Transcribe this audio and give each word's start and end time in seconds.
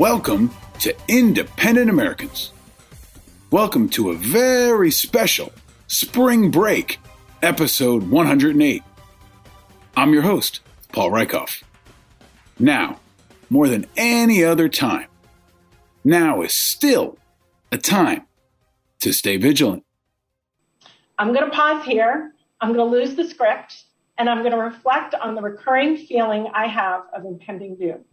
Welcome 0.00 0.50
to 0.78 0.96
Independent 1.08 1.90
Americans. 1.90 2.52
Welcome 3.50 3.90
to 3.90 4.08
a 4.08 4.14
very 4.14 4.90
special 4.90 5.52
spring 5.88 6.50
break 6.50 6.98
episode 7.42 8.08
108. 8.08 8.82
I'm 9.98 10.14
your 10.14 10.22
host, 10.22 10.60
Paul 10.90 11.10
Rieckhoff. 11.10 11.62
Now, 12.58 12.98
more 13.50 13.68
than 13.68 13.86
any 13.94 14.42
other 14.42 14.70
time, 14.70 15.06
now 16.02 16.40
is 16.40 16.54
still 16.54 17.18
a 17.70 17.76
time 17.76 18.22
to 19.02 19.12
stay 19.12 19.36
vigilant. 19.36 19.84
I'm 21.18 21.34
going 21.34 21.44
to 21.44 21.54
pause 21.54 21.84
here. 21.84 22.32
I'm 22.62 22.72
going 22.72 22.90
to 22.90 22.96
lose 22.96 23.16
the 23.16 23.28
script 23.28 23.84
and 24.16 24.30
I'm 24.30 24.38
going 24.38 24.52
to 24.52 24.62
reflect 24.62 25.14
on 25.14 25.34
the 25.34 25.42
recurring 25.42 25.98
feeling 25.98 26.48
I 26.54 26.68
have 26.68 27.02
of 27.14 27.26
impending 27.26 27.76
doom. 27.76 28.06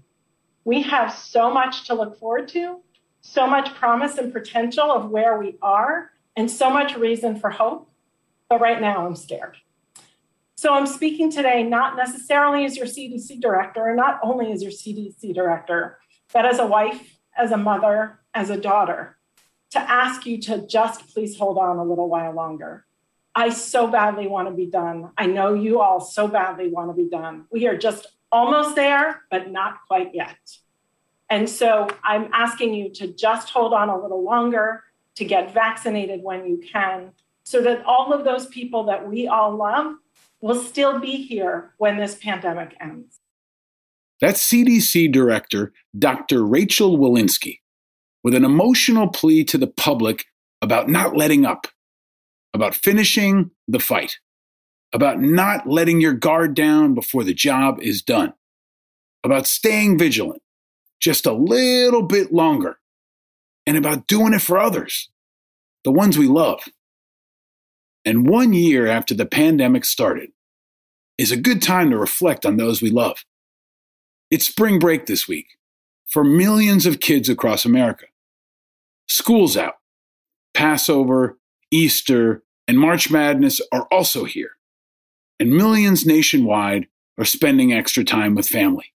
We 0.67 0.81
have 0.81 1.13
so 1.13 1.49
much 1.49 1.87
to 1.87 1.93
look 1.93 2.19
forward 2.19 2.49
to, 2.49 2.81
so 3.21 3.47
much 3.47 3.73
promise 3.75 4.17
and 4.17 4.33
potential 4.33 4.91
of 4.91 5.09
where 5.09 5.39
we 5.39 5.57
are, 5.61 6.11
and 6.35 6.51
so 6.51 6.69
much 6.69 6.97
reason 6.97 7.39
for 7.39 7.49
hope. 7.49 7.89
But 8.49 8.59
right 8.59 8.81
now, 8.81 9.05
I'm 9.05 9.15
scared. 9.15 9.55
So 10.57 10.73
I'm 10.73 10.85
speaking 10.85 11.31
today 11.31 11.63
not 11.63 11.95
necessarily 11.95 12.65
as 12.65 12.75
your 12.75 12.85
CDC 12.85 13.39
director, 13.39 13.87
and 13.87 13.95
not 13.95 14.19
only 14.21 14.51
as 14.51 14.61
your 14.61 14.73
CDC 14.73 15.33
director, 15.33 15.99
but 16.33 16.45
as 16.45 16.59
a 16.59 16.67
wife, 16.67 17.17
as 17.37 17.53
a 17.53 17.57
mother, 17.57 18.19
as 18.33 18.49
a 18.49 18.57
daughter, 18.57 19.17
to 19.69 19.79
ask 19.79 20.25
you 20.25 20.37
to 20.41 20.67
just 20.67 21.13
please 21.13 21.37
hold 21.37 21.57
on 21.57 21.77
a 21.77 21.83
little 21.85 22.09
while 22.09 22.33
longer. 22.33 22.85
I 23.33 23.52
so 23.52 23.87
badly 23.87 24.27
want 24.27 24.49
to 24.49 24.53
be 24.53 24.65
done. 24.65 25.11
I 25.17 25.27
know 25.27 25.53
you 25.53 25.79
all 25.79 26.02
so 26.02 26.27
badly 26.27 26.67
want 26.67 26.89
to 26.89 27.02
be 27.02 27.09
done. 27.09 27.45
We 27.49 27.67
are 27.67 27.77
just 27.77 28.16
almost 28.31 28.75
there, 28.75 29.23
but 29.31 29.52
not 29.52 29.80
quite 29.88 30.14
yet. 30.14 30.38
And 31.30 31.50
so 31.50 31.88
I'm 32.03 32.30
asking 32.33 32.73
you 32.73 32.89
to 32.95 33.08
just 33.08 33.50
hold 33.50 33.73
on 33.73 33.89
a 33.89 34.02
little 34.02 34.23
longer, 34.23 34.83
to 35.16 35.25
get 35.25 35.53
vaccinated 35.53 36.22
when 36.23 36.45
you 36.45 36.58
can, 36.72 37.11
so 37.44 37.61
that 37.61 37.83
all 37.86 38.14
of 38.14 38.23
those 38.23 38.48
people 38.48 38.83
that 38.86 39.08
we 39.08 39.28
all 39.28 39.55
love 39.55 39.95
will 40.42 40.61
still 40.61 41.00
be 41.00 41.23
here 41.23 41.73
when 41.78 41.98
this 41.98 42.16
pandemic 42.16 42.75
ends. 42.80 43.20
That's 44.22 44.45
CDC 44.48 45.11
Director 45.11 45.73
Dr. 45.98 46.45
Rachel 46.45 46.98
Walensky 46.98 47.59
with 48.23 48.33
an 48.33 48.45
emotional 48.45 49.08
plea 49.08 49.44
to 49.45 49.58
the 49.58 49.67
public 49.67 50.25
about 50.61 50.89
not 50.89 51.16
letting 51.16 51.45
up, 51.45 51.67
about 52.53 52.73
finishing 52.73 53.52
the 53.67 53.80
fight 53.80 54.17
about 54.93 55.21
not 55.21 55.67
letting 55.67 56.02
your 56.02 56.13
guard 56.13 56.53
down 56.53 56.93
before 56.93 57.23
the 57.23 57.33
job 57.33 57.80
is 57.81 58.02
done, 58.02 58.33
about 59.23 59.48
staying 59.48 59.98
vigilant 59.98 60.42
just 60.99 61.25
a 61.25 61.33
little 61.33 62.02
bit 62.02 62.33
longer, 62.33 62.80
and 63.65 63.77
about 63.77 64.08
doing 64.08 64.33
it 64.33 64.42
for 64.42 64.58
others, 64.58 65.09
the 65.83 65.92
ones 65.92 66.17
we 66.17 66.27
love. 66.27 66.64
And 68.05 68.27
one 68.27 68.53
year 68.53 68.87
after 68.87 69.14
the 69.14 69.25
pandemic 69.25 69.86
started 69.86 70.31
is 71.17 71.31
a 71.31 71.37
good 71.37 71.61
time 71.61 71.92
to 71.92 71.98
reflect 71.98 72.45
on 72.45 72.58
those 72.58 72.81
we 72.81 72.89
love. 72.89 73.25
It's 74.31 74.48
spring 74.48 74.80
break 74.80 75.05
this 75.05 75.27
week 75.27 75.58
for 76.09 76.23
millions 76.23 76.86
of 76.86 76.99
kids 76.99 77.30
across 77.30 77.65
America. 77.65 78.05
School's 79.08 79.58
out. 79.58 79.75
Passover, 80.54 81.37
Easter, 81.69 82.43
and 82.67 82.80
March 82.80 83.11
Madness 83.11 83.61
are 83.71 83.87
also 83.92 84.23
here 84.25 84.56
and 85.39 85.52
millions 85.52 86.05
nationwide 86.05 86.87
are 87.17 87.25
spending 87.25 87.73
extra 87.73 88.03
time 88.03 88.36
with 88.36 88.48
family. 88.48 88.93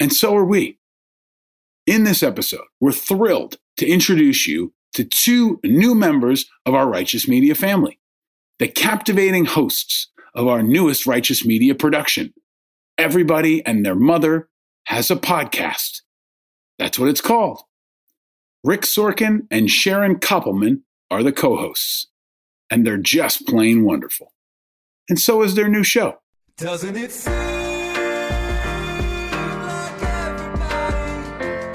And 0.00 0.12
so 0.12 0.34
are 0.36 0.44
we. 0.44 0.78
In 1.86 2.04
this 2.04 2.22
episode, 2.22 2.66
we're 2.80 2.92
thrilled 2.92 3.56
to 3.76 3.86
introduce 3.86 4.46
you 4.46 4.72
to 4.94 5.04
two 5.04 5.60
new 5.64 5.94
members 5.94 6.46
of 6.64 6.74
our 6.74 6.88
Righteous 6.88 7.28
Media 7.28 7.54
family, 7.54 7.98
the 8.58 8.68
captivating 8.68 9.44
hosts 9.44 10.10
of 10.34 10.46
our 10.46 10.62
newest 10.62 11.06
Righteous 11.06 11.44
Media 11.44 11.74
production. 11.74 12.32
Everybody 12.96 13.64
and 13.66 13.84
their 13.84 13.94
mother 13.94 14.48
has 14.86 15.10
a 15.10 15.16
podcast. 15.16 16.02
That's 16.78 16.98
what 16.98 17.08
it's 17.08 17.20
called. 17.20 17.62
Rick 18.62 18.82
Sorkin 18.82 19.46
and 19.50 19.70
Sharon 19.70 20.16
Koppelman 20.16 20.82
are 21.10 21.22
the 21.22 21.32
co 21.32 21.56
hosts, 21.56 22.08
and 22.70 22.86
they're 22.86 22.96
just 22.96 23.46
plain 23.46 23.84
wonderful 23.84 24.32
and 25.08 25.18
so 25.18 25.42
is 25.42 25.54
their 25.54 25.68
new 25.68 25.82
show. 25.82 26.18
Doesn't 26.56 26.96
it 26.96 27.10
seem 27.10 27.32
like 27.32 27.42
everybody 30.02 31.10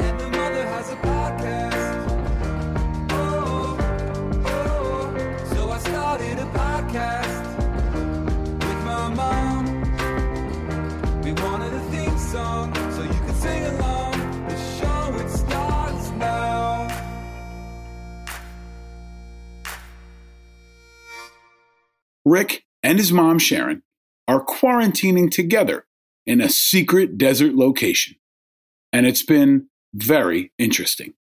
and 0.05 0.19
the 0.19 0.29
mother 0.29 0.65
has 0.65 0.89
a 0.91 0.95
podcast? 0.95 2.07
Oh, 3.11 3.77
oh, 4.45 5.13
so 5.53 5.69
I 5.69 5.77
started 5.79 6.39
a 6.39 6.45
podcast 6.45 7.57
with 8.65 8.85
my 8.85 9.09
mom. 9.13 9.65
We 11.23 11.33
wanted 11.33 11.73
a 11.73 11.79
theme 11.91 12.17
song 12.17 12.73
so 12.91 13.03
you 13.03 13.09
can 13.09 13.35
sing 13.35 13.65
along. 13.65 14.13
The 14.47 14.57
show 14.79 15.13
it 15.19 15.29
starts 15.29 16.09
now. 16.11 16.87
Rick 22.25 22.63
and 22.83 22.97
his 22.97 23.11
mom, 23.11 23.39
Sharon, 23.39 23.83
are 24.27 24.45
quarantining 24.45 25.29
together 25.31 25.85
in 26.25 26.41
a 26.41 26.49
secret 26.49 27.17
desert 27.17 27.55
location. 27.55 28.15
And 28.93 29.05
it's 29.05 29.23
been 29.23 29.67
very 29.93 30.51
interesting 30.57 31.13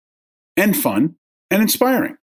and 0.56 0.76
fun 0.76 1.16
and 1.50 1.62
inspiring. 1.62 2.16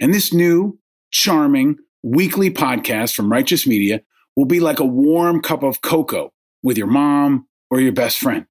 And 0.00 0.12
this 0.12 0.32
new, 0.32 0.78
charming, 1.10 1.76
weekly 2.02 2.50
podcast 2.50 3.14
from 3.14 3.30
Righteous 3.30 3.66
Media 3.66 4.00
will 4.36 4.46
be 4.46 4.60
like 4.60 4.80
a 4.80 4.84
warm 4.84 5.42
cup 5.42 5.62
of 5.62 5.82
cocoa 5.82 6.32
with 6.62 6.78
your 6.78 6.86
mom 6.86 7.46
or 7.70 7.80
your 7.80 7.92
best 7.92 8.18
friend. 8.18 8.46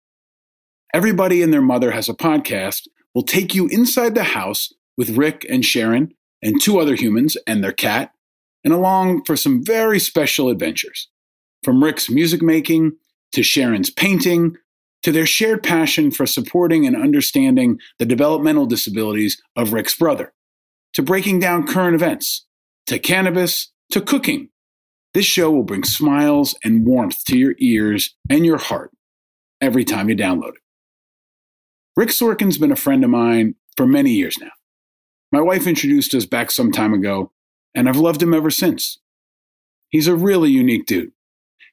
Everybody 0.93 1.41
and 1.41 1.53
their 1.53 1.61
mother 1.61 1.91
has 1.91 2.09
a 2.09 2.13
podcast 2.13 2.87
will 3.15 3.23
take 3.23 3.55
you 3.55 3.67
inside 3.67 4.15
the 4.15 4.23
house 4.23 4.71
with 4.97 5.17
Rick 5.17 5.45
and 5.49 5.65
Sharon 5.65 6.13
and 6.41 6.61
two 6.61 6.79
other 6.79 6.95
humans 6.95 7.37
and 7.47 7.63
their 7.63 7.71
cat 7.71 8.11
and 8.63 8.73
along 8.73 9.23
for 9.25 9.35
some 9.35 9.63
very 9.63 9.99
special 9.99 10.49
adventures. 10.49 11.09
From 11.63 11.83
Rick's 11.83 12.09
music 12.09 12.41
making 12.41 12.93
to 13.33 13.43
Sharon's 13.43 13.89
painting 13.89 14.55
to 15.03 15.11
their 15.11 15.25
shared 15.25 15.63
passion 15.63 16.11
for 16.11 16.25
supporting 16.25 16.85
and 16.85 16.95
understanding 16.95 17.79
the 17.97 18.05
developmental 18.05 18.65
disabilities 18.65 19.41
of 19.55 19.73
Rick's 19.73 19.95
brother, 19.95 20.33
to 20.93 21.01
breaking 21.01 21.39
down 21.39 21.67
current 21.67 21.95
events, 21.95 22.45
to 22.87 22.99
cannabis, 22.99 23.71
to 23.91 24.01
cooking. 24.01 24.49
This 25.13 25.25
show 25.25 25.51
will 25.51 25.63
bring 25.63 25.83
smiles 25.83 26.55
and 26.63 26.85
warmth 26.85 27.23
to 27.25 27.37
your 27.37 27.55
ears 27.59 28.15
and 28.29 28.45
your 28.45 28.57
heart 28.57 28.91
every 29.59 29.83
time 29.83 30.09
you 30.09 30.15
download 30.15 30.49
it. 30.49 30.61
Rick 31.97 32.09
Sorkin's 32.09 32.57
been 32.57 32.71
a 32.71 32.77
friend 32.77 33.03
of 33.03 33.09
mine 33.09 33.55
for 33.75 33.85
many 33.85 34.11
years 34.11 34.37
now. 34.39 34.51
My 35.31 35.41
wife 35.41 35.67
introduced 35.67 36.13
us 36.13 36.25
back 36.25 36.51
some 36.51 36.71
time 36.71 36.93
ago 36.93 37.31
and 37.75 37.87
I've 37.87 37.97
loved 37.97 38.21
him 38.21 38.33
ever 38.33 38.51
since. 38.51 38.99
He's 39.89 40.07
a 40.07 40.15
really 40.15 40.49
unique 40.49 40.85
dude. 40.85 41.11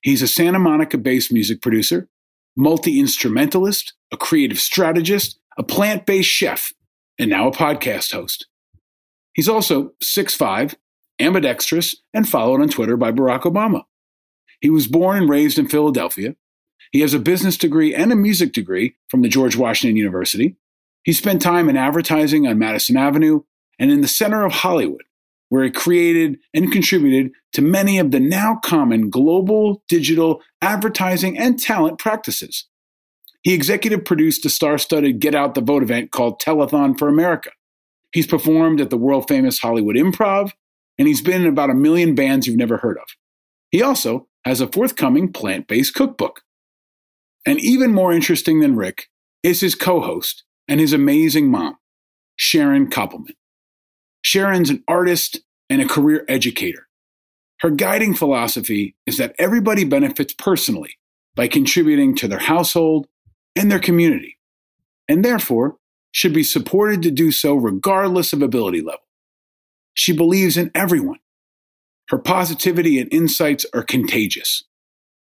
He's 0.02 0.22
a 0.22 0.28
Santa 0.28 0.58
Monica 0.58 0.98
based 0.98 1.32
music 1.32 1.60
producer, 1.60 2.08
multi 2.56 2.98
instrumentalist, 3.00 3.94
a 4.12 4.16
creative 4.16 4.58
strategist, 4.58 5.38
a 5.56 5.62
plant 5.62 6.06
based 6.06 6.30
chef, 6.30 6.72
and 7.18 7.30
now 7.30 7.48
a 7.48 7.52
podcast 7.52 8.12
host. 8.12 8.46
He's 9.32 9.48
also 9.48 9.92
6'5, 10.02 10.74
ambidextrous, 11.20 11.96
and 12.12 12.28
followed 12.28 12.60
on 12.60 12.68
Twitter 12.68 12.96
by 12.96 13.12
Barack 13.12 13.42
Obama. 13.42 13.84
He 14.60 14.70
was 14.70 14.88
born 14.88 15.16
and 15.16 15.28
raised 15.28 15.58
in 15.58 15.68
Philadelphia. 15.68 16.34
He 16.90 17.00
has 17.00 17.14
a 17.14 17.18
business 17.18 17.56
degree 17.56 17.94
and 17.94 18.12
a 18.12 18.16
music 18.16 18.52
degree 18.52 18.96
from 19.08 19.22
the 19.22 19.28
George 19.28 19.56
Washington 19.56 19.96
University. 19.96 20.56
He 21.04 21.12
spent 21.12 21.40
time 21.40 21.68
in 21.68 21.76
advertising 21.76 22.46
on 22.46 22.58
Madison 22.58 22.96
Avenue 22.96 23.42
and 23.78 23.90
in 23.90 24.00
the 24.00 24.08
center 24.08 24.44
of 24.44 24.52
Hollywood, 24.52 25.04
where 25.48 25.64
he 25.64 25.70
created 25.70 26.38
and 26.54 26.72
contributed 26.72 27.32
to 27.52 27.62
many 27.62 27.98
of 27.98 28.10
the 28.10 28.20
now 28.20 28.58
common 28.64 29.10
global 29.10 29.82
digital 29.88 30.42
advertising 30.60 31.38
and 31.38 31.58
talent 31.58 31.98
practices. 31.98 32.66
He 33.42 33.54
executive 33.54 34.04
produced 34.04 34.42
the 34.42 34.50
star 34.50 34.78
studded 34.78 35.20
Get 35.20 35.34
Out 35.34 35.54
the 35.54 35.60
Vote 35.60 35.82
event 35.82 36.10
called 36.10 36.40
Telethon 36.40 36.98
for 36.98 37.08
America. 37.08 37.50
He's 38.12 38.26
performed 38.26 38.80
at 38.80 38.90
the 38.90 38.96
world 38.96 39.28
famous 39.28 39.58
Hollywood 39.58 39.96
Improv, 39.96 40.52
and 40.98 41.06
he's 41.06 41.22
been 41.22 41.42
in 41.42 41.48
about 41.48 41.70
a 41.70 41.74
million 41.74 42.14
bands 42.14 42.46
you've 42.46 42.56
never 42.56 42.78
heard 42.78 42.98
of. 42.98 43.06
He 43.70 43.82
also 43.82 44.28
has 44.44 44.60
a 44.60 44.66
forthcoming 44.66 45.32
plant 45.32 45.68
based 45.68 45.94
cookbook. 45.94 46.42
And 47.46 47.60
even 47.60 47.92
more 47.92 48.12
interesting 48.12 48.60
than 48.60 48.76
Rick 48.76 49.06
is 49.42 49.60
his 49.60 49.74
co 49.74 50.00
host 50.00 50.44
and 50.66 50.80
his 50.80 50.92
amazing 50.92 51.50
mom, 51.50 51.76
Sharon 52.36 52.90
Koppelman. 52.90 53.34
Sharon's 54.28 54.68
an 54.68 54.84
artist 54.86 55.40
and 55.70 55.80
a 55.80 55.88
career 55.88 56.22
educator. 56.28 56.86
Her 57.60 57.70
guiding 57.70 58.12
philosophy 58.12 58.94
is 59.06 59.16
that 59.16 59.34
everybody 59.38 59.84
benefits 59.84 60.34
personally 60.34 60.98
by 61.34 61.48
contributing 61.48 62.14
to 62.16 62.28
their 62.28 62.40
household 62.40 63.06
and 63.56 63.72
their 63.72 63.78
community, 63.78 64.36
and 65.08 65.24
therefore 65.24 65.78
should 66.12 66.34
be 66.34 66.42
supported 66.42 67.00
to 67.04 67.10
do 67.10 67.32
so 67.32 67.54
regardless 67.54 68.34
of 68.34 68.42
ability 68.42 68.82
level. 68.82 69.00
She 69.94 70.14
believes 70.14 70.58
in 70.58 70.70
everyone. 70.74 71.20
Her 72.10 72.18
positivity 72.18 73.00
and 73.00 73.10
insights 73.10 73.64
are 73.72 73.82
contagious. 73.82 74.62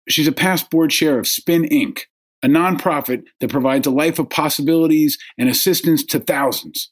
She's 0.09 0.27
a 0.27 0.33
past 0.33 0.69
board 0.69 0.91
chair 0.91 1.17
of 1.19 1.25
Spin 1.25 1.63
Inc., 1.63 1.99
a 2.43 2.49
nonprofit 2.49 3.23
that 3.39 3.49
provides 3.49 3.87
a 3.87 3.91
life 3.91 4.19
of 4.19 4.29
possibilities 4.29 5.17
and 5.37 5.47
assistance 5.47 6.03
to 6.07 6.19
thousands. 6.19 6.91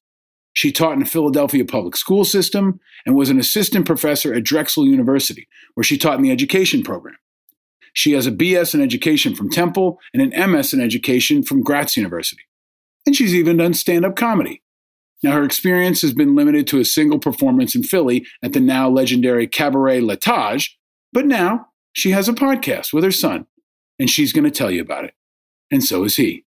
She 0.57 0.71
taught 0.71 0.93
in 0.93 1.01
the 1.01 1.05
Philadelphia 1.05 1.63
public 1.63 1.95
school 1.95 2.25
system 2.25 2.79
and 3.05 3.15
was 3.15 3.29
an 3.29 3.37
assistant 3.37 3.85
professor 3.85 4.33
at 4.33 4.43
Drexel 4.43 4.87
University, 4.87 5.47
where 5.75 5.83
she 5.83 5.99
taught 5.99 6.15
in 6.15 6.23
the 6.23 6.31
education 6.31 6.81
program. 6.81 7.15
She 7.93 8.13
has 8.13 8.25
a 8.25 8.31
BS 8.31 8.73
in 8.73 8.81
education 8.81 9.35
from 9.35 9.51
Temple 9.51 9.99
and 10.15 10.33
an 10.33 10.51
MS 10.51 10.73
in 10.73 10.81
education 10.81 11.43
from 11.43 11.61
Gratz 11.61 11.95
University. 11.95 12.41
And 13.05 13.15
she's 13.15 13.35
even 13.35 13.57
done 13.57 13.75
stand 13.75 14.03
up 14.03 14.15
comedy. 14.15 14.63
Now, 15.21 15.33
her 15.33 15.43
experience 15.43 16.01
has 16.01 16.13
been 16.15 16.35
limited 16.35 16.65
to 16.67 16.79
a 16.79 16.85
single 16.85 17.19
performance 17.19 17.75
in 17.75 17.83
Philly 17.83 18.25
at 18.41 18.53
the 18.53 18.59
now 18.59 18.89
legendary 18.89 19.45
Cabaret 19.45 20.01
Latage, 20.01 20.71
but 21.13 21.27
now 21.27 21.67
she 21.93 22.09
has 22.13 22.27
a 22.27 22.33
podcast 22.33 22.93
with 22.93 23.03
her 23.03 23.11
son, 23.11 23.45
and 23.99 24.09
she's 24.09 24.33
going 24.33 24.45
to 24.45 24.49
tell 24.49 24.71
you 24.71 24.81
about 24.81 25.05
it. 25.05 25.13
And 25.69 25.83
so 25.83 26.03
is 26.03 26.15
he. 26.15 26.46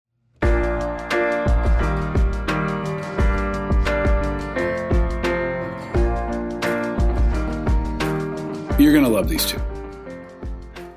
You're 8.88 8.94
going 8.94 9.04
to 9.04 9.12
love 9.12 9.28
these 9.28 9.46
two. 9.46 9.60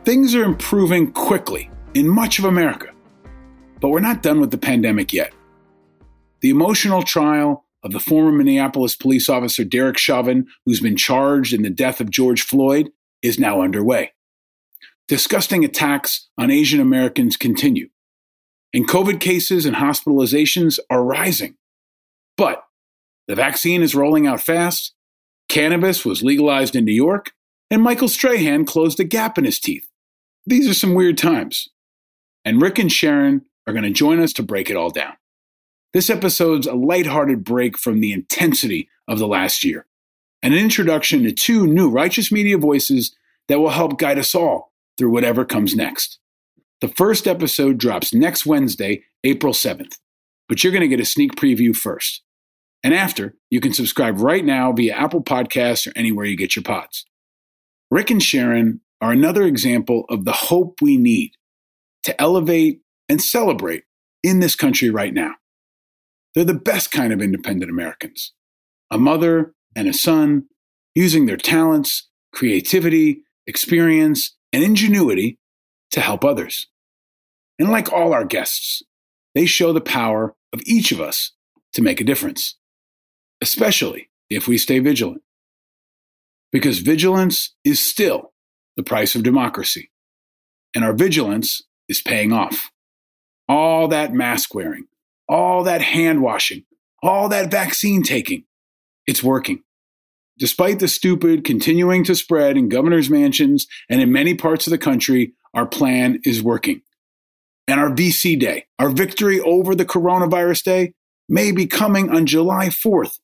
Things 0.04 0.32
are 0.36 0.44
improving 0.44 1.10
quickly 1.10 1.68
in 1.92 2.06
much 2.06 2.38
of 2.38 2.44
America, 2.44 2.92
but 3.80 3.88
we're 3.88 3.98
not 3.98 4.22
done 4.22 4.40
with 4.40 4.52
the 4.52 4.58
pandemic 4.58 5.12
yet. 5.12 5.32
The 6.40 6.50
emotional 6.50 7.02
trial 7.02 7.64
of 7.82 7.90
the 7.90 7.98
former 7.98 8.30
Minneapolis 8.30 8.94
police 8.94 9.28
officer 9.28 9.64
Derek 9.64 9.98
Chauvin, 9.98 10.46
who's 10.64 10.80
been 10.80 10.96
charged 10.96 11.52
in 11.52 11.62
the 11.62 11.68
death 11.68 12.00
of 12.00 12.12
George 12.12 12.42
Floyd, 12.42 12.92
is 13.22 13.40
now 13.40 13.60
underway. 13.60 14.12
Disgusting 15.08 15.64
attacks 15.64 16.28
on 16.38 16.48
Asian 16.48 16.78
Americans 16.78 17.36
continue, 17.36 17.88
and 18.72 18.86
COVID 18.86 19.18
cases 19.18 19.66
and 19.66 19.74
hospitalizations 19.74 20.78
are 20.90 21.02
rising. 21.02 21.56
But 22.36 22.62
the 23.26 23.34
vaccine 23.34 23.82
is 23.82 23.96
rolling 23.96 24.28
out 24.28 24.40
fast, 24.40 24.94
cannabis 25.48 26.04
was 26.04 26.22
legalized 26.22 26.76
in 26.76 26.84
New 26.84 26.92
York, 26.92 27.32
and 27.70 27.82
Michael 27.82 28.08
Strahan 28.08 28.64
closed 28.64 28.98
a 29.00 29.04
gap 29.04 29.38
in 29.38 29.44
his 29.44 29.60
teeth. 29.60 29.86
These 30.46 30.68
are 30.68 30.74
some 30.74 30.94
weird 30.94 31.16
times. 31.16 31.68
And 32.44 32.60
Rick 32.60 32.78
and 32.78 32.90
Sharon 32.90 33.42
are 33.66 33.72
going 33.72 33.84
to 33.84 33.90
join 33.90 34.20
us 34.20 34.32
to 34.34 34.42
break 34.42 34.70
it 34.70 34.76
all 34.76 34.90
down. 34.90 35.14
This 35.92 36.10
episode's 36.10 36.66
a 36.66 36.74
lighthearted 36.74 37.44
break 37.44 37.76
from 37.76 38.00
the 38.00 38.12
intensity 38.12 38.88
of 39.08 39.18
the 39.18 39.26
last 39.26 39.64
year, 39.64 39.86
and 40.42 40.54
an 40.54 40.60
introduction 40.60 41.24
to 41.24 41.32
two 41.32 41.66
new 41.66 41.90
righteous 41.90 42.30
media 42.30 42.58
voices 42.58 43.14
that 43.48 43.58
will 43.58 43.70
help 43.70 43.98
guide 43.98 44.18
us 44.18 44.34
all 44.34 44.72
through 44.96 45.10
whatever 45.10 45.44
comes 45.44 45.74
next. 45.74 46.18
The 46.80 46.88
first 46.88 47.26
episode 47.26 47.78
drops 47.78 48.14
next 48.14 48.46
Wednesday, 48.46 49.04
April 49.24 49.52
7th, 49.52 49.96
but 50.48 50.62
you're 50.62 50.72
going 50.72 50.82
to 50.82 50.88
get 50.88 51.00
a 51.00 51.04
sneak 51.04 51.34
preview 51.34 51.74
first. 51.76 52.22
And 52.82 52.94
after, 52.94 53.34
you 53.50 53.60
can 53.60 53.72
subscribe 53.72 54.20
right 54.20 54.44
now 54.44 54.72
via 54.72 54.94
Apple 54.94 55.22
Podcasts 55.22 55.86
or 55.86 55.92
anywhere 55.96 56.24
you 56.24 56.36
get 56.36 56.56
your 56.56 56.62
pods. 56.62 57.04
Rick 57.90 58.10
and 58.10 58.22
Sharon 58.22 58.80
are 59.00 59.12
another 59.12 59.42
example 59.42 60.04
of 60.08 60.24
the 60.24 60.32
hope 60.32 60.80
we 60.80 60.96
need 60.96 61.32
to 62.04 62.18
elevate 62.20 62.82
and 63.08 63.20
celebrate 63.20 63.84
in 64.22 64.40
this 64.40 64.54
country 64.54 64.90
right 64.90 65.12
now. 65.12 65.34
They're 66.34 66.44
the 66.44 66.54
best 66.54 66.92
kind 66.92 67.12
of 67.12 67.20
independent 67.20 67.70
Americans 67.70 68.32
a 68.92 68.98
mother 68.98 69.54
and 69.76 69.86
a 69.86 69.92
son 69.92 70.46
using 70.96 71.26
their 71.26 71.36
talents, 71.36 72.08
creativity, 72.32 73.22
experience, 73.46 74.36
and 74.52 74.64
ingenuity 74.64 75.38
to 75.92 76.00
help 76.00 76.24
others. 76.24 76.66
And 77.58 77.70
like 77.70 77.92
all 77.92 78.12
our 78.12 78.24
guests, 78.24 78.82
they 79.34 79.46
show 79.46 79.72
the 79.72 79.80
power 79.80 80.34
of 80.52 80.60
each 80.66 80.90
of 80.90 81.00
us 81.00 81.32
to 81.74 81.82
make 81.82 82.00
a 82.00 82.04
difference, 82.04 82.56
especially 83.40 84.10
if 84.28 84.48
we 84.48 84.58
stay 84.58 84.80
vigilant 84.80 85.22
because 86.52 86.78
vigilance 86.80 87.54
is 87.64 87.80
still 87.80 88.32
the 88.76 88.82
price 88.82 89.14
of 89.14 89.22
democracy. 89.22 89.90
And 90.74 90.84
our 90.84 90.92
vigilance 90.92 91.62
is 91.88 92.00
paying 92.00 92.32
off. 92.32 92.70
All 93.48 93.88
that 93.88 94.12
mask 94.12 94.54
wearing, 94.54 94.86
all 95.28 95.64
that 95.64 95.82
hand 95.82 96.22
washing, 96.22 96.64
all 97.02 97.28
that 97.28 97.50
vaccine 97.50 98.02
taking, 98.02 98.44
it's 99.06 99.22
working. 99.22 99.62
Despite 100.38 100.78
the 100.78 100.88
stupid 100.88 101.44
continuing 101.44 102.04
to 102.04 102.14
spread 102.14 102.56
in 102.56 102.68
governors' 102.68 103.10
mansions 103.10 103.66
and 103.88 104.00
in 104.00 104.12
many 104.12 104.34
parts 104.34 104.66
of 104.66 104.70
the 104.70 104.78
country, 104.78 105.34
our 105.52 105.66
plan 105.66 106.20
is 106.24 106.42
working. 106.42 106.82
And 107.66 107.78
our 107.78 107.90
VC 107.90 108.38
Day, 108.38 108.66
our 108.78 108.88
victory 108.88 109.40
over 109.40 109.74
the 109.74 109.84
coronavirus 109.84 110.64
day, 110.64 110.94
may 111.28 111.52
be 111.52 111.66
coming 111.66 112.10
on 112.10 112.26
July 112.26 112.66
4th, 112.66 113.18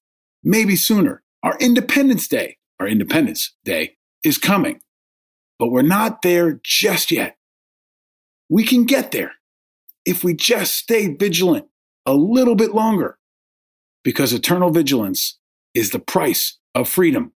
maybe 0.45 0.77
sooner. 0.77 1.23
Our 1.43 1.57
Independence 1.59 2.29
Day, 2.29 2.59
our 2.81 2.87
Independence 2.87 3.55
Day, 3.65 3.97
is 4.25 4.39
coming. 4.39 4.81
But 5.59 5.71
we're 5.71 5.83
not 5.83 6.23
there 6.23 6.61
just 6.63 7.11
yet. 7.11 7.37
We 8.49 8.65
can 8.65 8.85
get 8.85 9.13
there 9.13 9.33
if 10.05 10.23
we 10.23 10.35
just 10.35 10.77
stay 10.77 11.15
vigilant 11.15 11.67
a 12.05 12.15
little 12.15 12.55
bit 12.55 12.75
longer, 12.75 13.19
because 14.05 14.33
eternal 14.33 14.71
vigilance 14.71 15.39
is 15.75 15.91
the 15.91 15.99
price 15.99 16.59
of 16.75 16.89
freedom. 16.89 17.33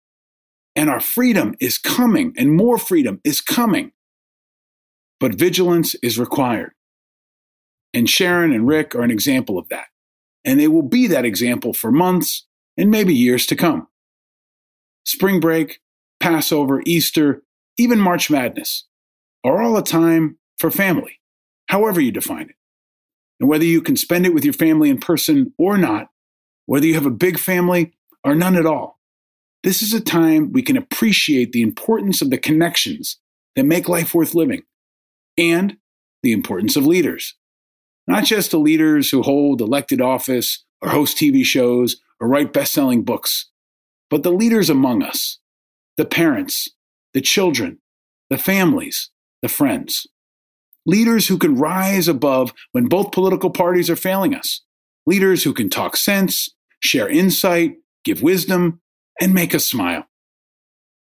And 0.76 0.90
our 0.90 1.00
freedom 1.00 1.56
is 1.60 1.78
coming, 1.78 2.34
and 2.38 2.52
more 2.52 2.78
freedom 2.78 3.22
is 3.24 3.42
coming. 3.42 3.94
But 5.20 5.36
vigilance 5.36 5.96
is 6.04 6.20
required. 6.20 6.74
And 7.94 8.10
Sharon 8.10 8.52
and 8.52 8.68
Rick 8.68 8.94
are 8.94 9.02
an 9.02 9.12
example 9.12 9.58
of 9.58 9.70
that. 9.70 9.88
And 10.44 10.60
they 10.60 10.68
will 10.68 10.84
be 10.84 11.08
that 11.08 11.26
example 11.26 11.74
for 11.74 11.92
months 11.92 12.46
and 12.78 12.92
maybe 12.92 13.16
years 13.16 13.46
to 13.48 13.56
come 13.56 13.88
spring 15.08 15.40
break, 15.40 15.80
Passover, 16.20 16.84
Easter, 16.86 17.42
even 17.78 18.00
March 18.00 18.30
Madness 18.30 18.86
are 19.44 19.62
all 19.62 19.78
a 19.78 19.84
time 19.84 20.38
for 20.60 20.70
family, 20.70 21.22
however 21.70 22.02
you 22.02 22.12
define 22.12 22.50
it. 22.50 22.56
And 23.40 23.48
whether 23.48 23.64
you 23.64 23.82
can 23.82 23.96
spend 23.96 24.26
it 24.26 24.34
with 24.34 24.44
your 24.44 24.54
family 24.54 24.90
in 24.90 25.00
person 25.00 25.54
or 25.58 25.78
not, 25.78 26.10
whether 26.66 26.86
you 26.86 26.96
have 26.96 27.06
a 27.06 27.12
big 27.12 27.40
family 27.40 27.94
or 28.24 28.36
none 28.36 28.56
at 28.56 28.66
all, 28.66 29.00
this 29.64 29.82
is 29.82 29.94
a 29.94 30.02
time 30.02 30.52
we 30.52 30.62
can 30.62 30.76
appreciate 30.76 31.52
the 31.52 31.62
importance 31.62 32.22
of 32.22 32.30
the 32.30 32.38
connections 32.38 33.18
that 33.56 33.64
make 33.64 33.88
life 33.88 34.14
worth 34.14 34.36
living 34.36 34.64
and 35.38 35.78
the 36.22 36.34
importance 36.34 36.76
of 36.76 36.86
leaders. 36.86 37.36
Not 38.08 38.26
just 38.26 38.52
the 38.52 38.60
leaders 38.60 39.10
who 39.10 39.22
hold 39.22 39.62
elected 39.62 40.02
office 40.02 40.66
or 40.82 40.90
host 40.90 41.18
TV 41.18 41.46
shows 41.46 41.98
or 42.20 42.28
write 42.28 42.54
best 42.54 42.74
selling 42.74 43.04
books, 43.04 43.50
but 44.10 44.24
the 44.24 44.32
leaders 44.32 44.70
among 44.70 45.04
us, 45.04 45.40
the 45.98 46.06
parents, 46.06 46.70
the 47.14 47.22
children, 47.22 47.80
the 48.30 48.38
families, 48.38 49.10
the 49.42 49.50
friends. 49.50 50.08
Leaders 50.86 51.28
who 51.28 51.38
can 51.38 51.58
rise 51.58 52.08
above 52.08 52.54
when 52.72 52.86
both 52.86 53.12
political 53.12 53.50
parties 53.50 53.90
are 53.90 53.96
failing 53.96 54.34
us. 54.34 54.62
Leaders 55.06 55.44
who 55.44 55.54
can 55.54 55.70
talk 55.70 55.98
sense, 55.98 56.50
share 56.80 57.10
insight, 57.10 57.76
give 58.04 58.22
wisdom, 58.22 58.82
and 59.20 59.34
make 59.34 59.54
us 59.54 59.66
smile. 59.66 60.06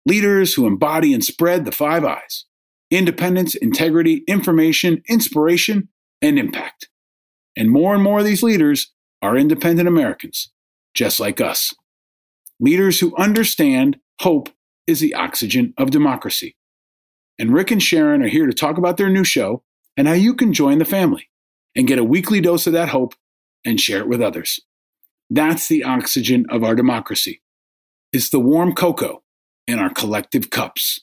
Leaders 0.06 0.54
who 0.54 0.66
embody 0.66 1.12
and 1.12 1.24
spread 1.24 1.64
the 1.64 1.72
five 1.72 2.04
I's 2.04 2.44
independence, 2.88 3.56
integrity, 3.56 4.22
information, 4.28 5.02
inspiration, 5.08 5.88
and 6.22 6.38
impact. 6.38 6.88
And 7.56 7.70
more 7.70 7.94
and 7.94 8.02
more 8.02 8.20
of 8.20 8.24
these 8.24 8.44
leaders 8.44 8.92
are 9.22 9.36
independent 9.36 9.88
Americans, 9.88 10.52
just 10.94 11.18
like 11.18 11.40
us. 11.40 11.74
Leaders 12.58 13.00
who 13.00 13.16
understand 13.16 13.98
hope 14.20 14.48
is 14.86 15.00
the 15.00 15.14
oxygen 15.14 15.74
of 15.76 15.90
democracy. 15.90 16.56
And 17.38 17.52
Rick 17.52 17.70
and 17.70 17.82
Sharon 17.82 18.22
are 18.22 18.28
here 18.28 18.46
to 18.46 18.52
talk 18.52 18.78
about 18.78 18.96
their 18.96 19.10
new 19.10 19.24
show 19.24 19.62
and 19.96 20.08
how 20.08 20.14
you 20.14 20.34
can 20.34 20.52
join 20.52 20.78
the 20.78 20.84
family 20.84 21.28
and 21.74 21.86
get 21.86 21.98
a 21.98 22.04
weekly 22.04 22.40
dose 22.40 22.66
of 22.66 22.72
that 22.72 22.88
hope 22.88 23.14
and 23.64 23.80
share 23.80 24.00
it 24.00 24.08
with 24.08 24.22
others. 24.22 24.60
That's 25.28 25.68
the 25.68 25.84
oxygen 25.84 26.46
of 26.48 26.64
our 26.64 26.74
democracy. 26.74 27.42
It's 28.12 28.30
the 28.30 28.40
warm 28.40 28.74
cocoa 28.74 29.22
in 29.66 29.78
our 29.78 29.90
collective 29.90 30.50
cups. 30.50 31.00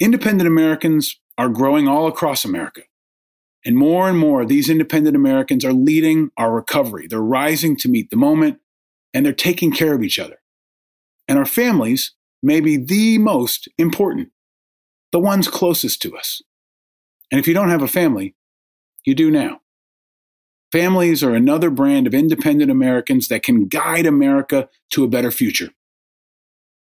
Independent 0.00 0.48
Americans 0.48 1.20
are 1.36 1.48
growing 1.48 1.86
all 1.86 2.06
across 2.06 2.44
America. 2.44 2.82
And 3.64 3.76
more 3.76 4.08
and 4.08 4.18
more, 4.18 4.44
these 4.44 4.70
independent 4.70 5.14
Americans 5.14 5.64
are 5.64 5.72
leading 5.72 6.30
our 6.36 6.52
recovery. 6.52 7.06
They're 7.06 7.20
rising 7.20 7.76
to 7.78 7.88
meet 7.88 8.10
the 8.10 8.16
moment 8.16 8.58
and 9.12 9.24
they're 9.24 9.32
taking 9.32 9.70
care 9.70 9.94
of 9.94 10.02
each 10.02 10.18
other. 10.18 10.40
And 11.28 11.38
our 11.38 11.46
families 11.46 12.14
may 12.42 12.60
be 12.60 12.76
the 12.76 13.18
most 13.18 13.68
important, 13.78 14.30
the 15.12 15.20
ones 15.20 15.46
closest 15.46 16.00
to 16.02 16.16
us. 16.16 16.42
And 17.30 17.38
if 17.38 17.46
you 17.46 17.54
don't 17.54 17.68
have 17.68 17.82
a 17.82 17.88
family, 17.88 18.34
you 19.04 19.14
do 19.14 19.30
now. 19.30 19.60
Families 20.72 21.22
are 21.22 21.34
another 21.34 21.70
brand 21.70 22.06
of 22.06 22.14
independent 22.14 22.70
Americans 22.70 23.28
that 23.28 23.42
can 23.42 23.68
guide 23.68 24.06
America 24.06 24.68
to 24.90 25.04
a 25.04 25.08
better 25.08 25.30
future. 25.30 25.70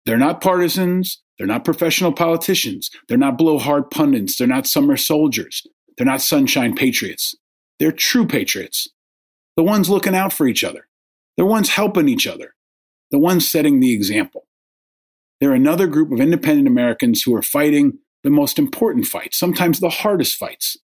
They're 0.05 0.17
not 0.17 0.41
partisans. 0.41 1.21
They're 1.37 1.47
not 1.47 1.65
professional 1.65 2.11
politicians. 2.11 2.89
They're 3.07 3.17
not 3.17 3.37
blowhard 3.37 3.91
pundits. 3.91 4.37
They're 4.37 4.47
not 4.47 4.65
summer 4.65 4.97
soldiers. 4.97 5.65
They're 5.97 6.07
not 6.07 6.21
sunshine 6.21 6.75
patriots. 6.75 7.35
They're 7.79 7.91
true 7.91 8.25
patriots. 8.25 8.87
The 9.55 9.63
ones 9.63 9.89
looking 9.89 10.15
out 10.15 10.33
for 10.33 10.47
each 10.47 10.63
other. 10.63 10.87
They're 11.35 11.45
ones 11.45 11.69
helping 11.69 12.09
each 12.09 12.25
other. 12.25 12.55
The 13.11 13.19
ones 13.19 13.47
setting 13.47 13.79
the 13.79 13.93
example. 13.93 14.47
They're 15.39 15.53
another 15.53 15.87
group 15.87 16.11
of 16.11 16.19
independent 16.19 16.67
Americans 16.67 17.21
who 17.23 17.35
are 17.35 17.41
fighting 17.41 17.99
the 18.23 18.29
most 18.29 18.57
important 18.57 19.05
fights, 19.05 19.37
sometimes 19.37 19.79
the 19.79 19.89
hardest 19.89 20.35
fights. 20.35 20.77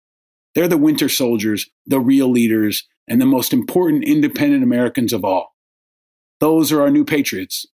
They're 0.54 0.68
the 0.68 0.78
winter 0.78 1.08
soldiers, 1.08 1.68
the 1.86 2.00
real 2.00 2.30
leaders, 2.30 2.86
and 3.08 3.20
the 3.20 3.26
most 3.26 3.52
important 3.52 4.04
independent 4.04 4.62
Americans 4.62 5.12
of 5.12 5.24
all. 5.24 5.54
Those 6.40 6.72
are 6.72 6.80
our 6.80 6.90
new 6.90 7.04
patriots, 7.04 7.66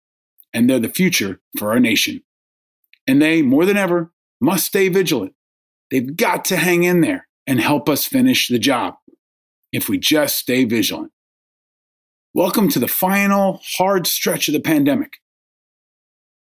and 0.52 0.69
they're 0.69 0.78
the 0.78 0.88
future 0.88 1.40
for 1.59 1.71
our 1.71 1.80
nation. 1.80 2.23
And 3.07 3.21
they, 3.21 3.42
more 3.42 3.64
than 3.64 3.76
ever, 3.76 4.12
must 4.40 4.66
stay 4.66 4.88
vigilant. 4.88 5.35
They've 5.90 6.16
got 6.16 6.45
to 6.47 6.57
hang 6.57 6.85
in 6.85 7.00
there 7.00 7.28
and 7.47 7.61
help 7.61 7.88
us 7.88 8.04
finish 8.04 8.49
the 8.49 8.59
job 8.59 8.95
if 9.73 9.88
we 9.88 9.99
just 9.99 10.37
stay 10.37 10.64
vigilant. 10.64 11.12
Welcome 12.33 12.69
to 12.69 12.79
the 12.79 12.87
final 12.87 13.61
hard 13.77 14.07
stretch 14.07 14.47
of 14.47 14.55
the 14.55 14.61
pandemic. 14.61 15.15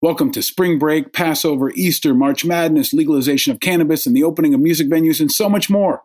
Welcome 0.04 0.32
to 0.34 0.44
spring 0.44 0.78
break, 0.78 1.14
Passover, 1.14 1.72
Easter, 1.72 2.14
March 2.14 2.46
Madness, 2.46 2.94
legalization 2.94 3.52
of 3.52 3.60
cannabis, 3.60 4.06
and 4.06 4.16
the 4.16 4.24
opening 4.24 4.54
of 4.54 4.60
music 4.60 4.88
venues, 4.88 5.20
and 5.20 5.32
so 5.32 5.50
much 5.50 5.72
more. 5.72 6.04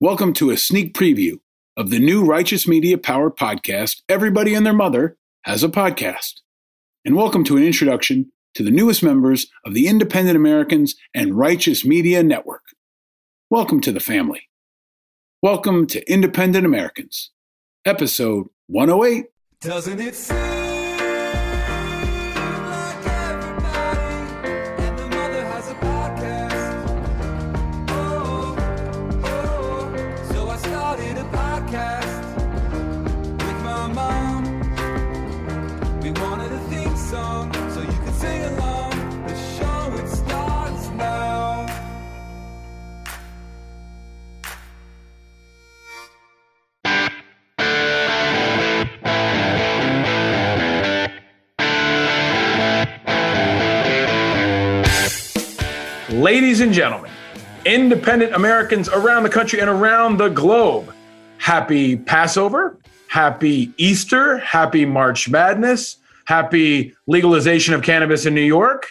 Welcome 0.00 0.32
to 0.34 0.50
a 0.50 0.56
sneak 0.56 0.94
preview 0.94 1.40
of 1.76 1.90
the 1.90 1.98
new 1.98 2.24
Righteous 2.24 2.68
Media 2.68 2.96
Power 2.96 3.28
podcast, 3.28 4.02
Everybody 4.08 4.54
and 4.54 4.64
Their 4.64 4.72
Mother 4.72 5.16
has 5.42 5.64
a 5.64 5.68
podcast. 5.68 6.42
And 7.04 7.16
welcome 7.16 7.42
to 7.42 7.56
an 7.56 7.64
introduction 7.64 8.30
to 8.54 8.62
the 8.62 8.70
newest 8.70 9.02
members 9.02 9.48
of 9.64 9.74
the 9.74 9.88
Independent 9.88 10.36
Americans 10.36 10.94
and 11.12 11.36
Righteous 11.36 11.84
Media 11.84 12.22
Network. 12.22 12.62
Welcome 13.50 13.80
to 13.80 13.90
the 13.90 13.98
family. 13.98 14.48
Welcome 15.42 15.88
to 15.88 16.08
Independent 16.08 16.64
Americans, 16.64 17.32
episode 17.84 18.46
108. 18.68 19.26
Doesn't 19.60 20.00
it 20.00 20.55
Ladies 56.26 56.60
and 56.60 56.72
gentlemen, 56.72 57.08
independent 57.64 58.34
Americans 58.34 58.88
around 58.88 59.22
the 59.22 59.28
country 59.28 59.60
and 59.60 59.70
around 59.70 60.16
the 60.16 60.26
globe, 60.26 60.92
happy 61.38 61.96
Passover, 61.96 62.80
happy 63.06 63.70
Easter, 63.76 64.38
happy 64.38 64.84
March 64.84 65.28
Madness, 65.28 65.98
happy 66.24 66.96
legalization 67.06 67.74
of 67.74 67.82
cannabis 67.82 68.26
in 68.26 68.34
New 68.34 68.40
York, 68.40 68.88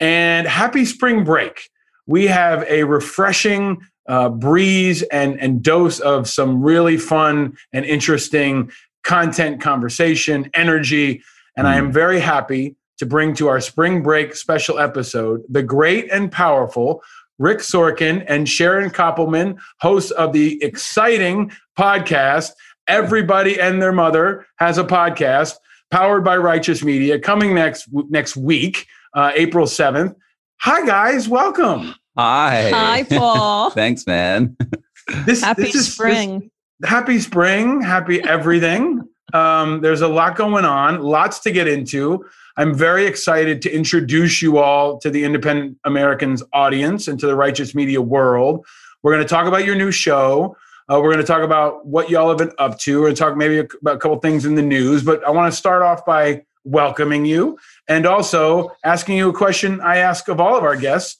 and 0.00 0.48
happy 0.48 0.86
spring 0.86 1.24
break. 1.24 1.68
We 2.06 2.26
have 2.28 2.64
a 2.66 2.84
refreshing 2.84 3.82
uh, 4.08 4.30
breeze 4.30 5.02
and, 5.02 5.38
and 5.38 5.62
dose 5.62 6.00
of 6.00 6.26
some 6.26 6.62
really 6.62 6.96
fun 6.96 7.58
and 7.70 7.84
interesting 7.84 8.72
content, 9.04 9.60
conversation, 9.60 10.48
energy. 10.54 11.22
And 11.54 11.68
I 11.68 11.76
am 11.76 11.92
very 11.92 12.20
happy 12.20 12.76
to 12.98 13.06
bring 13.06 13.34
to 13.34 13.48
our 13.48 13.60
spring 13.60 14.02
break 14.02 14.34
special 14.34 14.78
episode 14.78 15.42
the 15.48 15.62
great 15.62 16.10
and 16.10 16.30
powerful 16.30 17.02
Rick 17.38 17.58
Sorkin 17.58 18.24
and 18.26 18.48
Sharon 18.48 18.90
Koppelman, 18.90 19.58
hosts 19.80 20.10
of 20.10 20.32
the 20.32 20.62
exciting 20.62 21.52
podcast 21.78 22.50
Everybody 22.88 23.60
and 23.60 23.80
Their 23.82 23.92
Mother 23.92 24.46
has 24.56 24.78
a 24.78 24.82
podcast 24.84 25.54
powered 25.90 26.24
by 26.24 26.36
Righteous 26.38 26.82
Media 26.82 27.18
coming 27.18 27.54
next 27.54 27.86
next 28.10 28.36
week, 28.36 28.86
uh, 29.14 29.30
April 29.34 29.66
7th. 29.66 30.14
Hi 30.62 30.84
guys, 30.86 31.28
welcome. 31.28 31.94
Hi. 32.16 32.70
Hi, 32.70 33.02
Paul. 33.04 33.70
Thanks, 33.72 34.04
man. 34.06 34.56
This 35.26 35.42
Happy 35.44 35.62
this 35.62 35.74
is- 35.74 35.80
this- 35.86 35.92
spring. 35.94 36.50
happy 36.84 37.20
spring, 37.20 37.80
happy 37.82 38.20
everything. 38.22 39.02
Um, 39.34 39.82
there's 39.82 40.00
a 40.00 40.08
lot 40.08 40.36
going 40.36 40.64
on, 40.64 41.02
lots 41.02 41.40
to 41.40 41.50
get 41.50 41.68
into. 41.68 42.24
I'm 42.58 42.74
very 42.74 43.06
excited 43.06 43.62
to 43.62 43.70
introduce 43.72 44.42
you 44.42 44.58
all 44.58 44.98
to 44.98 45.10
the 45.10 45.22
Independent 45.22 45.78
Americans 45.84 46.42
audience 46.52 47.06
and 47.06 47.18
to 47.20 47.26
the 47.28 47.36
Righteous 47.36 47.72
Media 47.72 48.02
world. 48.02 48.66
We're 49.04 49.12
going 49.12 49.24
to 49.24 49.28
talk 49.28 49.46
about 49.46 49.64
your 49.64 49.76
new 49.76 49.92
show. 49.92 50.56
Uh, 50.90 50.98
we're 51.00 51.12
going 51.12 51.24
to 51.24 51.26
talk 51.26 51.42
about 51.42 51.86
what 51.86 52.10
y'all 52.10 52.28
have 52.28 52.38
been 52.38 52.50
up 52.58 52.76
to. 52.80 52.98
We're 52.98 53.06
going 53.06 53.14
to 53.14 53.20
talk 53.20 53.36
maybe 53.36 53.60
about 53.60 53.94
a 53.94 53.98
couple 54.00 54.18
things 54.18 54.44
in 54.44 54.56
the 54.56 54.62
news. 54.62 55.04
But 55.04 55.24
I 55.24 55.30
want 55.30 55.52
to 55.52 55.56
start 55.56 55.82
off 55.82 56.04
by 56.04 56.44
welcoming 56.64 57.24
you 57.24 57.56
and 57.86 58.06
also 58.06 58.72
asking 58.84 59.18
you 59.18 59.28
a 59.28 59.32
question 59.32 59.80
I 59.80 59.98
ask 59.98 60.26
of 60.26 60.40
all 60.40 60.56
of 60.56 60.64
our 60.64 60.76
guests 60.76 61.16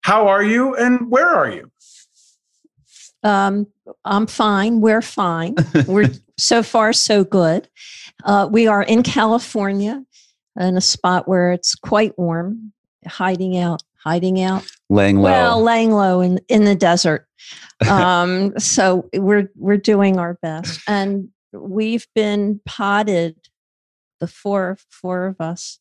How 0.00 0.26
are 0.26 0.42
you 0.42 0.74
and 0.74 1.08
where 1.08 1.28
are 1.28 1.48
you? 1.48 1.70
Um, 3.22 3.68
I'm 4.04 4.26
fine. 4.26 4.80
We're 4.80 5.02
fine. 5.02 5.54
We're 5.86 6.10
so 6.36 6.64
far 6.64 6.92
so 6.92 7.22
good. 7.22 7.68
Uh, 8.24 8.48
we 8.50 8.66
are 8.66 8.82
in 8.82 9.02
California, 9.02 10.04
in 10.58 10.76
a 10.76 10.80
spot 10.80 11.28
where 11.28 11.52
it's 11.52 11.74
quite 11.74 12.18
warm, 12.18 12.72
hiding 13.06 13.58
out, 13.58 13.82
hiding 14.02 14.42
out. 14.42 14.66
Laying 14.88 15.18
low. 15.18 15.30
Well, 15.30 15.62
laying 15.62 15.92
low 15.92 16.20
in 16.20 16.40
in 16.48 16.64
the 16.64 16.74
desert. 16.74 17.26
Um, 17.88 18.58
so 18.58 19.08
we're 19.14 19.50
we're 19.56 19.78
doing 19.78 20.18
our 20.18 20.34
best, 20.42 20.82
and 20.86 21.30
we've 21.50 22.06
been 22.14 22.60
potted, 22.66 23.36
the 24.20 24.26
four 24.26 24.76
four 24.90 25.26
of 25.26 25.40
us, 25.40 25.78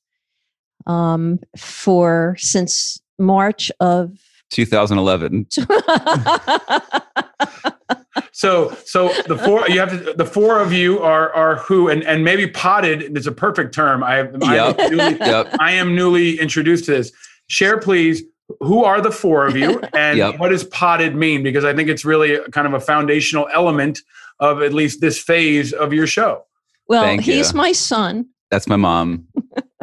um, 0.88 1.42
for 1.58 2.38
since 2.40 3.02
March 3.20 3.70
of 3.82 4.18
2011. 4.52 5.48
So, 8.32 8.76
so 8.86 9.10
the 9.28 9.38
four 9.38 9.68
you 9.70 9.80
have 9.80 9.90
to, 10.06 10.14
the 10.14 10.26
four 10.26 10.60
of 10.60 10.72
you 10.72 11.00
are 11.00 11.32
are 11.34 11.58
who 11.58 11.90
and 11.90 12.04
and 12.04 12.24
maybe 12.24 12.48
potted 12.48 13.18
is 13.18 13.28
a 13.28 13.32
perfect 13.32 13.74
term. 13.74 14.04
I 14.04 14.16
have 14.16 14.36
I, 14.44 14.56
am 14.58 14.76
Yep. 14.78 14.92
newly, 14.92 15.18
Yep. 15.20 15.56
I 15.60 15.72
am 15.74 15.96
newly 15.96 16.40
introduced 16.40 16.86
to 16.86 16.92
this. 16.92 17.12
Share, 17.48 17.80
please. 17.80 18.24
Who 18.62 18.84
are 18.84 19.00
the 19.00 19.12
four 19.12 19.46
of 19.46 19.56
you, 19.56 19.80
and 19.94 20.18
Yep. 20.18 20.40
what 20.40 20.50
does 20.50 20.64
potted 20.64 21.16
mean? 21.16 21.44
Because 21.44 21.64
I 21.66 21.74
think 21.76 21.88
it's 21.90 22.04
really 22.04 22.34
a, 22.36 22.44
kind 22.50 22.66
of 22.66 22.74
a 22.74 22.80
foundational 22.80 23.48
element 23.54 24.00
of 24.40 24.62
at 24.64 24.74
least 24.74 25.02
this 25.02 25.20
phase 25.20 25.72
of 25.74 25.94
your 25.94 26.08
show. 26.08 26.46
well, 26.88 27.04
Thank 27.04 27.22
he's 27.22 27.52
you. 27.52 27.58
my 27.58 27.72
son. 27.74 28.26
That's 28.50 28.68
my 28.68 28.78
mom. 28.78 29.28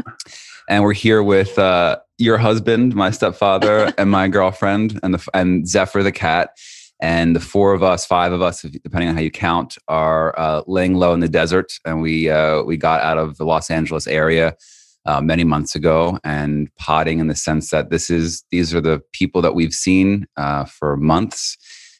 and 0.69 0.83
we're 0.83 0.93
here 0.95 1.23
with 1.23 1.57
uh, 1.59 1.99
your 2.19 2.39
husband, 2.39 2.95
my 2.97 3.11
stepfather, 3.11 3.93
and 3.99 4.11
my 4.11 4.27
girlfriend, 4.29 4.99
and 5.03 5.15
the 5.15 5.29
and 5.35 5.69
Zephyr 5.69 6.03
the 6.03 6.11
cat. 6.13 6.51
And 7.01 7.37
the 7.37 7.41
four 7.41 7.75
of 7.75 7.83
us, 7.83 8.07
five 8.07 8.33
of 8.33 8.41
us, 8.41 8.63
depending 8.63 9.09
on 9.09 9.15
how 9.15 9.21
you 9.21 9.31
count, 9.31 9.77
are 9.89 10.39
uh, 10.39 10.63
laying 10.67 10.95
low 10.95 11.13
in 11.13 11.21
the 11.21 11.29
desert. 11.29 11.73
And 11.85 12.01
we 12.01 12.31
uh, 12.31 12.63
we 12.63 12.77
got 12.77 13.03
out 13.03 13.19
of 13.19 13.37
the 13.37 13.45
Los 13.45 13.71
Angeles 13.71 14.07
area 14.07 14.57
uh, 15.05 15.21
many 15.21 15.45
months 15.45 15.75
ago 15.75 16.19
and 16.25 16.69
potting 16.77 17.19
in 17.21 17.29
the 17.29 17.35
sense 17.35 17.71
that 17.71 17.91
this 17.91 18.11
is 18.11 18.45
these 18.51 18.75
are 18.75 18.81
the 18.81 19.03
people 19.13 19.43
that 19.43 19.55
we've 19.55 19.75
seen 19.75 20.27
uh, 20.37 20.65
for 20.65 20.97
months. 20.97 21.57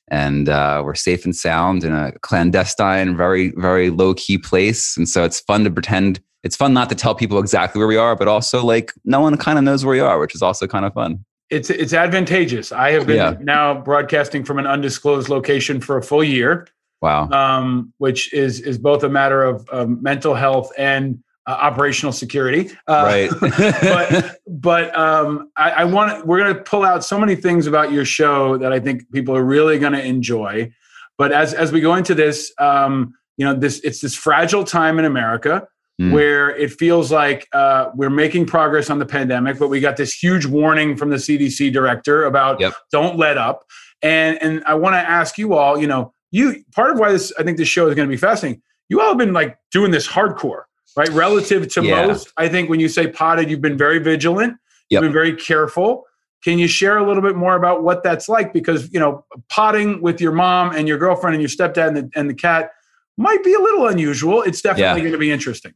And 0.09 0.49
uh, 0.49 0.83
we're 0.85 0.95
safe 0.95 1.25
and 1.25 1.35
sound 1.35 1.83
in 1.83 1.93
a 1.93 2.13
clandestine, 2.21 3.17
very, 3.17 3.53
very 3.57 3.91
low 3.91 4.15
key 4.15 4.39
place. 4.39 4.97
And 4.97 5.09
so 5.09 5.25
it's 5.25 5.41
fun 5.41 5.65
to 5.65 5.71
pretend. 5.71 6.21
It's 6.45 6.55
fun 6.55 6.73
not 6.73 6.89
to 6.91 6.95
tell 6.95 7.13
people 7.13 7.41
exactly 7.41 7.81
where 7.81 7.89
we 7.89 7.97
are, 7.97 8.15
but 8.15 8.29
also 8.29 8.65
like 8.65 8.93
no 9.05 9.21
one 9.21 9.37
kind 9.37 9.59
of 9.59 9.65
knows 9.65 9.85
where 9.85 9.95
we 9.95 10.01
are, 10.01 10.21
which 10.21 10.33
is 10.33 10.43
also 10.43 10.69
kind 10.69 10.85
of 10.85 10.95
fun. 10.95 11.25
It's 11.51 11.71
it's 11.71 11.93
advantageous. 11.93 12.73
I 12.73 12.91
have 12.93 13.07
been 13.07 13.17
Yeah. 13.17 13.35
now 13.41 13.75
broadcasting 13.81 14.45
from 14.45 14.59
an 14.59 14.67
undisclosed 14.67 15.29
location 15.29 15.81
for 15.81 15.97
a 15.97 16.03
full 16.03 16.25
year, 16.25 16.67
Wow. 17.03 17.29
um, 17.31 17.93
which 17.99 18.33
is 18.33 18.61
is 18.61 18.79
both 18.79 19.05
a 19.05 19.09
matter 19.09 19.45
of 19.45 19.69
um, 19.73 20.03
mental 20.03 20.35
health 20.35 20.73
and 20.77 21.23
uh, 21.47 21.53
operational 21.53 22.13
security. 22.13 22.71
Uh, 22.89 23.29
right. 23.31 23.31
but 23.81 24.39
but 24.49 24.99
um, 24.99 25.51
I, 25.57 25.71
I 25.71 25.85
want 25.85 26.27
we're 26.27 26.39
going 26.39 26.55
to 26.55 26.61
pull 26.63 26.83
out 26.85 27.05
so 27.05 27.19
many 27.19 27.37
things 27.37 27.69
about 27.69 27.93
your 27.93 28.05
show 28.05 28.59
that 28.59 28.73
I 28.73 28.81
think 28.81 29.09
people 29.13 29.37
are 29.37 29.45
really 29.45 29.79
going 29.79 29.93
to 29.93 30.05
enjoy. 30.05 30.73
But 31.17 31.31
as 31.33 31.55
as 31.55 31.71
we 31.71 31.81
go 31.81 31.95
into 31.95 32.15
this, 32.15 32.53
um, 32.59 33.15
you 33.37 33.47
know, 33.47 33.55
this 33.55 33.79
it's 33.85 34.01
this 34.01 34.17
fragile 34.17 34.65
time 34.65 34.99
in 34.99 35.05
America 35.05 35.69
Mm. 35.99 36.13
where 36.13 36.51
it 36.55 36.73
feels 36.73 37.11
like 37.11 37.49
uh, 37.55 37.89
we're 37.95 38.11
making 38.11 38.45
progress 38.45 38.91
on 38.91 38.99
the 38.99 39.07
pandemic, 39.07 39.59
but 39.59 39.69
we 39.69 39.81
got 39.81 39.97
this 39.97 40.13
huge 40.13 40.45
warning 40.45 40.95
from 40.95 41.09
the 41.09 41.17
CDC 41.17 41.73
director 41.73 42.25
about 42.25 42.61
Yep. 42.61 42.75
don't 42.93 43.17
let 43.17 43.39
up. 43.39 43.65
And 44.03 44.37
and 44.43 44.63
I 44.67 44.75
want 44.75 44.93
to 44.93 44.99
ask 44.99 45.39
you 45.39 45.55
all, 45.55 45.81
you 45.81 45.87
know, 45.87 46.13
you 46.33 46.63
part 46.75 46.91
of 46.91 46.99
why 46.99 47.13
this 47.13 47.33
I 47.39 47.45
think 47.45 47.57
this 47.57 47.69
show 47.69 47.89
is 47.89 47.95
going 47.95 48.07
to 48.07 48.13
be 48.13 48.19
fascinating. 48.19 48.61
You 48.91 49.01
all 49.01 49.09
have 49.09 49.17
been 49.19 49.33
like 49.33 49.57
doing 49.73 49.91
this 49.91 50.07
hardcore, 50.07 50.65
right? 50.99 51.09
Relative 51.09 51.67
to 51.73 51.83
Yeah. 51.83 52.07
most, 52.09 52.31
I 52.37 52.47
think 52.49 52.69
when 52.69 52.79
you 52.79 52.91
say 52.91 53.07
potted, 53.07 53.49
you've 53.51 53.63
been 53.63 53.79
very 53.79 53.99
vigilant. 53.99 54.59
You've 54.91 55.01
been 55.01 55.15
very 55.15 55.35
careful. 55.35 56.05
Can 56.45 56.59
you 56.59 56.69
share 56.69 56.99
a 56.99 57.07
little 57.09 57.23
bit 57.23 57.37
more 57.37 57.57
about 57.57 57.83
what 57.83 58.03
that's 58.05 58.29
like? 58.29 58.53
Because 58.53 58.93
you 58.93 59.01
know, 59.01 59.25
potting 59.49 60.03
with 60.03 60.21
your 60.21 60.33
mom 60.33 60.73
and 60.77 60.87
your 60.87 60.99
girlfriend 60.99 61.35
and 61.35 61.41
your 61.43 61.49
stepdad 61.49 61.89
and 61.89 61.97
the, 61.97 62.11
and 62.15 62.29
the 62.29 62.35
cat 62.35 62.71
might 63.17 63.43
be 63.45 63.55
a 63.55 63.59
little 63.61 63.87
unusual. 63.87 64.43
It's 64.43 64.61
definitely 64.61 65.01
Yeah. 65.01 65.09
going 65.09 65.13
to 65.13 65.19
be 65.19 65.31
interesting. 65.31 65.73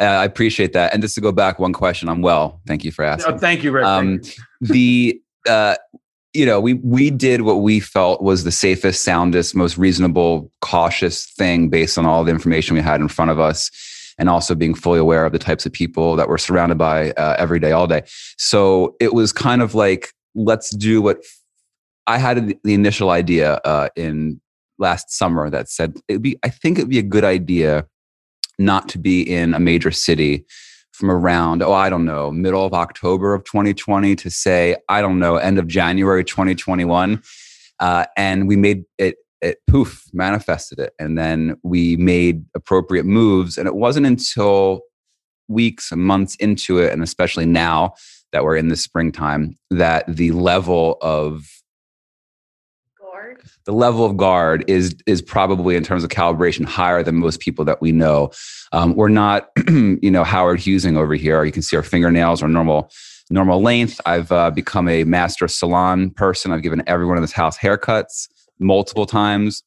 Uh, 0.00 0.04
I 0.04 0.24
appreciate 0.24 0.72
that. 0.72 0.92
And 0.94 1.02
just 1.02 1.14
to 1.16 1.20
go 1.20 1.30
back 1.32 1.58
one 1.58 1.72
question, 1.74 2.08
I'm 2.08 2.22
well. 2.22 2.60
Thank 2.66 2.84
you 2.84 2.90
for 2.92 3.04
asking. 3.04 3.34
Oh, 3.34 3.38
thank 3.38 3.62
you, 3.62 3.70
Rick. 3.70 3.84
um, 3.84 4.20
the 4.60 5.20
uh, 5.48 5.76
you 6.32 6.46
know 6.46 6.60
we 6.60 6.74
we 6.74 7.10
did 7.10 7.42
what 7.42 7.56
we 7.56 7.80
felt 7.80 8.22
was 8.22 8.44
the 8.44 8.52
safest, 8.52 9.02
soundest, 9.04 9.54
most 9.54 9.76
reasonable, 9.76 10.50
cautious 10.62 11.26
thing 11.26 11.68
based 11.68 11.98
on 11.98 12.06
all 12.06 12.24
the 12.24 12.30
information 12.30 12.74
we 12.76 12.80
had 12.82 13.00
in 13.00 13.08
front 13.08 13.30
of 13.30 13.38
us, 13.40 13.70
and 14.16 14.28
also 14.30 14.54
being 14.54 14.74
fully 14.74 14.98
aware 15.00 15.26
of 15.26 15.32
the 15.32 15.38
types 15.38 15.66
of 15.66 15.72
people 15.72 16.16
that 16.16 16.28
we're 16.28 16.38
surrounded 16.38 16.78
by 16.78 17.10
uh, 17.12 17.34
every 17.38 17.58
day, 17.58 17.72
all 17.72 17.86
day. 17.86 18.02
So 18.38 18.96
it 19.00 19.12
was 19.12 19.32
kind 19.32 19.60
of 19.60 19.74
like 19.74 20.12
let's 20.34 20.70
do 20.70 21.02
what 21.02 21.18
I 22.06 22.16
had 22.18 22.48
the- 22.48 22.58
the 22.64 22.72
initial 22.74 23.10
idea 23.10 23.54
uh, 23.64 23.88
in 23.96 24.40
last 24.80 25.10
summer 25.10 25.50
that 25.50 25.68
said 25.68 25.96
it'd 26.08 26.22
be 26.22 26.36
I 26.42 26.48
think 26.48 26.78
it'd 26.78 26.90
be 26.90 26.98
a 26.98 27.02
good 27.02 27.24
idea 27.24 27.86
not 28.58 28.88
to 28.90 28.98
be 28.98 29.22
in 29.22 29.54
a 29.54 29.60
major 29.60 29.90
city 29.90 30.44
from 30.92 31.10
around, 31.10 31.62
oh, 31.62 31.72
I 31.72 31.88
don't 31.88 32.04
know, 32.04 32.30
middle 32.30 32.64
of 32.64 32.74
October 32.74 33.32
of 33.32 33.42
2020 33.44 34.14
to 34.16 34.30
say, 34.30 34.76
I 34.88 35.00
don't 35.00 35.18
know, 35.18 35.36
end 35.36 35.58
of 35.58 35.66
January 35.66 36.22
2021. 36.22 37.22
Uh, 37.80 38.04
and 38.18 38.46
we 38.46 38.56
made 38.56 38.84
it, 38.98 39.16
it 39.40 39.58
poof, 39.66 40.04
manifested 40.12 40.78
it. 40.78 40.92
And 40.98 41.16
then 41.16 41.56
we 41.62 41.96
made 41.96 42.44
appropriate 42.54 43.06
moves. 43.06 43.56
And 43.56 43.66
it 43.66 43.74
wasn't 43.74 44.06
until 44.06 44.82
weeks 45.48 45.90
and 45.90 46.02
months 46.02 46.36
into 46.36 46.78
it, 46.78 46.92
and 46.92 47.02
especially 47.02 47.46
now 47.46 47.94
that 48.32 48.44
we're 48.44 48.56
in 48.56 48.68
the 48.68 48.76
springtime, 48.76 49.56
that 49.70 50.04
the 50.06 50.32
level 50.32 50.98
of 51.00 51.44
the 53.64 53.72
level 53.72 54.04
of 54.04 54.16
guard 54.16 54.64
is 54.66 54.96
is 55.06 55.20
probably 55.22 55.76
in 55.76 55.84
terms 55.84 56.04
of 56.04 56.10
calibration 56.10 56.64
higher 56.64 57.02
than 57.02 57.16
most 57.16 57.40
people 57.40 57.64
that 57.64 57.80
we 57.80 57.92
know. 57.92 58.30
Um, 58.72 58.94
we're 58.94 59.08
not, 59.08 59.50
you 59.68 60.10
know, 60.10 60.24
Howard 60.24 60.60
Hughesing 60.60 60.96
over 60.96 61.14
here. 61.14 61.44
You 61.44 61.52
can 61.52 61.62
see 61.62 61.76
our 61.76 61.82
fingernails 61.82 62.42
are 62.42 62.48
normal 62.48 62.90
normal 63.30 63.62
length. 63.62 64.00
I've 64.06 64.32
uh, 64.32 64.50
become 64.50 64.88
a 64.88 65.04
master 65.04 65.46
salon 65.48 66.10
person. 66.10 66.52
I've 66.52 66.62
given 66.62 66.82
everyone 66.86 67.16
in 67.16 67.22
this 67.22 67.32
house 67.32 67.56
haircuts 67.56 68.28
multiple 68.58 69.06
times. 69.06 69.62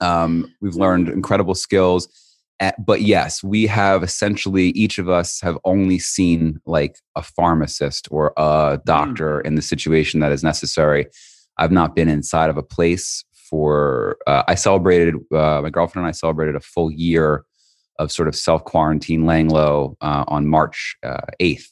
Um, 0.00 0.52
we've 0.60 0.76
learned 0.76 1.08
incredible 1.08 1.54
skills. 1.54 2.08
Uh, 2.60 2.70
but 2.78 3.02
yes, 3.02 3.42
we 3.42 3.66
have 3.66 4.02
essentially 4.02 4.68
each 4.70 4.98
of 4.98 5.08
us 5.08 5.40
have 5.40 5.58
only 5.64 5.98
seen 5.98 6.60
like 6.66 7.00
a 7.16 7.22
pharmacist 7.22 8.06
or 8.10 8.32
a 8.36 8.80
doctor 8.84 9.40
in 9.40 9.56
the 9.56 9.62
situation 9.62 10.20
that 10.20 10.30
is 10.30 10.44
necessary. 10.44 11.06
I've 11.58 11.72
not 11.72 11.94
been 11.94 12.08
inside 12.08 12.50
of 12.50 12.56
a 12.56 12.62
place 12.62 13.24
for. 13.48 14.16
Uh, 14.26 14.42
I 14.48 14.54
celebrated. 14.54 15.14
Uh, 15.32 15.60
my 15.62 15.70
girlfriend 15.70 16.04
and 16.04 16.08
I 16.08 16.12
celebrated 16.12 16.56
a 16.56 16.60
full 16.60 16.90
year 16.90 17.44
of 17.98 18.10
sort 18.10 18.28
of 18.28 18.34
self 18.36 18.64
quarantine, 18.64 19.24
laying 19.26 19.48
low 19.48 19.96
uh, 20.00 20.24
on 20.28 20.46
March 20.46 20.96
eighth. 21.40 21.70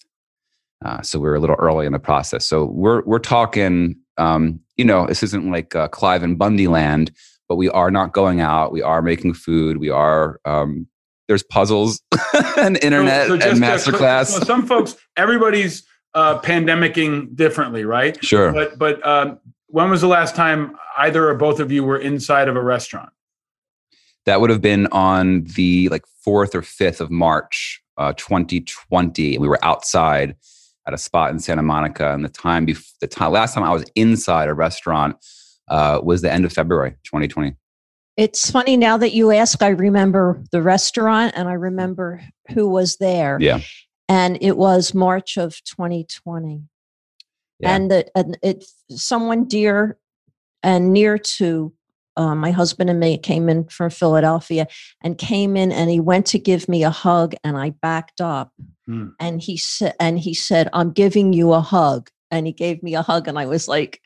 Uh, 0.85 1.01
so 1.03 1.19
we 1.21 1.29
are 1.29 1.35
a 1.37 1.41
little 1.41 1.57
early 1.61 1.87
in 1.87 1.93
the 1.93 1.99
process. 1.99 2.47
So 2.47 2.65
we're 2.65 3.03
we're 3.05 3.19
talking. 3.19 3.97
Um, 4.19 4.61
you 4.77 4.85
know, 4.85 5.07
this 5.07 5.23
isn't 5.23 5.51
like 5.51 5.75
uh, 5.75 5.89
Cliven 5.89 6.37
Bundy 6.37 6.69
land, 6.69 7.13
but 7.49 7.57
we 7.57 7.69
are 7.71 7.91
not 7.91 8.13
going 8.13 8.41
out. 8.41 8.71
We 8.73 8.83
are 8.83 9.01
making 9.03 9.35
food. 9.35 9.79
We 9.79 9.91
are. 9.91 10.41
Um, 10.45 10.87
there's 11.29 11.43
puzzles 11.45 12.03
and 12.59 12.83
internet 12.85 13.29
So- 13.29 13.39
so 13.39 13.51
and 13.51 13.63
uh, 13.65 13.67
masterclass. 13.67 14.27
so 14.27 14.41
some 14.45 14.67
folks, 14.67 14.97
everybody's 15.17 15.85
uh, 16.15 16.41
pandemicing 16.41 17.35
differently, 17.37 17.85
right? 17.85 18.23
sure. 18.25 18.53
But 18.53 18.79
but 18.79 19.07
um, 19.07 19.39
when 19.73 19.89
was 19.89 20.03
the 20.03 20.07
last 20.07 20.37
time 20.37 20.77
either 20.99 21.31
or 21.31 21.35
both 21.35 21.59
of 21.59 21.73
you 21.73 21.83
were 21.83 21.99
inside 21.99 22.47
of 22.47 22.57
a 22.57 22.63
restaurant? 22.63 23.09
That 24.27 24.41
would 24.41 24.51
have 24.51 24.61
been 24.61 24.87
on 24.89 25.45
the 25.45 25.89
like 25.89 26.05
fourth 26.23 26.55
or 26.55 26.61
fifth 26.61 27.01
of 27.01 27.11
March, 27.11 27.83
uh, 27.97 28.13
2020. 28.13 29.39
We 29.39 29.49
were 29.49 29.59
outside 29.65 30.37
at 30.87 30.93
a 30.93 30.99
spot 30.99 31.31
in 31.31 31.39
Santa 31.39 31.63
Monica, 31.63 32.13
and 32.13 32.23
the 32.23 32.29
time 32.29 32.67
bef- 32.67 32.93
the 33.01 33.07
time 33.07 33.33
last 33.33 33.55
time 33.55 33.65
I 33.65 33.73
was 33.73 33.85
inside 33.95 34.49
a 34.49 34.55
restaurant 34.55 35.17
uh, 35.69 36.01
was 36.03 36.21
the 36.21 36.31
end 36.31 36.45
of 36.45 36.53
February, 36.53 36.91
2020. 37.05 37.57
It's 38.19 38.51
funny 38.51 38.77
now 38.77 38.99
that 38.99 39.15
you 39.15 39.31
ask, 39.31 39.63
I 39.63 39.69
remember 39.69 40.45
the 40.53 40.61
restaurant 40.61 41.33
and 41.35 41.49
I 41.49 41.55
remember 41.55 42.21
who 42.53 42.69
was 42.69 42.99
there. 42.99 43.39
Yeah. 43.41 43.61
And 44.07 44.37
it 44.43 44.59
was 44.59 44.93
March 44.93 45.39
of 45.39 45.65
2020. 45.65 46.69
Yeah. 47.63 47.75
And 47.77 47.91
the, 47.91 48.07
and 48.19 48.37
it 48.43 48.65
someone 48.91 49.45
dear 49.45 49.97
and 50.63 50.93
near 50.93 51.17
to 51.19 51.73
uh, 52.17 52.35
my 52.35 52.51
husband 52.51 52.91
and 52.91 53.01
me 53.01 53.17
came 53.17 53.49
in 53.49 53.65
from 53.69 53.89
Philadelphia 53.89 54.67
and 55.03 55.17
came 55.17 55.57
in 55.57 55.73
and 55.73 55.89
he 55.89 55.99
went 56.01 56.27
to 56.27 56.39
give 56.39 56.69
me 56.69 56.85
a 56.85 56.91
hug 56.91 57.35
and 57.45 57.57
I 57.57 57.71
backed 57.71 58.21
up 58.21 58.53
Hmm. 58.87 59.11
and 59.21 59.41
he 59.41 59.57
said 59.57 59.95
and 60.01 60.19
he 60.19 60.35
said 60.35 60.69
I'm 60.73 60.91
giving 60.91 61.33
you 61.33 61.53
a 61.53 61.61
hug 61.61 62.11
and 62.33 62.49
he 62.49 62.53
gave 62.53 62.83
me 62.83 62.97
a 62.97 63.03
hug 63.03 63.29
and 63.29 63.39
I 63.39 63.47
was 63.47 63.69
like 63.69 64.03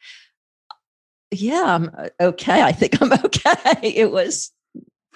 yeah 1.31 1.64
I'm 1.66 1.90
uh, 1.97 2.09
okay 2.21 2.61
I 2.62 2.73
think 2.73 3.01
I'm 3.01 3.11
okay 3.25 3.79
it 3.83 4.11
was 4.12 4.53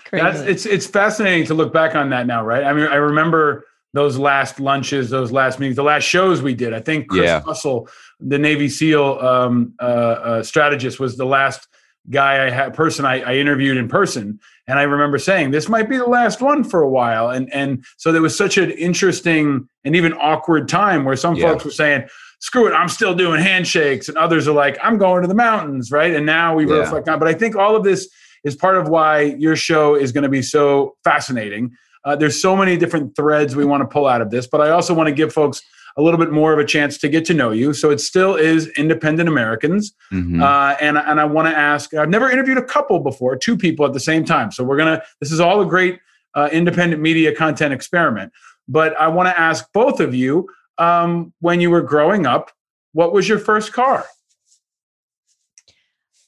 crazy 0.04 0.24
That's 0.24 0.40
it's 0.40 0.66
it's 0.66 0.86
fascinating 0.86 1.46
to 1.46 1.54
look 1.54 1.72
back 1.72 1.94
on 1.94 2.08
that 2.10 2.26
now, 2.26 2.42
right? 2.42 2.64
I 2.64 2.72
mean, 2.72 2.86
I 2.86 2.96
remember 2.96 3.66
those 3.92 4.16
last 4.18 4.60
lunches, 4.60 5.10
those 5.10 5.30
last 5.32 5.58
meetings, 5.60 5.76
the 5.76 5.82
last 5.82 6.04
shows 6.04 6.40
we 6.42 6.54
did. 6.54 6.72
I 6.72 6.80
think 6.80 7.08
Chris 7.08 7.24
Yeah. 7.26 7.42
Russell, 7.46 7.88
the 8.20 8.38
Navy 8.38 8.68
SEAL 8.68 9.18
um, 9.20 9.74
uh, 9.80 9.84
uh, 9.84 10.42
strategist, 10.42 11.00
was 11.00 11.16
the 11.16 11.24
last 11.26 11.66
guy 12.08 12.46
I 12.46 12.50
had 12.50 12.74
person 12.74 13.04
I, 13.04 13.20
I 13.20 13.34
interviewed 13.36 13.76
in 13.76 13.88
person, 13.88 14.40
and 14.66 14.78
I 14.78 14.82
remember 14.82 15.18
saying 15.18 15.50
this 15.50 15.68
might 15.68 15.88
be 15.88 15.96
the 15.98 16.06
last 16.06 16.40
one 16.40 16.64
for 16.64 16.82
a 16.82 16.88
while, 16.88 17.30
and 17.30 17.52
and 17.52 17.84
so 17.96 18.12
there 18.12 18.22
was 18.22 18.36
such 18.36 18.56
an 18.58 18.70
interesting 18.72 19.68
and 19.84 19.94
even 19.96 20.12
awkward 20.14 20.68
time 20.68 21.04
where 21.04 21.16
some 21.16 21.34
Yeah. 21.36 21.50
folks 21.50 21.64
were 21.64 21.70
saying. 21.70 22.08
Screw 22.42 22.66
it! 22.66 22.72
I'm 22.72 22.88
still 22.88 23.14
doing 23.14 23.38
handshakes, 23.38 24.08
and 24.08 24.16
others 24.16 24.48
are 24.48 24.54
like, 24.54 24.78
"I'm 24.82 24.96
going 24.96 25.20
to 25.20 25.28
the 25.28 25.34
mountains," 25.34 25.92
right? 25.92 26.14
And 26.14 26.24
now 26.24 26.54
we 26.54 26.66
Yeah. 26.66 26.76
reflect 26.78 27.06
on. 27.06 27.18
But 27.18 27.28
I 27.28 27.34
think 27.34 27.54
all 27.54 27.76
of 27.76 27.84
this 27.84 28.08
is 28.44 28.56
part 28.56 28.78
of 28.78 28.88
why 28.88 29.20
your 29.38 29.56
show 29.56 29.94
is 29.94 30.10
going 30.10 30.22
to 30.22 30.30
be 30.30 30.40
so 30.40 30.96
fascinating. 31.04 31.72
Uh, 32.02 32.16
there's 32.16 32.40
so 32.40 32.56
many 32.56 32.78
different 32.78 33.14
threads 33.14 33.54
we 33.54 33.66
want 33.66 33.82
to 33.82 33.86
pull 33.86 34.06
out 34.06 34.22
of 34.22 34.30
this, 34.30 34.46
but 34.46 34.62
I 34.62 34.70
also 34.70 34.94
want 34.94 35.08
to 35.08 35.12
give 35.12 35.34
folks 35.34 35.60
a 36.00 36.02
little 36.02 36.18
bit 36.18 36.32
more 36.32 36.52
of 36.52 36.58
a 36.58 36.64
chance 36.64 36.96
to 36.96 37.08
get 37.08 37.26
to 37.26 37.34
know 37.34 37.50
you. 37.50 37.74
So 37.74 37.90
it 37.90 38.00
still 38.00 38.34
is 38.34 38.68
independent 38.78 39.28
Americans, 39.28 39.92
Mhm. 40.12 40.42
uh, 40.42 40.76
and 40.80 40.96
and 40.96 41.20
I 41.20 41.24
want 41.26 41.46
to 41.48 41.56
ask. 41.56 41.92
I've 41.94 42.08
never 42.08 42.30
interviewed 42.30 42.56
a 42.58 42.64
couple 42.64 42.98
before, 43.00 43.36
two 43.36 43.56
people 43.56 43.84
at 43.84 43.92
the 43.92 44.00
same 44.00 44.24
time. 44.24 44.50
So 44.50 44.64
we're 44.64 44.78
gonna. 44.78 45.02
This 45.20 45.30
is 45.30 45.40
all 45.40 45.60
a 45.60 45.66
great 45.66 46.00
uh, 46.34 46.48
independent 46.52 47.02
media 47.02 47.34
content 47.34 47.74
experiment. 47.74 48.32
But 48.66 48.98
I 48.98 49.08
want 49.08 49.28
to 49.28 49.38
ask 49.38 49.66
both 49.74 50.00
of 50.00 50.14
you: 50.14 50.48
um, 50.78 51.32
when 51.40 51.60
you 51.60 51.70
were 51.70 51.82
growing 51.82 52.24
up, 52.24 52.50
what 52.92 53.12
was 53.12 53.28
your 53.28 53.38
first 53.38 53.72
car? 53.74 54.06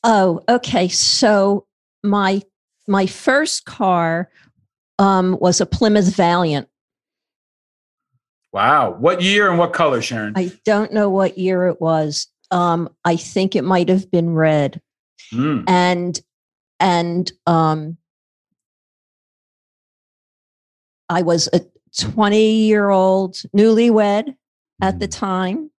Oh, 0.04 0.42
okay. 0.48 0.88
So 0.88 1.66
my 2.02 2.42
my 2.86 3.06
first 3.06 3.64
car 3.64 4.28
um, 4.98 5.38
was 5.40 5.60
a 5.60 5.66
Plymouth 5.66 6.14
Valiant. 6.14 6.68
Wow. 8.52 8.90
What 8.98 9.22
year 9.22 9.48
and 9.48 9.58
what 9.58 9.72
color, 9.72 10.02
Sharon? 10.02 10.34
I 10.36 10.52
don't 10.64 10.92
know 10.92 11.08
what 11.08 11.38
year 11.38 11.66
it 11.68 11.80
was. 11.80 12.26
Um, 12.50 12.90
I 13.04 13.16
think 13.16 13.56
it 13.56 13.64
might 13.64 13.88
have 13.88 14.10
been 14.10 14.34
red. 14.34 14.80
Mm. 15.32 15.64
and 15.66 16.20
and 16.78 17.32
um 17.46 17.96
i 21.08 21.22
was 21.22 21.48
a 21.54 21.60
20 21.98 22.66
year 22.66 22.90
old 22.90 23.36
newlywed 23.56 24.34
at 24.82 24.98
the 24.98 25.08
time 25.08 25.70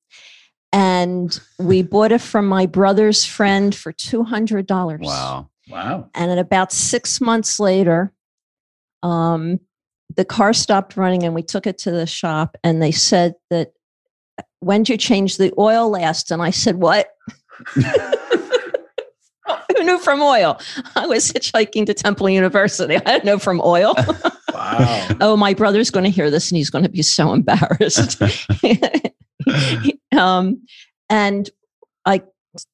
and 0.72 1.40
we 1.60 1.84
bought 1.94 2.12
it 2.12 2.22
from 2.22 2.48
my 2.48 2.66
brother's 2.66 3.24
friend 3.26 3.76
for 3.76 3.94
$200 3.94 5.02
Wow. 5.02 5.50
Wow. 5.70 6.10
and 6.16 6.32
at 6.32 6.40
about 6.40 6.72
six 6.72 7.22
months 7.22 7.60
later 7.60 8.12
um 9.04 9.60
the 10.16 10.26
car 10.26 10.54
stopped 10.54 10.98
running 10.98 11.24
and 11.24 11.34
we 11.34 11.44
took 11.44 11.66
it 11.68 11.78
to 11.80 11.92
the 11.92 12.06
shop 12.06 12.58
and 12.64 12.82
they 12.82 12.92
said 12.92 13.34
that 13.50 13.74
when 14.60 14.84
did 14.84 14.94
you 14.94 14.98
change 14.98 15.38
the 15.38 15.54
oil 15.58 15.90
last 15.90 16.32
and 16.32 16.42
i 16.42 16.50
said 16.50 16.76
what 16.78 17.10
who 19.78 19.84
knew 19.84 20.00
from 20.00 20.22
oil? 20.22 20.60
I 20.96 21.08
was 21.08 21.32
hitchhiking 21.32 21.86
to 21.88 21.94
Temple 21.94 22.30
University. 22.30 22.96
I 22.96 23.00
didn't 23.00 23.26
know 23.26 23.40
from 23.40 23.62
oil. 23.64 23.94
Wow. 24.54 25.08
oh, 25.20 25.36
my 25.36 25.56
brother's 25.56 25.90
going 25.90 26.04
to 26.04 26.12
hear 26.12 26.30
this 26.30 26.52
and 26.52 26.58
he's 26.58 26.70
going 26.70 26.84
to 26.84 26.90
be 26.90 27.02
so 27.02 27.34
embarrassed. 27.34 28.22
um, 30.16 30.62
and 31.10 31.50
I 32.06 32.22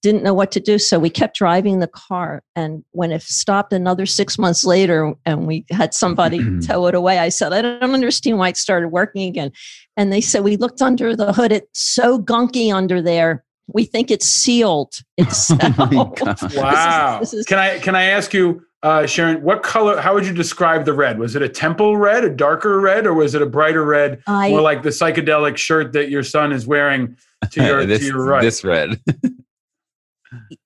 didn't 0.02 0.24
know 0.24 0.34
what 0.34 0.52
to 0.52 0.60
do. 0.60 0.78
So 0.78 1.00
we 1.00 1.10
kept 1.10 1.38
driving 1.38 1.80
the 1.80 1.88
car. 1.88 2.44
And 2.56 2.84
when 2.92 3.12
it 3.12 3.22
stopped 3.22 3.72
another 3.74 4.06
six 4.06 4.38
months 4.38 4.64
later 4.66 5.14
and 5.26 5.48
we 5.48 5.66
had 5.72 5.94
somebody 5.94 6.40
tow 6.66 6.88
it 6.88 6.96
away, 6.96 7.20
I 7.20 7.30
said, 7.30 7.54
I 7.54 7.62
don't 7.62 7.94
understand 7.94 8.38
why 8.38 8.50
it 8.50 8.58
started 8.58 8.90
working 8.90 9.28
again. 9.28 9.52
And 9.98 10.12
they 10.12 10.22
said, 10.22 10.44
We 10.44 10.58
looked 10.58 10.82
under 10.82 11.16
the 11.16 11.34
hood. 11.34 11.52
It's 11.52 11.80
so 11.82 12.20
gunky 12.20 12.74
under 12.74 13.02
there. 13.02 13.44
We 13.72 13.86
think 13.86 14.10
it's 14.12 14.26
sealed. 14.26 14.96
It's 15.18 15.52
Oh 15.52 15.58
my 15.78 15.86
God. 16.16 16.56
Wow. 16.56 17.20
this 17.20 17.34
is- 17.34 17.46
can 17.46 17.60
I 17.60 17.80
can 17.80 17.96
I 17.96 18.04
ask 18.06 18.34
you, 18.34 18.64
uh, 18.82 19.06
Sharon, 19.06 19.44
what 19.44 19.62
color? 19.62 20.00
How 20.00 20.14
would 20.14 20.26
you 20.26 20.34
describe 20.34 20.86
the 20.86 20.94
red? 20.94 21.20
Was 21.20 21.36
it 21.36 21.42
a 21.42 21.50
temple 21.50 21.98
red, 21.98 22.24
a 22.24 22.30
darker 22.30 22.80
red, 22.80 23.06
or 23.06 23.14
was 23.14 23.36
it 23.36 23.42
a 23.42 23.46
brighter 23.46 23.84
red, 23.86 24.22
I, 24.26 24.50
more 24.50 24.62
like 24.62 24.84
the 24.84 24.90
psychedelic 24.90 25.58
shirt 25.58 25.92
that 25.94 26.10
your 26.10 26.24
son 26.24 26.52
is 26.52 26.66
wearing 26.66 27.18
to 27.52 27.64
your 27.66 27.86
this, 27.86 28.00
to 28.00 28.06
your 28.06 28.24
right? 28.26 28.42
this 28.42 28.64
red. 28.64 29.00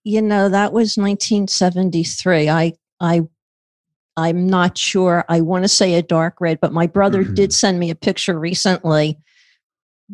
You 0.04 0.22
know 0.22 0.50
that 0.50 0.74
was 0.74 0.98
1973 0.98 2.50
i 2.50 2.74
i 3.00 3.22
i'm 4.18 4.48
not 4.48 4.78
sure 4.78 5.24
i 5.30 5.42
want 5.42 5.64
to 5.64 5.68
say 5.68 5.96
a 5.96 6.02
dark 6.02 6.36
red 6.42 6.60
but 6.60 6.74
my 6.74 6.88
brother 6.88 7.24
Mhm. 7.24 7.36
did 7.36 7.54
send 7.54 7.80
me 7.80 7.90
a 7.90 7.96
picture 7.96 8.38
recently 8.40 9.18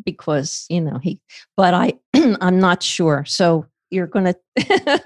because 0.04 0.66
you 0.68 0.80
know 0.80 0.98
he 0.98 1.20
but 1.56 1.74
i 1.74 1.92
i'm 2.40 2.58
not 2.60 2.82
sure 2.82 3.24
so 3.26 3.66
you're 3.90 4.06
gonna 4.06 4.34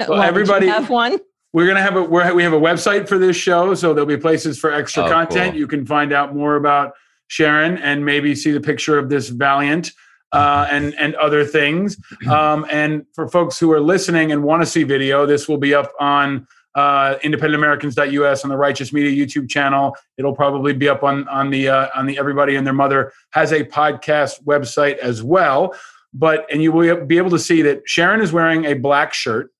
Well, 0.09 0.20
everybody- 0.22 0.66
have 0.68 0.90
one 0.90 1.18
We're 1.54 1.66
gonna 1.66 1.83
have 1.83 1.96
a 1.96 2.02
we're, 2.02 2.35
we 2.35 2.42
have 2.42 2.52
a 2.52 2.61
website 2.61 3.09
for 3.09 3.16
this 3.16 3.37
show, 3.37 3.74
so 3.74 3.94
there'll 3.94 4.07
be 4.07 4.16
places 4.18 4.59
for 4.59 4.72
extra 4.72 5.04
Oh, 5.04 5.09
content. 5.09 5.52
cool. 5.52 5.61
You 5.61 5.66
can 5.68 5.87
find 5.87 6.12
out 6.12 6.35
more 6.35 6.57
about 6.57 6.92
Sharon 7.28 7.78
and 7.78 8.04
maybe 8.04 8.35
see 8.35 8.50
the 8.50 8.61
picture 8.61 8.98
of 8.98 9.09
this 9.09 9.28
Valiant 9.30 9.92
uh, 10.34 10.66
and 10.70 10.94
and 10.98 11.14
other 11.16 11.44
things. 11.44 11.96
Um, 12.28 12.66
and 12.70 13.06
for 13.14 13.28
folks 13.28 13.58
who 13.58 13.72
are 13.72 13.80
listening 13.80 14.32
and 14.32 14.42
want 14.42 14.62
to 14.62 14.66
see 14.66 14.82
video, 14.82 15.26
this 15.26 15.48
will 15.48 15.58
be 15.58 15.74
up 15.74 15.92
on 16.00 16.46
uh, 16.74 17.16
independentamericans.us 17.22 18.42
on 18.42 18.50
the 18.50 18.56
Righteous 18.56 18.92
Media 18.92 19.24
YouTube 19.24 19.48
channel. 19.48 19.96
It'll 20.18 20.34
probably 20.34 20.72
be 20.72 20.88
up 20.88 21.02
on 21.02 21.28
on 21.28 21.50
the 21.50 21.68
uh, 21.68 21.88
on 21.94 22.06
the 22.06 22.18
Everybody 22.18 22.56
and 22.56 22.66
Their 22.66 22.74
Mother 22.74 23.12
has 23.30 23.52
a 23.52 23.64
podcast 23.64 24.42
website 24.44 24.98
as 24.98 25.22
well. 25.22 25.74
But 26.12 26.46
and 26.50 26.62
you 26.62 26.72
will 26.72 27.04
be 27.04 27.16
able 27.16 27.30
to 27.30 27.38
see 27.38 27.62
that 27.62 27.82
Sharon 27.86 28.20
is 28.20 28.32
wearing 28.32 28.64
a 28.64 28.74
black 28.74 29.14
shirt, 29.14 29.50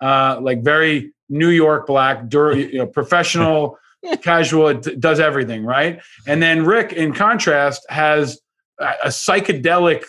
uh, 0.00 0.38
like 0.40 0.62
very 0.62 1.12
New 1.28 1.48
York 1.48 1.86
black, 1.86 2.28
dur- 2.28 2.56
you 2.56 2.78
know, 2.78 2.86
professional, 2.86 3.78
casual. 4.22 4.68
It 4.68 5.00
does 5.00 5.20
everything 5.20 5.64
right. 5.64 6.00
And 6.26 6.42
then 6.42 6.64
Rick, 6.64 6.92
in 6.92 7.12
contrast, 7.12 7.84
has 7.88 8.40
a, 8.80 8.84
a 9.04 9.08
psychedelic 9.08 10.04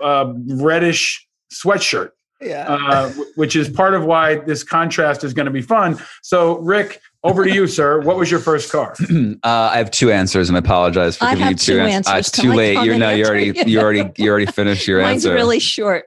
uh, 0.00 0.32
reddish 0.46 1.26
sweatshirt 1.52 2.10
Yeah. 2.40 2.66
uh, 2.68 3.10
which 3.36 3.56
is 3.56 3.68
part 3.68 3.94
of 3.94 4.04
why 4.04 4.36
this 4.36 4.62
contrast 4.64 5.24
is 5.24 5.32
going 5.32 5.46
to 5.46 5.52
be 5.52 5.62
fun. 5.62 5.98
So, 6.22 6.58
Rick, 6.58 7.00
over 7.24 7.44
to 7.44 7.50
you, 7.52 7.66
sir. 7.66 8.00
What 8.00 8.16
was 8.16 8.30
your 8.30 8.40
first 8.40 8.70
car? 8.70 8.94
uh, 9.10 9.34
I 9.44 9.78
have 9.78 9.90
two 9.90 10.12
answers, 10.12 10.48
and 10.48 10.56
I 10.56 10.60
apologize 10.60 11.16
for 11.16 11.24
I 11.24 11.30
giving 11.30 11.42
have 11.44 11.52
you 11.52 11.56
two, 11.58 11.72
two 11.74 11.80
ans- 11.80 12.06
uh, 12.06 12.10
answers. 12.12 12.28
it's 12.28 12.36
Can 12.36 12.44
too 12.44 12.52
I 12.52 12.56
late. 12.56 12.84
You're 12.84 12.94
and 12.94 13.00
no, 13.00 13.10
you 13.10 13.24
already, 13.24 13.46
you? 13.46 13.54
you 13.66 13.80
already, 13.80 14.10
you 14.16 14.30
already 14.30 14.46
finished 14.46 14.86
your 14.86 15.00
mine's 15.02 15.24
answer. 15.24 15.30
Mine's 15.30 15.38
really 15.38 15.58
short 15.58 16.04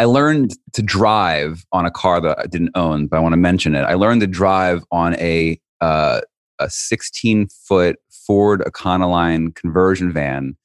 I 0.00 0.04
learned 0.04 0.52
to 0.74 0.82
drive 0.82 1.64
on 1.72 1.84
a 1.86 1.90
car 1.90 2.20
that 2.20 2.38
I 2.38 2.46
didn't 2.46 2.70
own, 2.76 3.06
but 3.08 3.16
I 3.16 3.20
want 3.20 3.32
to 3.32 3.36
mention 3.38 3.74
it. 3.74 3.82
I 3.82 3.94
learned 3.94 4.20
to 4.20 4.26
drive 4.26 4.84
on 4.92 5.14
a 5.16 5.58
uh, 5.80 6.20
a 6.60 6.68
16 6.68 7.48
foot 7.48 7.96
Ford 8.10 8.60
Econoline 8.66 9.54
conversion 9.54 10.12
van 10.12 10.56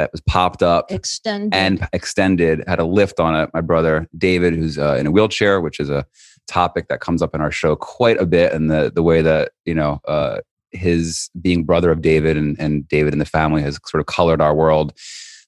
that 0.00 0.10
was 0.12 0.22
popped 0.22 0.62
up 0.62 0.90
extended 0.90 1.54
and 1.54 1.86
extended. 1.92 2.64
Had 2.66 2.78
a 2.78 2.84
lift 2.84 3.20
on 3.20 3.36
it. 3.36 3.50
My 3.52 3.60
brother 3.60 4.08
David, 4.16 4.54
who's 4.54 4.78
uh, 4.78 4.96
in 4.98 5.06
a 5.06 5.10
wheelchair, 5.10 5.60
which 5.60 5.78
is 5.78 5.90
a 5.90 6.06
topic 6.48 6.88
that 6.88 7.00
comes 7.00 7.20
up 7.20 7.34
in 7.34 7.42
our 7.42 7.50
show 7.50 7.76
quite 7.76 8.18
a 8.18 8.24
bit, 8.24 8.52
and 8.52 8.70
the 8.70 8.90
the 8.94 9.02
way 9.02 9.20
that 9.20 9.52
you 9.66 9.74
know 9.74 10.00
uh, 10.08 10.40
his 10.70 11.28
being 11.40 11.64
brother 11.64 11.90
of 11.90 12.00
David 12.00 12.38
and 12.38 12.58
and 12.58 12.88
David 12.88 13.12
and 13.12 13.20
the 13.20 13.26
family 13.26 13.60
has 13.60 13.78
sort 13.86 14.00
of 14.00 14.06
colored 14.06 14.40
our 14.40 14.54
world 14.54 14.94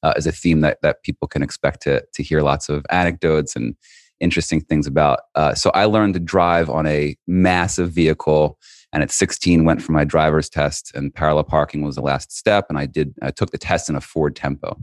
uh, 0.03 0.13
is 0.17 0.27
a 0.27 0.33
theme 0.33 0.61
that 0.61 0.79
that 0.83 1.03
people 1.03 1.27
can 1.27 1.43
expect 1.43 1.83
to 1.83 2.05
to 2.13 2.23
hear 2.23 2.43
lots 2.43 2.69
of 2.69 2.85
anecdotes 2.91 3.57
and 3.57 3.75
interesting 4.21 4.61
things 4.61 4.87
about. 4.87 5.21
Uh, 5.35 5.55
so 5.55 5.71
I 5.75 5.87
learned 5.87 6.15
to 6.15 6.21
drive 6.21 6.69
on 6.69 6.87
a 6.87 7.17
massive 7.27 7.91
vehicle, 7.91 8.59
and 8.93 9.03
at 9.03 9.11
16 9.11 9.65
went 9.65 9.83
for 9.83 9.93
my 9.93 10.05
driver's 10.05 10.49
test, 10.49 10.93
and 10.95 11.15
parallel 11.15 11.45
parking 11.45 11.83
was 11.83 11.97
the 11.97 12.03
last 12.03 12.31
step, 12.37 12.67
and 12.69 12.79
I 12.79 12.87
did 12.87 13.15
I 13.23 13.31
took 13.31 13.51
the 13.51 13.59
test 13.59 13.89
in 13.89 13.97
a 13.97 14.01
Ford 14.01 14.37
Tempo 14.37 14.79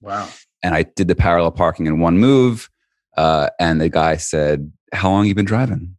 Wow. 0.00 0.28
and 0.62 0.74
I 0.74 0.82
did 0.84 1.08
the 1.08 1.14
parallel 1.14 1.50
parking 1.52 1.86
in 1.86 1.98
one 2.00 2.18
move. 2.18 2.70
Uh, 3.16 3.48
and 3.60 3.80
the 3.80 3.88
guy 3.88 4.16
said, 4.16 4.72
"How 4.92 5.08
long 5.10 5.26
you 5.26 5.34
been 5.34 5.44
driving?" 5.44 5.96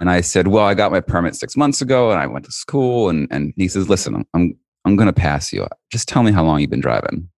And 0.00 0.10
I 0.10 0.20
said, 0.20 0.48
"Well, 0.48 0.64
I 0.64 0.74
got 0.74 0.90
my 0.92 1.00
permit 1.00 1.36
six 1.36 1.56
months 1.56 1.80
ago, 1.80 2.10
and 2.10 2.18
I 2.20 2.26
went 2.26 2.44
to 2.46 2.52
school." 2.52 3.08
And 3.08 3.28
and 3.30 3.52
he 3.56 3.68
says, 3.68 3.88
"Listen, 3.88 4.14
I'm 4.16 4.26
I'm, 4.34 4.56
I'm 4.84 4.96
going 4.96 5.06
to 5.06 5.12
pass 5.12 5.52
you. 5.52 5.66
Just 5.92 6.08
tell 6.08 6.22
me 6.24 6.32
how 6.32 6.44
long 6.44 6.60
you've 6.60 6.70
been 6.70 6.80
driving." 6.80 7.28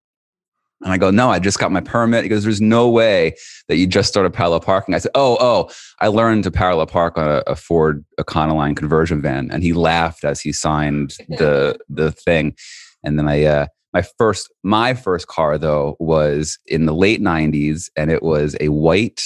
And 0.83 0.91
I 0.91 0.97
go, 0.97 1.11
"No, 1.11 1.29
I 1.29 1.39
just 1.39 1.59
got 1.59 1.71
my 1.71 1.81
permit." 1.81 2.23
He 2.23 2.29
goes, 2.29 2.43
"There's 2.43 2.61
no 2.61 2.89
way 2.89 3.35
that 3.67 3.77
you 3.77 3.87
just 3.87 4.09
started 4.09 4.33
parallel 4.33 4.61
parking." 4.61 4.95
I 4.95 4.99
said, 4.99 5.11
"Oh, 5.15 5.37
oh, 5.39 5.69
I 5.99 6.07
learned 6.07 6.43
to 6.45 6.51
parallel 6.51 6.87
park 6.87 7.17
on 7.17 7.27
a, 7.27 7.43
a 7.47 7.55
Ford 7.55 8.03
Econoline 8.19 8.75
conversion 8.75 9.21
van." 9.21 9.49
And 9.51 9.63
he 9.63 9.73
laughed 9.73 10.23
as 10.23 10.41
he 10.41 10.51
signed 10.51 11.15
the 11.29 11.77
the 11.89 12.11
thing. 12.11 12.55
And 13.03 13.17
then 13.17 13.27
I 13.27 13.43
uh, 13.43 13.65
my 13.93 14.03
first 14.17 14.51
my 14.63 14.93
first 14.93 15.27
car 15.27 15.57
though 15.57 15.95
was 15.99 16.57
in 16.65 16.85
the 16.85 16.93
late 16.93 17.21
90s 17.21 17.89
and 17.95 18.09
it 18.09 18.23
was 18.23 18.55
a 18.59 18.69
white 18.69 19.23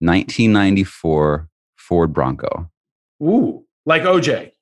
1994 0.00 1.48
Ford 1.76 2.12
Bronco. 2.12 2.70
Ooh, 3.22 3.64
like 3.86 4.02
OJ. 4.02 4.52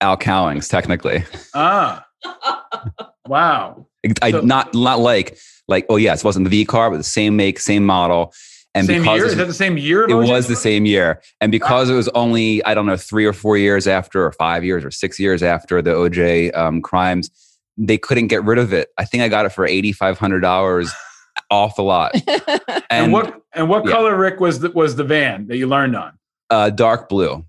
Al 0.00 0.16
Cowlings 0.16 0.68
technically. 0.68 1.24
Ah. 1.54 2.04
Wow. 3.28 3.86
I 4.22 4.30
So- 4.32 4.40
not 4.42 4.74
not 4.74 4.98
like 5.00 5.38
like 5.68 5.86
oh 5.88 5.96
yes, 5.96 6.20
it 6.20 6.24
wasn't 6.24 6.44
the 6.44 6.50
V 6.50 6.64
car 6.64 6.90
but 6.90 6.98
the 6.98 7.02
same 7.02 7.36
make, 7.36 7.58
same 7.58 7.84
model 7.86 8.32
and 8.74 8.86
same 8.86 9.02
because 9.02 9.16
year? 9.16 9.24
it's- 9.26 9.32
Is 9.32 9.38
that 9.38 9.46
the 9.46 9.54
same 9.54 9.78
year? 9.78 10.04
It 10.08 10.14
was 10.14 10.46
the 10.48 10.56
same 10.56 10.84
year 10.84 11.22
and 11.40 11.50
because 11.52 11.88
it 11.88 11.94
was 11.94 12.08
only 12.08 12.62
i 12.64 12.74
don't 12.74 12.86
know 12.86 12.96
three 12.96 13.24
or 13.24 13.32
four 13.32 13.56
years 13.56 13.86
after 13.86 14.24
or 14.26 14.32
five 14.32 14.64
years 14.64 14.84
or 14.84 14.90
six 14.90 15.18
years 15.20 15.42
after 15.42 15.80
the 15.80 15.90
oj 15.92 16.54
um, 16.56 16.82
crimes 16.82 17.30
they 17.78 17.96
couldn't 17.98 18.26
get 18.28 18.42
rid 18.44 18.58
of 18.58 18.72
it 18.72 18.88
i 18.98 19.04
think 19.04 19.22
i 19.22 19.28
got 19.28 19.46
it 19.46 19.50
for 19.50 19.66
$8500 19.66 20.90
off 21.50 21.76
the 21.76 21.82
lot 21.82 22.12
and, 22.14 22.82
And, 22.90 23.12
what 23.12 23.42
and 23.52 23.68
what 23.68 23.84
yeah. 23.86 23.92
color, 23.92 24.16
Rick, 24.16 24.40
was 24.40 24.58
the, 24.60 24.70
was 24.70 24.96
the 24.96 25.04
van 25.04 25.46
that 25.48 25.56
you 25.56 25.66
learned 25.66 25.96
on? 25.96 26.18
uh, 26.50 26.70
dark 26.70 27.08
blue 27.08 27.44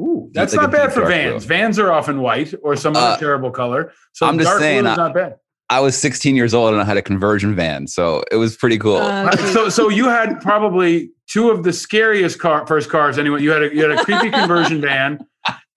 Ooh, 0.00 0.30
that's 0.32 0.54
like 0.54 0.62
not 0.62 0.68
a 0.74 0.76
bad 0.86 0.92
for 0.92 1.04
vans. 1.06 1.44
blue. 1.44 1.48
Vans 1.56 1.78
are 1.78 1.92
often 1.92 2.20
white 2.20 2.54
or 2.62 2.76
some 2.76 2.96
other 2.96 3.14
Uh, 3.14 3.16
terrible 3.18 3.50
color. 3.50 3.92
So 4.12 4.26
I'm 4.26 4.38
just 4.38 4.48
dark 4.48 4.60
saying, 4.60 4.82
blue 4.82 4.92
is 4.92 4.98
I- 4.98 5.02
not 5.02 5.14
bad. 5.14 5.36
i 5.70 5.80
was 5.80 5.96
16 5.96 6.34
years 6.36 6.52
old 6.52 6.72
and 6.72 6.82
i 6.82 6.84
had 6.84 6.98
a 6.98 7.02
conversion 7.02 7.54
van 7.54 7.86
so 7.86 8.22
it 8.30 8.36
was 8.36 8.56
pretty 8.56 8.76
cool 8.78 8.96
Uh, 8.98 9.34
so 9.54 9.68
so 9.70 9.88
you 9.88 10.06
had 10.08 10.38
probably 10.42 11.10
two 11.28 11.50
of 11.50 11.62
the 11.62 11.72
scariest 11.72 12.38
car 12.38 12.66
first 12.66 12.90
cars 12.90 13.16
anyway. 13.18 13.40
You 13.42 13.50
had 13.52 13.62
a 13.62 13.74
you 13.74 13.82
had 13.88 13.98
a 13.98 14.04
creepy 14.04 14.30
conversion 14.40 14.80
van 14.82 15.18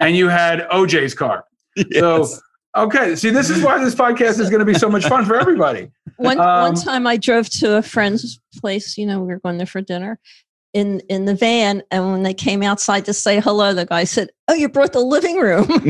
and 0.01 0.15
you 0.17 0.27
had 0.27 0.67
OJ's 0.69 1.13
car. 1.13 1.45
So 1.93 2.27
okay, 2.75 3.15
see 3.15 3.29
this 3.29 3.49
is 3.49 3.63
why 3.63 3.81
this 3.83 3.95
podcast 3.95 4.39
is 4.39 4.49
going 4.49 4.59
to 4.59 4.65
be 4.65 4.73
so 4.73 4.89
much 4.89 5.05
fun 5.05 5.23
for 5.23 5.39
everybody. 5.39 5.91
one 6.17 6.39
Um, 6.39 6.73
one 6.73 6.75
time 6.75 7.07
I 7.07 7.15
drove 7.17 7.49
to 7.61 7.77
a 7.77 7.81
friend's 7.81 8.39
place. 8.57 8.97
You 8.97 9.05
know, 9.05 9.19
we 9.21 9.27
were 9.27 9.39
going 9.39 9.57
there 9.57 9.65
for 9.67 9.81
dinner, 9.81 10.19
in 10.75 10.99
in 11.09 11.23
the 11.25 11.33
van, 11.33 11.81
and 11.89 12.11
when 12.11 12.23
they 12.23 12.33
came 12.33 12.61
outside 12.61 13.05
to 13.05 13.13
say 13.13 13.39
hello, 13.39 13.73
the 13.73 13.85
guy 13.85 14.03
said, 14.03 14.29
"Oh, 14.49 14.53
you 14.53 14.69
brought 14.69 14.91
the 14.93 14.99
living 14.99 15.37
room." 15.39 15.65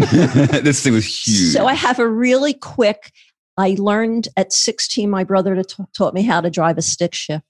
this 0.64 0.84
thing 0.84 0.94
was 0.94 1.06
huge. 1.28 1.52
So 1.54 1.66
I 1.66 1.74
have 1.74 2.00
a 2.00 2.08
really 2.08 2.54
quick. 2.54 3.12
I 3.58 3.76
learned 3.80 4.28
at 4.38 4.54
16. 4.54 5.10
My 5.10 5.24
brother 5.24 5.62
ta- 5.64 5.86
taught 5.98 6.14
me 6.14 6.22
how 6.22 6.40
to 6.42 6.50
drive 6.52 6.78
a 6.78 6.82
stick 6.84 7.14
shift 7.16 7.44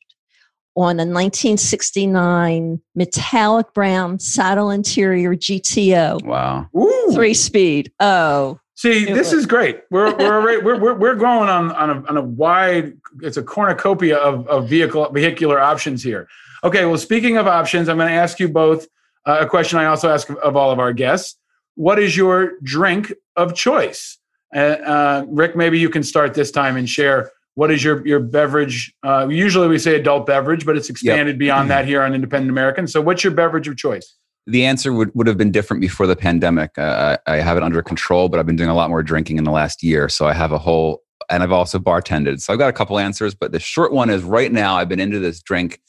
on 0.77 0.99
a 0.99 1.05
1969 1.05 2.81
metallic 2.95 3.73
brown 3.73 4.19
saddle 4.19 4.69
interior 4.69 5.35
GTO, 5.35 6.23
wow. 6.23 6.67
Ooh. 6.75 7.11
three 7.13 7.33
speed. 7.33 7.91
Oh, 7.99 8.59
See, 8.77 9.07
It 9.09 9.13
this 9.13 9.31
was- 9.31 9.41
is 9.41 9.45
great. 9.45 9.81
We're 9.89 10.13
we're 10.15 10.35
already, 10.35 10.61
we're, 10.61 10.79
we're 10.79 10.93
we're 10.95 11.15
going 11.15 11.49
on 11.49 11.71
on 11.71 11.89
a, 11.89 12.03
on 12.09 12.17
a 12.17 12.21
wide. 12.21 12.93
It's 13.21 13.37
a 13.37 13.43
cornucopia 13.43 14.17
of 14.17 14.47
of 14.47 14.67
vehicle 14.69 15.09
vehicular 15.11 15.59
options 15.59 16.03
here. 16.03 16.27
Okay, 16.65 16.83
well, 16.85 16.97
speaking 16.97 17.37
of 17.37 17.45
options, 17.45 17.87
I'm 17.87 17.97
going 17.97 18.09
to 18.09 18.15
ask 18.15 18.39
you 18.39 18.49
both 18.49 18.87
uh, 19.27 19.37
a 19.41 19.45
question. 19.47 19.77
I 19.77 19.85
also 19.85 20.11
ask 20.11 20.27
of, 20.29 20.55
all 20.55 20.71
of 20.71 20.79
our 20.79 20.93
guests. 20.93 21.37
What 21.75 21.99
is 21.99 22.17
your 22.17 22.53
drink 22.63 23.13
of 23.35 23.53
choice? 23.53 24.17
Uh, 24.53 24.59
uh, 24.59 25.25
Rick, 25.27 25.55
maybe 25.55 25.77
you 25.77 25.91
can 25.91 26.01
start 26.01 26.33
this 26.33 26.49
time 26.49 26.75
and 26.75 26.89
share 26.89 27.29
what 27.53 27.69
is 27.69 27.83
your 27.83 28.05
your 28.07 28.19
beverage. 28.19 28.91
Uh, 29.03 29.27
usually 29.29 29.67
we 29.67 29.77
say 29.77 29.93
adult 29.95 30.25
beverage, 30.25 30.65
but 30.65 30.75
it's 30.75 30.89
expanded 30.89 31.37
beyond 31.37 31.69
that 31.69 31.85
here 31.85 32.01
on 32.01 32.15
Independent 32.15 32.49
American. 32.49 32.87
So, 32.87 32.99
what's 32.99 33.23
your 33.23 33.33
beverage 33.33 33.67
of 33.67 33.77
choice? 33.77 34.15
The 34.47 34.65
answer 34.65 34.91
would, 34.91 35.11
would 35.13 35.27
have 35.27 35.37
been 35.37 35.51
different 35.51 35.81
before 35.81 36.07
the 36.07 36.15
pandemic. 36.15 36.75
Uh, 36.79 37.17
I 37.27 37.37
have 37.37 37.57
it 37.57 37.63
under 37.63 37.83
control, 37.83 38.27
but 38.27 38.39
I've 38.39 38.45
been 38.47 38.55
doing 38.55 38.69
a 38.69 38.75
lot 38.75 38.89
more 38.89 39.03
drinking 39.03 39.37
in 39.37 39.43
the 39.43 39.51
last 39.51 39.83
year. 39.83 40.09
So 40.09 40.27
I 40.27 40.33
have 40.33 40.51
a 40.51 40.57
whole, 40.57 41.03
and 41.29 41.43
I've 41.43 41.51
also 41.51 41.77
bartended. 41.77 42.41
So 42.41 42.53
I've 42.53 42.59
got 42.59 42.69
a 42.69 42.73
couple 42.73 42.97
answers, 42.97 43.35
but 43.35 43.51
the 43.51 43.59
short 43.59 43.91
one 43.91 44.09
is 44.09 44.23
right 44.23 44.51
now 44.51 44.77
I've 44.77 44.89
been 44.89 44.99
into 44.99 45.19
this 45.19 45.41
drink 45.41 45.79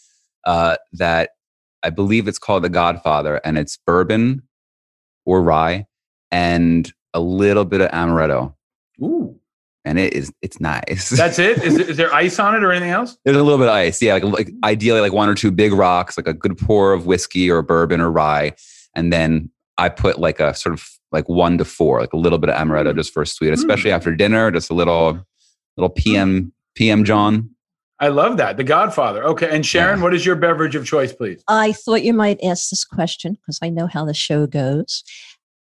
uh, 0.45 0.77
that 0.93 1.31
I 1.83 1.91
believe 1.91 2.29
it's 2.29 2.39
called 2.39 2.65
the 2.65 2.69
Godfather, 2.69 3.41
and 3.45 3.59
it's 3.59 3.77
bourbon 3.77 4.43
or 5.25 5.43
rye 5.43 5.87
and 6.31 6.93
a 7.15 7.21
little 7.21 7.65
bit 7.65 7.81
of 7.81 7.91
amaretto. 7.91 8.55
Ooh, 9.03 9.39
And 9.85 9.99
it 9.99 10.13
is, 10.15 10.33
it's 10.43 10.61
nice. 10.61 11.11
that's 11.17 11.39
it. 11.39 11.63
Is, 11.63 11.79
is 11.79 11.97
there 11.97 12.13
ice 12.13 12.39
on 12.39 12.55
it 12.55 12.65
or 12.65 12.73
anything 12.73 12.91
else? 12.91 13.17
There's 13.25 13.37
a 13.37 13.43
little 13.43 13.59
bit 13.59 13.69
of 13.69 13.75
ice, 13.75 14.01
yeah. 14.01 14.15
Like, 14.15 14.25
like 14.25 14.51
ideally, 14.65 15.01
like 15.01 15.13
one 15.13 15.29
or 15.29 15.35
two 15.35 15.51
big 15.51 15.73
rocks, 15.73 16.17
like 16.17 16.27
a 16.27 16.35
good 16.35 16.57
pour 16.59 16.93
of 16.93 17.07
whiskey 17.07 17.51
or 17.51 17.63
bourbon 17.63 18.01
or 18.01 18.11
rye, 18.11 18.53
and 18.95 19.13
then 19.13 19.51
I 19.79 19.89
put 19.89 20.19
like 20.19 20.41
a 20.41 20.55
sort 20.55 20.73
of 20.73 20.89
like 21.13 21.29
one 21.29 21.59
to 21.59 21.65
four, 21.65 22.01
like 22.01 22.13
a 22.13 22.17
little 22.17 22.39
bit 22.39 22.51
of 22.51 22.57
amaretto 22.57 22.93
mm. 22.93 22.97
just 22.97 23.13
for 23.13 23.23
a 23.23 23.27
sweet, 23.27 23.51
mm. 23.51 23.55
especially 23.55 23.93
after 23.93 24.15
dinner. 24.15 24.51
Just 24.51 24.71
a 24.71 24.75
little, 24.75 25.25
little 25.77 25.91
PM 25.91 26.43
mm. 26.43 26.53
PM 26.75 27.05
John. 27.05 27.51
I 27.99 28.09
love 28.09 28.37
that. 28.37 28.57
The 28.57 28.65
Godfather. 28.65 29.25
Okay. 29.25 29.49
And 29.51 29.65
Sharon, 29.65 29.99
Yeah. 29.99 30.05
what 30.05 30.15
is 30.15 30.27
your 30.27 30.37
beverage 30.37 30.75
of 30.75 30.85
choice, 30.85 31.13
please? 31.13 31.43
I 31.49 31.73
thought 31.73 32.03
you 32.03 32.13
might 32.13 32.39
ask 32.43 32.69
this 32.71 32.85
question 32.85 33.35
because 33.35 33.59
I 33.63 33.71
know 33.71 33.87
how 33.87 34.05
the 34.05 34.15
show 34.15 34.47
goes. 34.47 35.03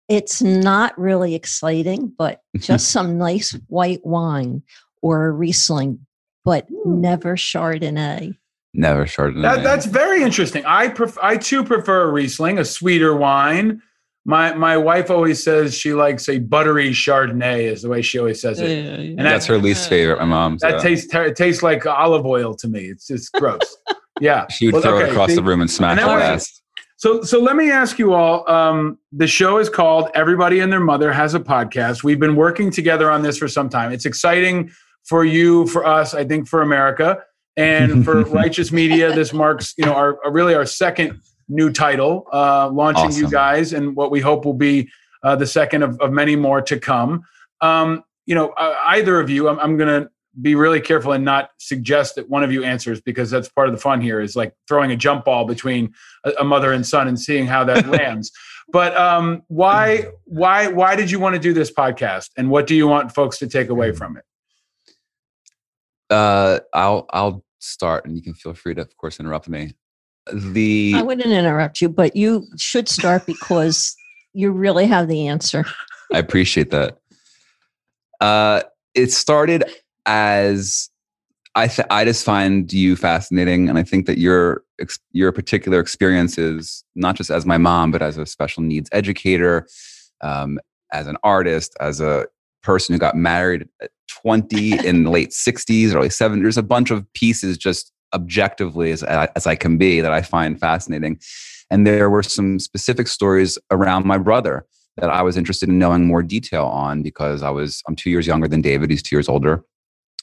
It's 0.08 0.40
not 0.42 0.96
really 0.98 1.34
exciting, 1.34 2.12
but 2.16 2.40
just 2.58 2.90
some 2.90 3.18
nice 3.18 3.52
white 3.68 4.04
wine 4.04 4.62
or 5.02 5.26
a 5.26 5.32
Riesling, 5.32 6.06
but 6.44 6.66
never 6.84 7.36
Chardonnay. 7.36 8.36
Never 8.74 9.04
Chardonnay. 9.06 9.42
That, 9.42 9.62
that's 9.64 9.86
very 9.86 10.22
interesting. 10.22 10.64
I 10.64 10.88
pref- 10.88 11.18
I 11.20 11.36
too 11.36 11.64
prefer 11.64 12.02
a 12.08 12.12
Riesling, 12.12 12.58
a 12.58 12.64
sweeter 12.64 13.16
wine. 13.16 13.82
My 14.30 14.54
my 14.54 14.76
wife 14.76 15.10
always 15.10 15.42
says 15.42 15.76
she 15.76 15.92
likes 15.92 16.28
a 16.28 16.38
buttery 16.38 16.90
Chardonnay, 16.90 17.64
is 17.64 17.82
the 17.82 17.88
way 17.88 18.00
she 18.00 18.18
always 18.18 18.40
says 18.40 18.60
it. 18.60 18.68
Yeah, 18.68 18.92
And 18.94 19.18
that's 19.18 19.44
her 19.46 19.58
least 19.58 19.88
favorite. 19.88 20.20
My 20.20 20.24
mom's. 20.24 20.62
That 20.62 20.76
uh, 20.76 20.80
tastes 20.80 21.10
ter- 21.10 21.24
it 21.24 21.34
tastes 21.36 21.64
like 21.64 21.84
olive 21.84 22.24
oil 22.24 22.54
to 22.54 22.68
me. 22.68 22.82
It's 22.82 23.08
just 23.08 23.32
gross. 23.32 23.76
yeah. 24.20 24.46
She 24.48 24.66
would 24.66 24.74
Well, 24.74 24.82
throw 24.82 24.96
okay, 24.98 25.08
it 25.08 25.10
across 25.10 25.30
see? 25.30 25.34
the 25.34 25.42
room 25.42 25.60
and 25.60 25.68
smash 25.70 25.98
And 25.98 26.08
the 26.08 26.14
glass. 26.14 26.62
So, 26.96 27.22
so 27.22 27.40
let 27.40 27.56
me 27.56 27.70
ask 27.72 27.98
you 27.98 28.14
all. 28.14 28.48
Um, 28.48 28.98
the 29.10 29.26
show 29.26 29.58
is 29.58 29.68
called 29.68 30.10
"Everybody 30.14 30.60
and 30.60 30.70
Their 30.70 30.80
Mother 30.80 31.12
Has 31.12 31.34
a 31.34 31.40
Podcast." 31.40 32.04
We've 32.04 32.20
been 32.20 32.36
working 32.36 32.70
together 32.70 33.10
on 33.10 33.22
this 33.22 33.36
for 33.36 33.48
some 33.48 33.68
time. 33.68 33.90
It's 33.90 34.04
exciting 34.06 34.70
for 35.04 35.24
you, 35.24 35.66
for 35.66 35.84
us, 35.84 36.14
I 36.14 36.24
think, 36.24 36.46
for 36.46 36.62
America, 36.62 37.18
and 37.56 38.04
for 38.04 38.20
Righteous 38.40 38.70
Media. 38.70 39.12
This 39.12 39.32
marks, 39.32 39.74
you 39.76 39.86
know, 39.86 39.94
our, 39.94 40.18
our 40.24 40.30
really 40.30 40.54
our 40.54 40.66
second 40.66 41.20
new 41.50 41.70
title, 41.70 42.26
uh, 42.32 42.70
launching 42.70 43.12
you 43.12 43.28
guys, 43.30 43.72
and 43.72 43.94
what 43.96 44.10
we 44.10 44.20
hope 44.20 44.44
will 44.44 44.54
be 44.54 44.88
uh, 45.22 45.36
the 45.36 45.46
second 45.46 45.82
of, 45.82 46.00
of 46.00 46.12
many 46.12 46.36
more 46.36 46.62
to 46.62 46.78
come. 46.78 47.22
Um, 47.60 48.02
you 48.24 48.34
know, 48.34 48.50
uh, 48.50 48.74
either 48.86 49.20
of 49.20 49.28
you, 49.28 49.48
I'm, 49.48 49.58
I'm 49.58 49.76
going 49.76 50.02
to 50.02 50.10
be 50.40 50.54
really 50.54 50.80
careful 50.80 51.12
and 51.12 51.24
not 51.24 51.50
suggest 51.58 52.14
that 52.14 52.28
one 52.30 52.44
of 52.44 52.52
you 52.52 52.62
answers 52.62 53.00
because 53.00 53.30
that's 53.30 53.48
part 53.48 53.68
of 53.68 53.74
the 53.74 53.80
fun 53.80 54.00
here 54.00 54.20
is 54.20 54.36
like 54.36 54.54
throwing 54.68 54.92
a 54.92 54.96
jump 54.96 55.24
ball 55.24 55.44
between 55.44 55.92
a, 56.24 56.30
a 56.40 56.44
mother 56.44 56.72
and 56.72 56.86
son 56.86 57.08
and 57.08 57.18
seeing 57.18 57.46
how 57.46 57.64
that 57.64 57.86
lands. 57.88 58.30
But 58.72 58.96
um, 58.96 59.42
why, 59.48 60.06
why, 60.24 60.68
why 60.68 60.94
did 60.94 61.10
you 61.10 61.18
want 61.18 61.34
to 61.34 61.40
do 61.40 61.52
this 61.52 61.72
podcast, 61.72 62.30
and 62.36 62.50
what 62.50 62.68
do 62.68 62.76
you 62.76 62.86
want 62.86 63.12
folks 63.12 63.38
to 63.38 63.48
take 63.48 63.68
away 63.68 63.90
from 63.90 64.16
it? 64.16 64.24
Uh, 66.08 66.60
I'll 66.72 67.06
I'll 67.10 67.44
start, 67.58 68.04
and 68.04 68.16
you 68.16 68.22
can 68.22 68.34
feel 68.34 68.54
free 68.54 68.74
to, 68.74 68.82
of 68.82 68.96
course, 68.96 69.18
interrupt 69.18 69.48
me. 69.48 69.74
The 70.32 70.94
I 70.96 71.02
wouldn't 71.02 71.30
interrupt 71.30 71.80
you, 71.80 71.88
but 71.88 72.16
you 72.16 72.46
should 72.56 72.88
start 72.88 73.26
because 73.26 73.94
you 74.32 74.50
really 74.50 74.86
have 74.86 75.08
the 75.08 75.28
answer. 75.28 75.64
I 76.12 76.18
appreciate 76.18 76.70
that. 76.70 76.98
Uh, 78.20 78.62
it 78.94 79.12
started 79.12 79.64
as 80.06 80.90
I 81.54 81.66
th- 81.66 81.88
I 81.90 82.04
just 82.04 82.24
find 82.24 82.72
you 82.72 82.96
fascinating, 82.96 83.68
and 83.68 83.78
I 83.78 83.82
think 83.82 84.06
that 84.06 84.18
your 84.18 84.62
ex- 84.80 84.98
your 85.12 85.32
particular 85.32 85.80
experiences, 85.80 86.84
not 86.94 87.16
just 87.16 87.30
as 87.30 87.44
my 87.44 87.58
mom, 87.58 87.90
but 87.90 88.02
as 88.02 88.18
a 88.18 88.26
special 88.26 88.62
needs 88.62 88.88
educator, 88.92 89.66
um, 90.20 90.58
as 90.92 91.06
an 91.06 91.16
artist, 91.22 91.76
as 91.80 92.00
a 92.00 92.26
person 92.62 92.92
who 92.92 92.98
got 92.98 93.16
married 93.16 93.68
at 93.82 93.90
20 94.08 94.86
in 94.86 95.04
the 95.04 95.10
late 95.10 95.30
60s, 95.30 95.94
early 95.94 96.08
70s. 96.08 96.42
There's 96.42 96.58
a 96.58 96.62
bunch 96.62 96.90
of 96.90 97.10
pieces 97.14 97.56
just 97.56 97.92
objectively 98.14 98.92
as, 98.92 99.02
as 99.02 99.46
I 99.46 99.54
can 99.54 99.78
be 99.78 100.00
that 100.00 100.12
I 100.12 100.22
find 100.22 100.58
fascinating. 100.58 101.20
And 101.70 101.86
there 101.86 102.10
were 102.10 102.22
some 102.22 102.58
specific 102.58 103.06
stories 103.06 103.58
around 103.70 104.04
my 104.04 104.18
brother 104.18 104.66
that 104.96 105.10
I 105.10 105.22
was 105.22 105.36
interested 105.36 105.68
in 105.68 105.78
knowing 105.78 106.06
more 106.06 106.22
detail 106.22 106.66
on 106.66 107.02
because 107.02 107.42
I 107.42 107.50
was 107.50 107.82
I'm 107.86 107.96
two 107.96 108.10
years 108.10 108.26
younger 108.26 108.48
than 108.48 108.60
David. 108.60 108.90
He's 108.90 109.02
two 109.02 109.16
years 109.16 109.28
older, 109.28 109.64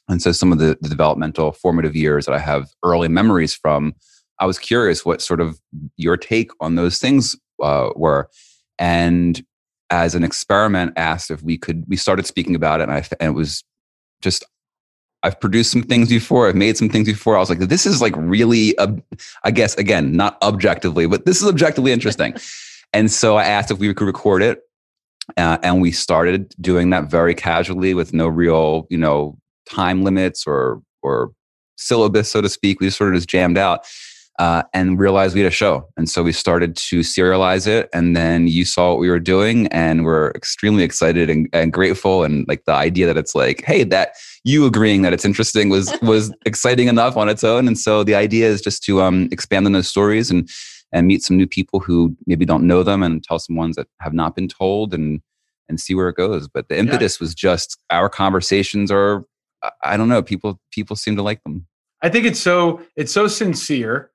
and 0.10 0.22
so 0.22 0.32
some 0.32 0.52
of 0.52 0.60
the, 0.60 0.78
the 0.82 0.90
developmental 0.90 1.52
formative 1.52 1.96
years 1.96 2.26
that 2.26 2.36
I 2.36 2.40
have 2.40 2.70
early 2.84 3.08
memories 3.08 3.56
from, 3.56 3.94
I 4.40 4.46
was 4.46 4.60
curious 4.60 5.06
what 5.06 5.22
sort 5.22 5.42
of 5.42 5.60
your 5.96 6.18
take 6.18 6.52
on 6.60 6.76
those 6.76 7.00
things 7.00 7.36
uh, 7.64 7.90
were, 7.96 8.30
and 8.78 9.42
as 9.90 10.16
an 10.16 10.24
experiment, 10.24 10.94
asked 10.98 11.32
if 11.32 11.42
we 11.42 11.58
could. 11.58 11.86
We 11.88 11.96
started 11.96 12.26
speaking 12.26 12.56
about 12.56 12.82
it, 12.82 12.90
and, 12.90 12.92
I, 12.92 13.06
and 13.20 13.30
it 13.30 13.36
was 13.36 13.64
just. 14.22 14.46
I've 15.28 15.40
produced 15.40 15.72
some 15.72 15.84
things 15.84 16.10
before. 16.10 16.48
I've 16.48 16.56
made 16.56 16.78
some 16.78 16.88
things 16.90 17.08
before. 17.08 17.36
I 17.36 17.40
was 17.40 17.50
like, 17.50 17.60
this 17.60 17.86
is 17.86 18.02
like 18.02 18.14
really, 18.16 18.78
ob- 18.80 19.04
I 19.44 19.52
guess, 19.52 19.76
again, 19.76 20.14
not 20.14 20.42
objectively, 20.42 21.06
but 21.06 21.26
this 21.26 21.42
is 21.42 21.48
objectively 21.48 21.92
interesting. 21.92 22.34
And 22.94 23.12
so 23.12 23.36
I 23.36 23.44
asked 23.44 23.70
if 23.70 23.80
we 23.80 23.94
could 23.94 24.08
record 24.08 24.42
it. 24.42 24.62
Uh, 25.36 25.58
and 25.62 25.82
we 25.82 25.92
started 25.92 26.56
doing 26.62 26.90
that 26.92 27.12
very 27.12 27.36
casually 27.36 27.94
with 27.94 28.14
no 28.14 28.30
real, 28.30 28.88
you 28.90 28.98
know, 28.98 29.38
time 29.70 30.04
limits 30.04 30.48
or 30.48 30.82
or 31.02 31.34
syllabus, 31.76 32.32
so 32.32 32.40
to 32.40 32.48
speak. 32.48 32.80
We 32.80 32.90
sort 32.90 33.10
of 33.10 33.18
just 33.18 33.28
jammed 33.28 33.58
out 33.58 33.86
uh, 34.40 34.64
and 34.74 35.00
realized 35.00 35.34
we 35.34 35.42
had 35.42 35.48
a 35.48 35.56
show. 35.56 35.88
And 35.98 36.10
so 36.10 36.22
we 36.22 36.32
started 36.32 36.76
to 36.76 37.00
serialize 37.00 37.66
it. 37.66 37.90
And 37.92 38.16
then 38.16 38.48
you 38.48 38.66
saw 38.66 38.92
what 38.92 39.00
we 39.00 39.10
were 39.10 39.20
doing 39.20 39.68
and 39.68 40.06
we're 40.06 40.30
extremely 40.32 40.84
excited 40.84 41.30
and, 41.30 41.50
and 41.54 41.74
grateful. 41.74 42.24
And 42.24 42.48
like 42.48 42.66
the 42.66 42.74
idea 42.74 43.08
that 43.08 43.18
it's 43.18 43.34
like, 43.34 43.64
hey, 43.66 43.84
that 43.86 44.14
you 44.44 44.66
agreeing 44.66 45.02
that 45.02 45.14
it's 45.14 45.26
interesting 45.26 45.70
was 45.70 45.92
was 46.02 46.32
exciting 46.46 46.88
enough 46.88 47.18
on 47.18 47.30
its 47.30 47.44
own. 47.44 47.68
And 47.68 47.78
so 47.78 48.04
the 48.04 48.16
idea 48.16 48.48
is 48.48 48.62
just 48.62 48.84
to 48.84 49.02
um, 49.02 49.28
expand 49.32 49.66
on 49.66 49.72
those 49.72 49.88
stories 49.88 50.30
and 50.30 50.50
and 50.94 51.08
meet 51.08 51.22
some 51.22 51.36
new 51.36 51.48
people 51.48 51.80
who 51.80 52.16
maybe 52.28 52.46
don't 52.46 52.66
know 52.66 52.82
them 52.82 53.04
and 53.04 53.24
tell 53.24 53.40
some 53.40 53.58
ones 53.58 53.76
that 53.76 53.88
have 54.00 54.14
not 54.14 54.36
been 54.36 54.48
told 54.48 54.94
and 54.94 55.22
and 55.68 55.80
see 55.80 55.96
where 55.96 56.10
it 56.10 56.16
goes. 56.16 56.48
But 56.48 56.70
the 56.70 56.78
impetus 56.78 57.20
was 57.20 57.36
just 57.36 57.78
our 57.90 58.08
conversations 58.08 58.92
are 58.92 59.26
I 59.84 59.98
don't 59.98 60.10
know, 60.10 60.22
people 60.22 60.60
people 60.72 60.96
seem 60.96 61.16
to 61.16 61.24
like 61.24 61.44
them. 61.44 61.66
I 62.04 62.10
think 62.10 62.26
it's 62.26 62.40
so 62.40 62.82
it's 62.96 63.12
so 63.12 63.28
sincere 63.28 64.12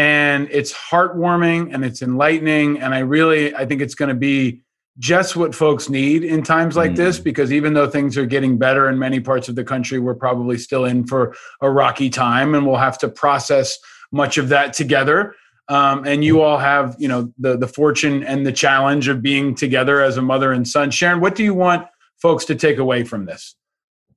and 0.00 0.48
it's 0.50 0.72
heartwarming 0.72 1.74
and 1.74 1.84
it's 1.84 2.00
enlightening. 2.00 2.80
And 2.80 2.94
I 2.94 3.00
really 3.00 3.54
I 3.54 3.66
think 3.66 3.82
it's 3.82 3.94
going 3.94 4.08
to 4.08 4.14
be 4.14 4.62
just 4.98 5.36
what 5.36 5.54
folks 5.54 5.90
need 5.90 6.24
in 6.24 6.42
times 6.42 6.74
like 6.74 6.94
this 6.94 7.18
because 7.18 7.52
even 7.52 7.74
though 7.74 7.88
things 7.88 8.16
are 8.16 8.24
getting 8.24 8.56
better 8.56 8.88
in 8.88 8.98
many 8.98 9.20
parts 9.20 9.48
of 9.48 9.56
the 9.56 9.64
country 9.64 9.98
we're 9.98 10.14
probably 10.14 10.58
still 10.58 10.84
in 10.84 11.06
for 11.06 11.34
a 11.60 11.70
rocky 11.70 12.10
time 12.10 12.54
and 12.54 12.66
we'll 12.66 12.76
have 12.76 12.98
to 12.98 13.08
process 13.08 13.78
much 14.10 14.38
of 14.38 14.48
that 14.48 14.72
together. 14.72 15.34
Um, 15.68 16.06
and 16.06 16.24
you 16.24 16.40
all 16.40 16.56
have 16.56 16.96
you 16.98 17.06
know 17.06 17.30
the 17.38 17.58
the 17.58 17.68
fortune 17.68 18.24
and 18.24 18.46
the 18.46 18.52
challenge 18.52 19.06
of 19.06 19.20
being 19.20 19.54
together 19.54 20.00
as 20.00 20.16
a 20.16 20.22
mother 20.22 20.50
and 20.50 20.66
son. 20.66 20.90
Sharon 20.90 21.20
what 21.20 21.34
do 21.34 21.44
you 21.44 21.52
want 21.52 21.86
folks 22.22 22.46
to 22.46 22.54
take 22.54 22.78
away 22.78 23.04
from 23.04 23.26
this? 23.26 23.54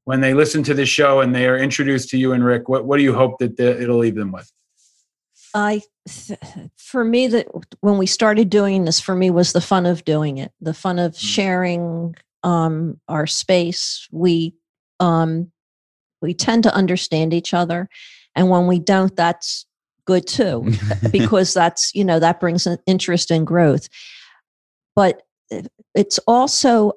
When 0.05 0.21
they 0.21 0.33
listen 0.33 0.63
to 0.63 0.73
this 0.73 0.89
show 0.89 1.19
and 1.19 1.35
they 1.35 1.45
are 1.45 1.57
introduced 1.57 2.07
to 2.11 2.17
you 2.17 2.31
and 2.31 2.45
rick 2.45 2.69
what, 2.69 2.85
what 2.85 2.95
do 2.97 3.03
you 3.03 3.13
hope 3.13 3.39
that 3.39 3.57
the, 3.57 3.81
it'll 3.81 3.97
leave 3.97 4.15
them 4.15 4.31
with 4.31 4.49
I, 5.53 5.81
for 6.77 7.03
me, 7.03 7.27
that 7.27 7.47
when 7.81 7.97
we 7.97 8.05
started 8.05 8.49
doing 8.49 8.85
this, 8.85 8.99
for 8.99 9.15
me 9.15 9.29
was 9.29 9.53
the 9.53 9.61
fun 9.61 9.85
of 9.85 10.03
doing 10.05 10.37
it, 10.37 10.51
the 10.61 10.73
fun 10.73 10.99
of 10.99 11.17
sharing 11.17 12.15
um, 12.43 12.99
our 13.07 13.27
space. 13.27 14.07
We 14.11 14.55
um, 14.99 15.51
we 16.21 16.33
tend 16.33 16.63
to 16.63 16.73
understand 16.73 17.33
each 17.33 17.53
other, 17.53 17.89
and 18.35 18.49
when 18.49 18.67
we 18.67 18.79
don't, 18.79 19.15
that's 19.15 19.65
good 20.05 20.27
too, 20.27 20.71
because 21.11 21.53
that's 21.53 21.93
you 21.93 22.03
know 22.03 22.19
that 22.19 22.39
brings 22.39 22.65
an 22.65 22.77
interest 22.87 23.31
and 23.31 23.45
growth. 23.45 23.87
But 24.95 25.21
it's 25.95 26.19
also 26.27 26.93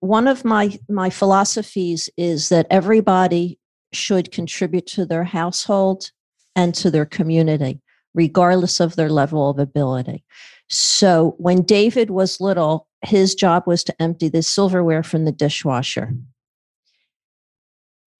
one 0.00 0.28
of 0.28 0.44
my 0.44 0.78
my 0.88 1.08
philosophies 1.08 2.10
is 2.16 2.50
that 2.50 2.66
everybody 2.70 3.58
should 3.92 4.30
contribute 4.32 4.86
to 4.86 5.06
their 5.06 5.24
household 5.24 6.10
and 6.56 6.74
to 6.74 6.90
their 6.90 7.06
community 7.06 7.80
regardless 8.14 8.78
of 8.78 8.94
their 8.94 9.10
level 9.10 9.50
of 9.50 9.58
ability. 9.58 10.24
So 10.68 11.34
when 11.38 11.62
david 11.62 12.10
was 12.10 12.40
little 12.40 12.88
his 13.02 13.34
job 13.34 13.64
was 13.66 13.84
to 13.84 14.02
empty 14.02 14.28
the 14.28 14.42
silverware 14.42 15.02
from 15.02 15.24
the 15.24 15.32
dishwasher. 15.32 16.14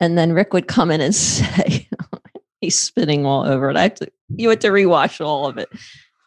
And 0.01 0.19
then 0.19 0.33
rick 0.33 0.53
would 0.53 0.69
come 0.69 0.91
in 0.91 1.01
and 1.01 1.15
say 1.15 1.89
he's 2.61 2.79
spitting 2.79 3.25
all 3.27 3.45
over 3.45 3.71
it. 3.71 3.77
I 3.77 3.83
have 3.83 3.95
to 3.97 4.11
you 4.37 4.49
had 4.49 4.61
to 4.63 4.69
rewash 4.69 5.25
all 5.25 5.47
of 5.47 5.59
it. 5.59 5.69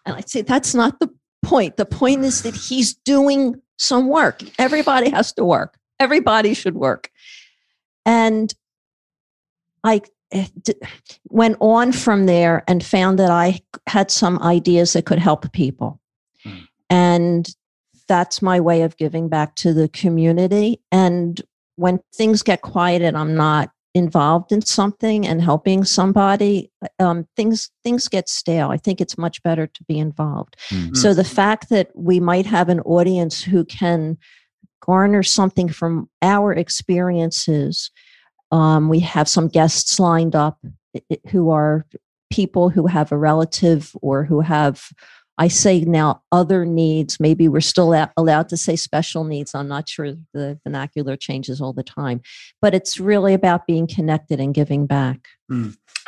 And 0.05 0.15
i'd 0.15 0.29
say 0.29 0.41
that's 0.41 0.73
not 0.73 0.99
the 0.99 1.09
point. 1.43 1.77
The 1.77 1.85
point 1.85 2.25
is 2.25 2.43
that 2.43 2.55
he's 2.55 2.93
doing 2.93 3.61
some 3.77 4.09
work. 4.09 4.41
Everybody 4.59 5.09
has 5.09 5.33
to 5.33 5.45
work. 5.45 5.77
Everybody 5.99 6.53
should 6.53 6.75
work. 6.75 7.09
And 8.05 8.53
I 9.83 10.01
went 11.29 11.57
on 11.59 11.91
from 11.91 12.25
there 12.25 12.63
and 12.67 12.83
found 12.83 13.19
that 13.19 13.31
I 13.31 13.59
had 13.87 14.11
some 14.11 14.39
ideas 14.41 14.93
that 14.93 15.05
could 15.05 15.19
help 15.19 15.51
people. 15.51 15.99
Mm. 16.45 16.67
And 16.89 17.49
that's 18.07 18.41
my 18.41 18.59
way 18.59 18.81
of 18.81 18.97
giving 18.97 19.29
back 19.29 19.55
to 19.55 19.73
the 19.73 19.89
community. 19.89 20.81
And 20.91 21.41
when 21.75 21.99
things 22.15 22.43
get 22.43 22.61
quiet 22.61 23.01
and 23.01 23.17
I'm 23.17 23.35
not 23.35 23.71
involved 23.93 24.51
in 24.51 24.61
something 24.61 25.27
and 25.27 25.41
helping 25.41 25.83
somebody, 25.83 26.71
um, 26.99 27.27
things 27.35 27.71
things 27.83 28.07
get 28.07 28.29
stale. 28.29 28.69
I 28.69 28.77
think 28.77 29.01
it's 29.01 29.17
much 29.17 29.41
better 29.43 29.67
to 29.67 29.83
be 29.85 29.97
involved. 29.97 30.55
Mm. 30.69 30.95
So 30.95 31.13
the 31.13 31.23
fact 31.23 31.69
that 31.69 31.89
we 31.95 32.19
might 32.19 32.45
have 32.45 32.69
an 32.69 32.79
audience 32.81 33.43
who 33.43 33.65
can 33.65 34.17
garner 34.81 35.23
something 35.23 35.67
from 35.67 36.09
our 36.21 36.53
experiences 36.53 37.91
um, 38.51 38.89
we 38.89 38.99
have 38.99 39.27
some 39.27 39.47
guests 39.47 39.99
lined 39.99 40.35
up 40.35 40.59
who 41.29 41.49
are 41.49 41.85
people 42.29 42.69
who 42.69 42.87
have 42.87 43.11
a 43.11 43.17
relative 43.17 43.95
or 44.01 44.23
who 44.23 44.41
have, 44.41 44.89
I 45.37 45.47
say 45.47 45.81
now, 45.81 46.21
other 46.31 46.65
needs. 46.65 47.19
Maybe 47.19 47.47
we're 47.47 47.61
still 47.61 47.93
allowed 48.17 48.49
to 48.49 48.57
say 48.57 48.75
special 48.75 49.23
needs. 49.23 49.53
I'm 49.53 49.67
not 49.67 49.87
sure 49.87 50.13
the 50.33 50.59
vernacular 50.63 51.15
changes 51.15 51.61
all 51.61 51.73
the 51.73 51.83
time, 51.83 52.21
but 52.61 52.73
it's 52.73 52.99
really 52.99 53.33
about 53.33 53.67
being 53.67 53.87
connected 53.87 54.39
and 54.39 54.53
giving 54.53 54.87
back. 54.87 55.27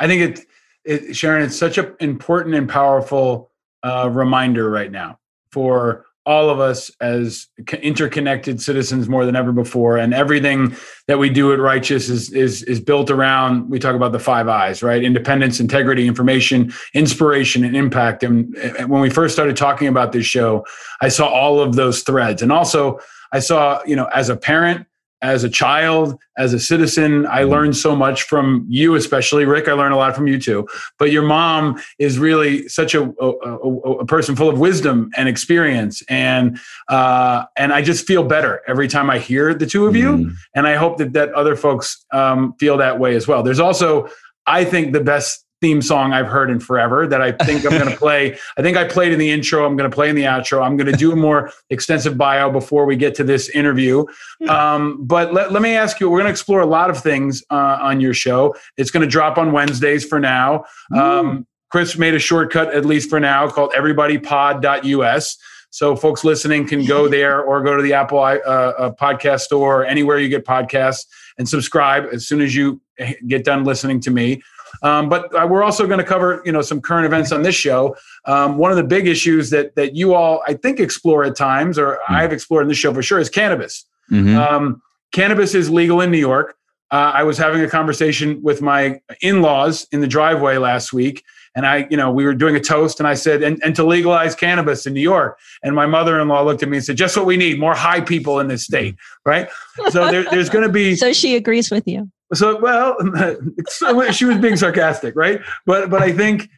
I 0.00 0.06
think 0.06 0.38
it, 0.38 0.46
it 0.84 1.16
Sharon, 1.16 1.44
it's 1.44 1.58
such 1.58 1.78
an 1.78 1.94
important 2.00 2.54
and 2.54 2.68
powerful 2.68 3.50
uh, 3.82 4.10
reminder 4.10 4.68
right 4.68 4.90
now 4.90 5.18
for 5.52 6.04
all 6.26 6.50
of 6.50 6.60
us 6.60 6.90
as 7.00 7.48
interconnected 7.82 8.60
citizens 8.60 9.08
more 9.08 9.24
than 9.24 9.34
ever 9.36 9.52
before, 9.52 9.96
and 9.96 10.12
everything 10.12 10.76
that 11.08 11.18
we 11.18 11.30
do 11.30 11.52
at 11.52 11.58
Righteous 11.58 12.08
is 12.08 12.30
is 12.32 12.62
is 12.64 12.80
built 12.80 13.10
around. 13.10 13.70
We 13.70 13.78
talk 13.78 13.94
about 13.94 14.12
the 14.12 14.18
five 14.18 14.46
eyes, 14.46 14.82
right? 14.82 15.02
Independence, 15.02 15.60
integrity, 15.60 16.06
information, 16.06 16.72
inspiration, 16.94 17.64
and 17.64 17.74
impact. 17.76 18.22
And, 18.22 18.54
and 18.56 18.90
when 18.90 19.00
we 19.00 19.10
first 19.10 19.34
started 19.34 19.56
talking 19.56 19.88
about 19.88 20.12
this 20.12 20.26
show, 20.26 20.64
I 21.00 21.08
saw 21.08 21.26
all 21.26 21.60
of 21.60 21.74
those 21.76 22.02
threads, 22.02 22.42
and 22.42 22.52
also 22.52 23.00
I 23.32 23.38
saw, 23.38 23.80
you 23.86 23.96
know, 23.96 24.06
as 24.06 24.28
a 24.28 24.36
parent 24.36 24.86
as 25.22 25.44
a 25.44 25.50
child, 25.50 26.18
as 26.38 26.54
a 26.54 26.60
citizen, 26.60 27.26
I 27.26 27.42
learned 27.42 27.76
so 27.76 27.94
much 27.94 28.22
from 28.22 28.66
you, 28.68 28.94
especially 28.94 29.44
Rick. 29.44 29.68
I 29.68 29.72
learned 29.72 29.92
a 29.92 29.96
lot 29.96 30.16
from 30.16 30.26
you 30.26 30.38
too. 30.38 30.66
But 30.98 31.10
your 31.10 31.22
mom 31.22 31.80
is 31.98 32.18
really 32.18 32.68
such 32.68 32.94
a, 32.94 33.02
a, 33.20 33.26
a, 33.26 33.92
a 33.98 34.06
person 34.06 34.36
full 34.36 34.48
of 34.48 34.58
wisdom 34.58 35.10
and 35.16 35.28
experience, 35.28 36.02
and 36.08 36.58
uh, 36.88 37.44
and 37.56 37.72
I 37.72 37.82
just 37.82 38.06
feel 38.06 38.24
better 38.24 38.62
every 38.66 38.88
time 38.88 39.10
I 39.10 39.18
hear 39.18 39.52
the 39.52 39.66
two 39.66 39.86
of 39.86 39.94
you. 39.94 40.08
Mm. 40.16 40.32
And 40.54 40.66
I 40.66 40.76
hope 40.76 40.98
that 40.98 41.12
that 41.12 41.32
other 41.34 41.56
folks 41.56 42.04
um, 42.12 42.54
feel 42.58 42.78
that 42.78 42.98
way 42.98 43.14
as 43.14 43.28
well. 43.28 43.42
There's 43.42 43.60
also, 43.60 44.08
I 44.46 44.64
think, 44.64 44.92
the 44.92 45.00
best 45.00 45.44
theme 45.60 45.82
song 45.82 46.12
I've 46.12 46.26
heard 46.26 46.50
in 46.50 46.60
forever 46.60 47.06
that 47.06 47.20
I 47.20 47.32
think 47.32 47.64
I'm 47.64 47.72
going 47.72 47.88
to 47.90 47.96
play. 47.96 48.38
I 48.56 48.62
think 48.62 48.76
I 48.76 48.84
played 48.84 49.12
in 49.12 49.18
the 49.18 49.30
intro. 49.30 49.66
I'm 49.66 49.76
going 49.76 49.90
to 49.90 49.94
play 49.94 50.08
in 50.08 50.16
the 50.16 50.24
outro. 50.24 50.64
I'm 50.64 50.76
going 50.76 50.90
to 50.90 50.96
do 50.96 51.12
a 51.12 51.16
more 51.16 51.50
extensive 51.70 52.16
bio 52.16 52.50
before 52.50 52.84
we 52.86 52.96
get 52.96 53.14
to 53.16 53.24
this 53.24 53.48
interview. 53.50 54.04
Um, 54.48 55.04
but 55.04 55.32
let, 55.32 55.52
let 55.52 55.62
me 55.62 55.74
ask 55.76 56.00
you, 56.00 56.10
we're 56.10 56.18
going 56.18 56.28
to 56.28 56.32
explore 56.32 56.60
a 56.60 56.66
lot 56.66 56.90
of 56.90 56.98
things 56.98 57.42
uh, 57.50 57.78
on 57.80 58.00
your 58.00 58.14
show. 58.14 58.54
It's 58.76 58.90
going 58.90 59.02
to 59.02 59.10
drop 59.10 59.38
on 59.38 59.52
Wednesdays 59.52 60.04
for 60.04 60.18
now. 60.18 60.64
Um, 60.94 61.46
Chris 61.70 61.96
made 61.96 62.14
a 62.14 62.18
shortcut, 62.18 62.74
at 62.74 62.84
least 62.84 63.08
for 63.08 63.20
now, 63.20 63.48
called 63.48 63.72
everybodypod.us. 63.72 65.38
So 65.70 65.94
folks 65.94 66.24
listening 66.24 66.66
can 66.66 66.84
go 66.84 67.08
there 67.16 67.42
or 67.42 67.62
go 67.62 67.76
to 67.76 67.82
the 67.82 67.94
Apple 67.94 68.18
uh, 68.18 68.38
uh, 68.44 68.92
podcast 68.92 69.40
store 69.40 69.82
or 69.82 69.84
anywhere 69.84 70.18
you 70.18 70.28
get 70.28 70.44
podcasts 70.44 71.06
and 71.38 71.48
subscribe 71.48 72.06
as 72.12 72.26
soon 72.26 72.40
as 72.40 72.54
you 72.54 72.80
get 73.26 73.44
done 73.44 73.64
listening 73.64 74.00
to 74.00 74.10
me. 74.10 74.42
Um, 74.82 75.08
but 75.08 75.34
uh, 75.34 75.46
we're 75.46 75.62
also 75.62 75.86
going 75.86 75.98
to 75.98 76.04
cover, 76.04 76.42
you 76.44 76.52
know, 76.52 76.62
some 76.62 76.80
current 76.80 77.06
events 77.06 77.32
on 77.32 77.42
this 77.42 77.54
show. 77.54 77.96
Um, 78.26 78.58
one 78.58 78.70
of 78.70 78.76
the 78.76 78.84
big 78.84 79.06
issues 79.06 79.50
that 79.50 79.74
that 79.76 79.96
you 79.96 80.14
all, 80.14 80.42
I 80.46 80.54
think, 80.54 80.80
explore 80.80 81.24
at 81.24 81.36
times, 81.36 81.78
or 81.78 81.98
I've 82.08 82.32
explored 82.32 82.62
in 82.62 82.68
this 82.68 82.78
show 82.78 82.92
for 82.92 83.02
sure, 83.02 83.18
is 83.18 83.28
cannabis. 83.28 83.84
Mhm. 84.10 84.36
Um, 84.36 84.82
cannabis 85.12 85.54
is 85.54 85.70
legal 85.70 86.00
in 86.00 86.10
New 86.10 86.18
York. 86.18 86.56
Uh, 86.90 87.12
I 87.14 87.22
was 87.22 87.38
having 87.38 87.60
a 87.62 87.68
conversation 87.68 88.42
with 88.42 88.62
my 88.62 89.00
in-laws 89.20 89.86
in 89.92 90.00
the 90.00 90.08
driveway 90.08 90.56
last 90.56 90.92
week, 90.92 91.22
and 91.54 91.64
I, 91.64 91.86
you 91.88 91.96
know, 91.96 92.10
we 92.10 92.24
were 92.24 92.34
doing 92.34 92.56
a 92.56 92.60
toast, 92.60 92.98
and 92.98 93.06
I 93.06 93.14
said, 93.14 93.42
and, 93.44 93.62
and 93.62 93.76
to 93.76 93.84
legalize 93.84 94.34
cannabis 94.34 94.86
in 94.86 94.94
New 94.94 95.00
York. 95.00 95.38
And 95.62 95.74
my 95.74 95.86
mother-in-law 95.86 96.42
looked 96.42 96.62
at 96.64 96.68
me 96.68 96.78
and 96.78 96.84
said, 96.84 96.96
just 96.96 97.16
what 97.16 97.26
we 97.26 97.36
need, 97.36 97.60
more 97.60 97.74
high 97.74 98.00
people 98.00 98.40
in 98.40 98.48
this 98.48 98.64
state, 98.64 98.96
right? 99.24 99.48
So 99.90 100.10
there, 100.10 100.24
there's 100.30 100.48
going 100.48 100.64
to 100.64 100.72
be 100.72 100.94
So 100.96 101.12
she 101.12 101.36
agrees 101.36 101.70
with 101.70 101.86
you. 101.86 102.10
So 102.32 102.58
well 102.60 102.96
so 103.68 104.10
she 104.10 104.24
was 104.24 104.38
being 104.38 104.56
sarcastic 104.56 105.14
right? 105.16 105.40
But 105.66 105.90
but 105.90 106.02
i 106.02 106.12
think 106.12 106.48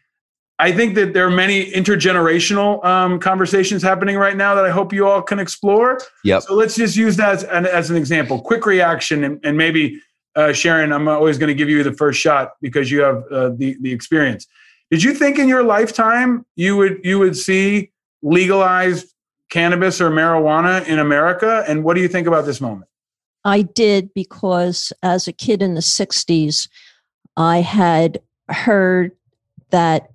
i 0.58 0.70
think 0.70 0.94
that 0.94 1.12
there 1.14 1.26
are 1.26 1.30
many 1.30 1.70
intergenerational 1.72 2.84
um, 2.84 3.18
conversations 3.18 3.82
happening 3.82 4.16
right 4.16 4.36
now 4.36 4.54
that 4.54 4.64
i 4.64 4.70
hope 4.70 4.92
you 4.92 5.06
all 5.06 5.22
can 5.22 5.38
explore. 5.38 5.98
Yep. 6.24 6.42
so 6.42 6.54
let's 6.54 6.76
just 6.76 6.96
use 6.96 7.16
that 7.16 7.34
as 7.34 7.44
an, 7.44 7.66
as 7.66 7.90
an 7.90 7.96
example. 7.96 8.40
Quick 8.40 8.66
reaction 8.66 9.24
and, 9.24 9.40
and 9.44 9.56
maybe 9.56 10.00
uh, 10.36 10.52
sharon 10.52 10.92
i'm 10.92 11.08
always 11.08 11.38
going 11.38 11.48
to 11.48 11.54
give 11.54 11.68
you 11.68 11.82
the 11.82 11.92
first 11.92 12.20
shot 12.20 12.52
because 12.60 12.90
you 12.90 13.00
have 13.00 13.24
uh, 13.30 13.50
the 13.56 13.76
the 13.80 13.92
experience. 13.92 14.46
Did 14.90 15.02
you 15.02 15.14
think 15.14 15.38
in 15.38 15.48
your 15.48 15.62
lifetime 15.62 16.44
you 16.56 16.76
would 16.76 17.00
you 17.02 17.18
would 17.18 17.36
see 17.36 17.92
legalized 18.22 19.06
cannabis 19.50 20.00
or 20.00 20.10
marijuana 20.10 20.86
in 20.86 20.98
america? 20.98 21.64
And 21.66 21.82
what 21.82 21.94
do 21.94 22.02
you 22.02 22.08
think 22.08 22.26
about 22.26 22.44
this 22.44 22.60
moment 22.60 22.88
I 23.44 23.62
did 23.62 24.12
because 24.14 24.92
as 25.02 25.26
a 25.26 25.32
kid 25.32 25.62
in 25.62 25.74
the 25.74 25.80
60s, 25.80 26.68
I 27.36 27.60
had 27.60 28.20
heard 28.48 29.12
that 29.70 30.10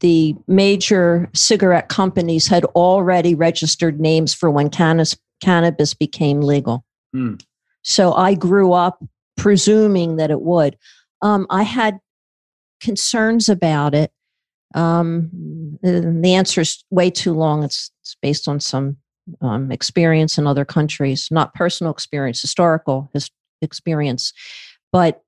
the 0.00 0.36
major 0.46 1.28
cigarette 1.34 1.88
companies 1.88 2.46
had 2.46 2.64
already 2.66 3.34
registered 3.34 4.00
names 4.00 4.32
for 4.32 4.50
when 4.50 4.70
cannabis, 4.70 5.16
cannabis 5.42 5.94
became 5.94 6.40
legal. 6.40 6.84
Hmm. 7.12 7.34
So 7.82 8.12
I 8.12 8.34
grew 8.34 8.72
up 8.72 9.02
presuming 9.36 10.16
that 10.16 10.30
it 10.30 10.42
would. 10.42 10.76
Um, 11.22 11.46
I 11.50 11.62
had 11.62 11.98
concerns 12.80 13.48
about 13.48 13.94
it. 13.94 14.12
Um, 14.74 15.30
the 15.82 16.00
the 16.22 16.34
answer 16.34 16.60
is 16.60 16.84
way 16.90 17.10
too 17.10 17.32
long. 17.32 17.64
It's, 17.64 17.90
it's 18.02 18.16
based 18.20 18.46
on 18.46 18.60
some 18.60 18.98
um, 19.40 19.70
experience 19.70 20.38
in 20.38 20.46
other 20.46 20.64
countries, 20.64 21.28
not 21.30 21.54
personal 21.54 21.92
experience, 21.92 22.40
historical 22.40 23.08
his, 23.12 23.30
experience. 23.62 24.32
But 24.92 25.22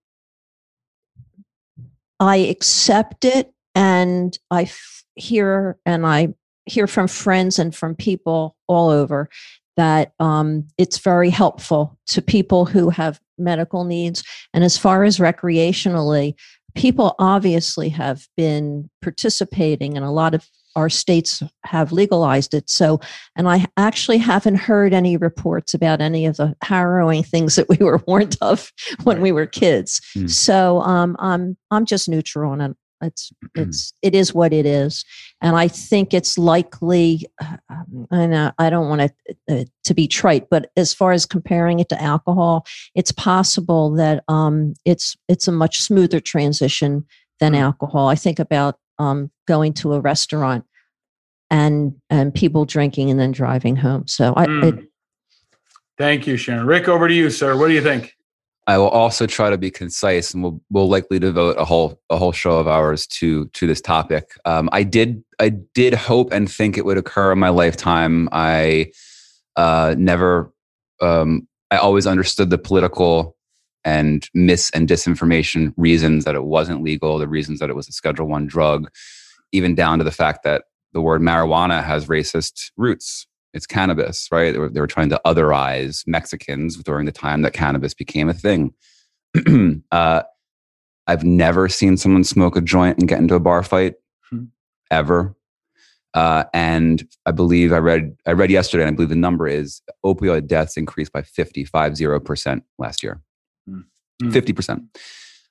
I 2.19 2.37
accept 2.37 3.25
it 3.25 3.53
and 3.75 4.39
I 4.51 4.63
f- 4.63 5.05
hear 5.15 5.79
and 5.87 6.07
I 6.07 6.35
hear 6.67 6.87
from 6.87 7.09
friends 7.09 7.59
and 7.59 7.75
from 7.75 7.95
people 7.95 8.57
all 8.69 8.91
over 8.91 9.29
that 9.77 10.13
um, 10.21 10.67
it's 10.77 10.99
very 10.99 11.31
helpful 11.31 11.99
to 12.07 12.21
people 12.21 12.67
who 12.67 12.91
have 12.91 13.21
medical 13.39 13.85
needs. 13.85 14.23
And 14.53 14.63
as 14.63 14.77
far 14.77 15.05
as 15.05 15.19
recreationally, 15.19 16.35
people 16.75 17.15
obviously 17.19 17.89
have 17.89 18.27
been 18.37 18.91
participating, 19.01 19.97
in 19.97 20.03
a 20.03 20.13
lot 20.13 20.35
of 20.35 20.47
our 20.77 20.89
states 20.89 21.43
have 21.65 21.93
legalized 21.93 22.55
it. 22.55 22.69
So, 22.71 23.01
and 23.37 23.49
I 23.49 23.67
actually 23.77 24.19
haven't 24.19 24.57
heard 24.57 24.93
any 24.93 25.17
reports 25.17 25.75
about 25.75 26.01
any 26.01 26.27
of 26.27 26.37
the 26.37 26.55
harrowing 26.63 27.23
things 27.23 27.57
that 27.57 27.69
we 27.69 27.77
were 27.77 28.03
warned 28.07 28.37
of 28.41 28.73
when 29.05 29.21
we 29.21 29.33
were 29.33 29.47
kids. 29.47 30.01
Hmm. 30.15 30.27
So, 30.27 30.81
um, 30.83 31.17
I'm 31.19 31.57
I'm 31.71 31.85
just 31.85 32.09
neutral 32.09 32.53
on 32.53 32.61
it. 32.61 32.77
It's 33.03 33.33
it's 33.55 33.95
it 34.03 34.15
is 34.15 34.35
what 34.35 34.53
it 34.53 34.67
is, 34.67 35.05
and 35.41 35.57
I 35.57 35.69
think 35.69 36.13
it's 36.13 36.37
likely. 36.37 37.27
Um, 37.71 38.07
and 38.11 38.35
uh, 38.35 38.53
I 38.59 38.69
don't 38.69 38.89
want 38.89 39.01
it 39.01 39.39
uh, 39.51 39.65
to 39.85 39.95
be 39.95 40.07
trite, 40.07 40.51
but 40.51 40.71
as 40.77 40.93
far 40.93 41.13
as 41.13 41.25
comparing 41.25 41.81
it 41.81 41.89
to 41.89 42.03
alcohol, 42.03 42.67
it's 42.95 43.13
possible 43.13 43.91
that 43.93 44.23
um, 44.29 44.75
it's 44.85 45.17
it's 45.29 45.49
a 45.49 45.53
much 45.53 45.79
smoother 45.81 46.21
transition 46.21 47.07
than 47.39 47.55
alcohol. 47.55 48.09
I 48.09 48.17
think 48.17 48.39
about 48.39 48.77
um, 48.99 49.31
going 49.51 49.73
to 49.75 49.93
a 49.95 50.01
restaurant 50.01 50.65
and 51.51 51.93
and 52.09 52.33
people 52.33 52.65
drinking 52.65 53.11
and 53.11 53.19
then 53.19 53.33
driving 53.33 53.75
home. 53.77 54.07
So 54.07 54.33
I. 54.37 54.47
Mm. 54.47 54.65
It, 54.65 54.85
Thank 55.99 56.27
you, 56.27 56.39
Sharon. 56.39 56.67
Rick, 56.67 56.89
over 56.89 57.09
to 57.09 57.13
you, 57.13 57.29
sir. 57.29 57.59
What 57.59 57.69
do 57.69 57.75
you 57.75 57.83
think? 57.83 58.15
I 58.67 58.79
will 58.79 58.89
also 58.89 59.27
try 59.27 59.51
to 59.51 59.59
be 59.59 59.71
concise, 59.71 60.33
and 60.33 60.43
we'll 60.45 60.61
we'll 60.71 60.89
likely 60.89 61.19
devote 61.19 61.57
a 61.59 61.65
whole 61.65 62.01
a 62.09 62.17
whole 62.17 62.33
show 62.33 62.59
of 62.59 62.69
ours 62.69 63.07
to 63.19 63.49
to 63.49 63.67
this 63.67 63.81
topic. 63.81 64.31
Um, 64.45 64.69
I 64.73 64.85
did 64.85 65.23
I 65.41 65.49
did 65.49 65.93
hope 65.95 66.33
and 66.33 66.51
think 66.51 66.79
it 66.79 66.85
would 66.85 66.97
occur 66.97 67.33
in 67.33 67.39
my 67.41 67.49
lifetime. 67.49 68.29
I 68.31 68.93
uh, 69.57 69.97
never 69.99 70.53
um, 71.03 71.49
I 71.73 71.79
always 71.79 72.07
understood 72.07 72.51
the 72.51 72.59
political 72.59 73.37
and 73.85 74.29
mis 74.33 74.71
and 74.71 74.89
disinformation 74.89 75.75
reasons 75.77 76.25
that 76.25 76.35
it 76.35 76.45
wasn't 76.45 76.83
legal, 76.83 77.19
the 77.19 77.29
reasons 77.29 77.59
that 77.59 77.71
it 77.71 77.77
was 77.77 77.89
a 77.89 77.93
Schedule 77.93 78.29
One 78.29 78.47
drug, 78.47 78.91
even 79.53 79.75
down 79.75 79.99
to 79.99 80.05
the 80.05 80.11
fact 80.11 80.43
that 80.45 80.65
the 80.93 81.01
word 81.01 81.21
marijuana 81.21 81.83
has 81.83 82.07
racist 82.07 82.71
roots. 82.77 83.27
It's 83.53 83.67
cannabis, 83.67 84.29
right? 84.31 84.53
They 84.53 84.59
were, 84.59 84.69
they 84.69 84.81
were 84.81 84.87
trying 84.87 85.09
to 85.11 85.21
otherize 85.27 86.07
Mexicans 86.07 86.77
during 86.77 87.07
the 87.07 87.13
time 87.13 87.43
that 87.43 87.53
cannabis 87.53 87.95
became 87.95 88.29
a 88.29 88.35
thing. 88.35 88.73
uh, 89.93 90.23
I've 91.07 91.25
never 91.25 91.69
seen 91.69 91.97
someone 91.97 92.25
smoke 92.25 92.57
a 92.57 92.61
joint 92.61 92.99
and 92.99 93.09
get 93.09 93.19
into 93.19 93.35
a 93.35 93.41
bar 93.41 93.63
fight 93.63 93.95
hmm. 94.29 94.45
ever. 94.91 95.35
Uh, 96.15 96.45
and 96.55 97.07
I 97.27 97.31
believe 97.33 97.73
I 97.73 97.79
read 97.79 98.17
I 98.27 98.33
read 98.33 98.51
yesterday, 98.51 98.83
and 98.83 98.93
I 98.93 98.95
believe 98.95 99.11
the 99.11 99.17
number 99.17 99.47
is 99.47 99.81
opioid 100.05 100.49
deaths 100.49 100.77
increased 100.77 101.13
by 101.13 101.23
fifty 101.23 101.65
five 101.65 101.97
zero 101.97 102.19
percent 102.19 102.65
last 102.79 103.03
year. 103.03 103.21
Hmm. 103.69 103.83
50%. 104.31 104.87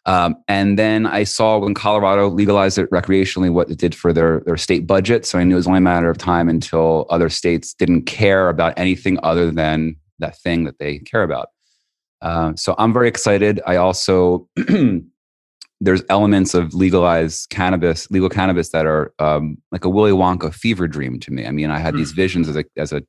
Um, 0.10 0.38
and 0.48 0.80
then 0.80 1.06
I 1.06 1.24
saw 1.24 1.60
when 1.60 1.76
Colorado 1.76 2.30
legalized 2.30 2.80
it 2.80 2.90
recreationally 2.90 3.54
what 3.54 3.70
it 3.70 3.78
did 3.78 3.94
for 3.94 4.12
their, 4.12 4.40
their 4.40 4.58
state 4.58 4.88
budget. 4.88 5.24
So 5.24 5.38
I 5.38 5.44
knew 5.44 5.54
it 5.54 5.58
was 5.58 5.68
only 5.68 5.78
a 5.78 5.82
matter 5.82 6.10
of 6.10 6.18
time 6.18 6.50
until 6.50 7.06
other 7.12 7.30
states 7.30 7.76
didn't 7.76 8.08
care 8.08 8.50
about 8.50 8.74
anything 8.76 9.20
other 9.22 9.52
than 9.52 9.96
that 10.18 10.36
thing 10.40 10.64
that 10.64 10.80
they 10.80 10.98
care 10.98 11.22
about. 11.22 11.50
Uh, 12.24 12.54
so 12.56 12.74
I'm 12.80 12.92
very 12.92 13.08
excited. 13.08 13.62
I 13.68 13.76
also, 13.76 14.50
there's 15.80 16.02
elements 16.10 16.56
of 16.56 16.74
legalized 16.74 17.52
cannabis, 17.52 18.10
legal 18.10 18.30
cannabis 18.30 18.70
that 18.70 18.88
are 18.88 19.14
um, 19.20 19.60
like 19.72 19.86
a 19.86 19.90
Willy 19.90 20.12
Wonka 20.12 20.52
fever 20.52 20.88
dream 20.88 21.20
to 21.20 21.32
me. 21.32 21.46
I 21.46 21.52
mean, 21.52 21.70
I 21.70 21.78
had 21.78 21.96
these 21.96 22.14
visions 22.14 22.50
as 22.50 22.58
a, 22.58 22.66
as 22.78 22.92
a 22.92 23.04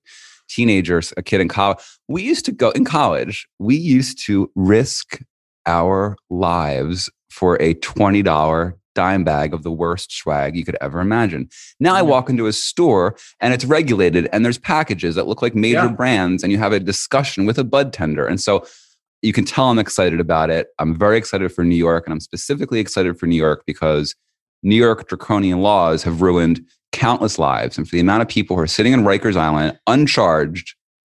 teenager, 0.50 1.00
a 1.16 1.22
kid 1.22 1.40
in 1.40 1.48
college. 1.48 1.78
We 2.08 2.22
used 2.22 2.44
to 2.44 2.52
go 2.52 2.70
in 2.72 2.84
college, 2.84 3.48
we 3.58 3.74
used 3.74 4.22
to 4.26 4.52
risk 4.54 5.18
our 5.66 6.16
lives 6.30 7.10
for 7.30 7.60
a 7.62 7.74
$20 7.74 8.74
dime 8.94 9.22
bag 9.22 9.54
of 9.54 9.62
the 9.62 9.70
worst 9.70 10.10
swag 10.12 10.56
you 10.56 10.64
could 10.64 10.76
ever 10.80 11.00
imagine. 11.00 11.48
Now 11.78 11.94
I 11.94 12.02
walk 12.02 12.28
into 12.28 12.46
a 12.46 12.52
store 12.52 13.16
and 13.40 13.54
it's 13.54 13.64
regulated 13.64 14.28
and 14.32 14.44
there's 14.44 14.58
packages 14.58 15.14
that 15.14 15.28
look 15.28 15.42
like 15.42 15.54
major 15.54 15.84
Yeah. 15.84 15.88
brands 15.92 16.42
and 16.42 16.50
you 16.50 16.58
have 16.58 16.72
a 16.72 16.80
discussion 16.80 17.46
with 17.46 17.56
a 17.58 17.64
bud 17.64 17.92
tender. 17.92 18.26
And 18.26 18.40
so 18.40 18.66
you 19.22 19.32
can 19.32 19.44
tell 19.44 19.66
I'm 19.66 19.78
excited 19.78 20.18
about 20.18 20.50
it. 20.50 20.68
I'm 20.80 20.98
very 20.98 21.18
excited 21.18 21.52
for 21.52 21.62
New 21.64 21.76
York 21.76 22.04
and 22.06 22.12
I'm 22.12 22.20
specifically 22.20 22.80
excited 22.80 23.18
for 23.18 23.26
New 23.26 23.36
York 23.36 23.62
because 23.66 24.16
New 24.64 24.76
York 24.76 25.08
draconian 25.08 25.60
laws 25.60 26.02
have 26.02 26.20
ruined 26.20 26.60
countless 26.92 27.38
lives. 27.38 27.78
And 27.78 27.88
for 27.88 27.94
the 27.94 28.00
amount 28.00 28.22
of 28.22 28.28
people 28.28 28.56
who 28.56 28.62
are 28.62 28.66
sitting 28.66 28.92
in 28.92 29.04
Rikers 29.04 29.36
Island 29.36 29.78
uncharged 29.86 30.74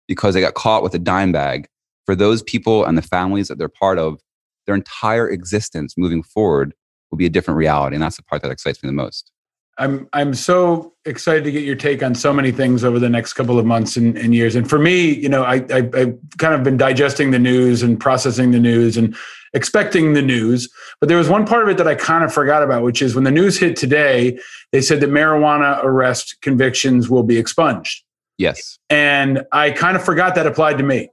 because 0.07 0.33
they 0.33 0.41
got 0.41 0.55
caught 0.55 0.83
with 0.83 0.93
a 0.93 0.99
dime 0.99 1.31
bag, 1.31 1.67
for 2.05 2.15
those 2.15 2.43
people 2.43 2.83
and 2.83 2.97
the 2.97 3.01
families 3.01 3.47
that 3.47 3.57
they're 3.57 3.69
part 3.69 3.97
of, 3.97 4.19
their 4.66 4.76
entire 4.76 5.30
existence 5.30 5.95
moving 5.97 6.24
forward 6.24 6.74
will 7.09 7.18
be 7.18 7.26
a 7.26 7.30
different 7.30 7.57
reality. 7.57 7.95
And 7.95 8.03
that's 8.03 8.18
the 8.18 8.24
part 8.24 8.41
that 8.41 8.51
excites 8.51 8.82
me 8.82 8.88
the 8.88 8.93
most. 8.93 9.32
I'm 9.78 10.07
I'm 10.14 10.34
so 10.34 10.93
excited 11.05 11.43
to 11.45 11.51
get 11.51 11.64
your 11.64 11.76
take 11.76 12.03
on 12.03 12.14
so 12.14 12.34
many 12.34 12.51
things 12.51 12.84
over 12.84 12.99
the 12.99 13.09
next 13.09 13.34
couple 13.34 13.57
of 13.57 13.66
months 13.66 13.97
and, 13.97 14.18
and 14.18 14.36
years. 14.36 14.55
And 14.55 14.70
for 14.70 14.78
me, 14.78 15.14
you 15.14 15.30
know, 15.30 15.43
I, 15.43 15.55
I 15.72 15.89
I've 15.93 16.20
kind 16.38 16.53
of 16.53 16.64
been 16.64 16.78
digesting 16.78 17.32
the 17.32 17.39
news 17.39 17.82
and 17.82 17.99
processing 17.99 18.51
the 18.51 18.59
news 18.59 18.97
and 18.97 19.16
expecting 19.53 20.14
the 20.14 20.22
news. 20.22 20.70
But 20.99 21.09
there 21.09 21.18
was 21.18 21.30
one 21.30 21.47
part 21.47 21.64
of 21.64 21.70
it 21.70 21.78
that 21.78 21.88
I 21.88 21.95
kind 21.95 22.24
of 22.24 22.34
forgot 22.34 22.64
about, 22.64 22.84
which 22.84 23.01
is 23.01 23.16
when 23.16 23.24
the 23.24 23.32
news 23.32 23.57
hit 23.57 23.76
today, 23.76 24.38
they 24.72 24.82
said 24.82 24.99
that 24.99 25.09
marijuana 25.09 25.84
arrest 25.84 26.38
convictions 26.41 27.09
will 27.09 27.24
be 27.24 27.38
expunged. 27.38 28.03
Yes. 28.38 28.80
and 28.89 29.43
I 29.51 29.70
kind 29.70 29.95
of 29.95 30.03
forgot 30.03 30.34
that 30.36 30.47
applied 30.47 30.80
to 30.80 30.84
me. 30.84 31.09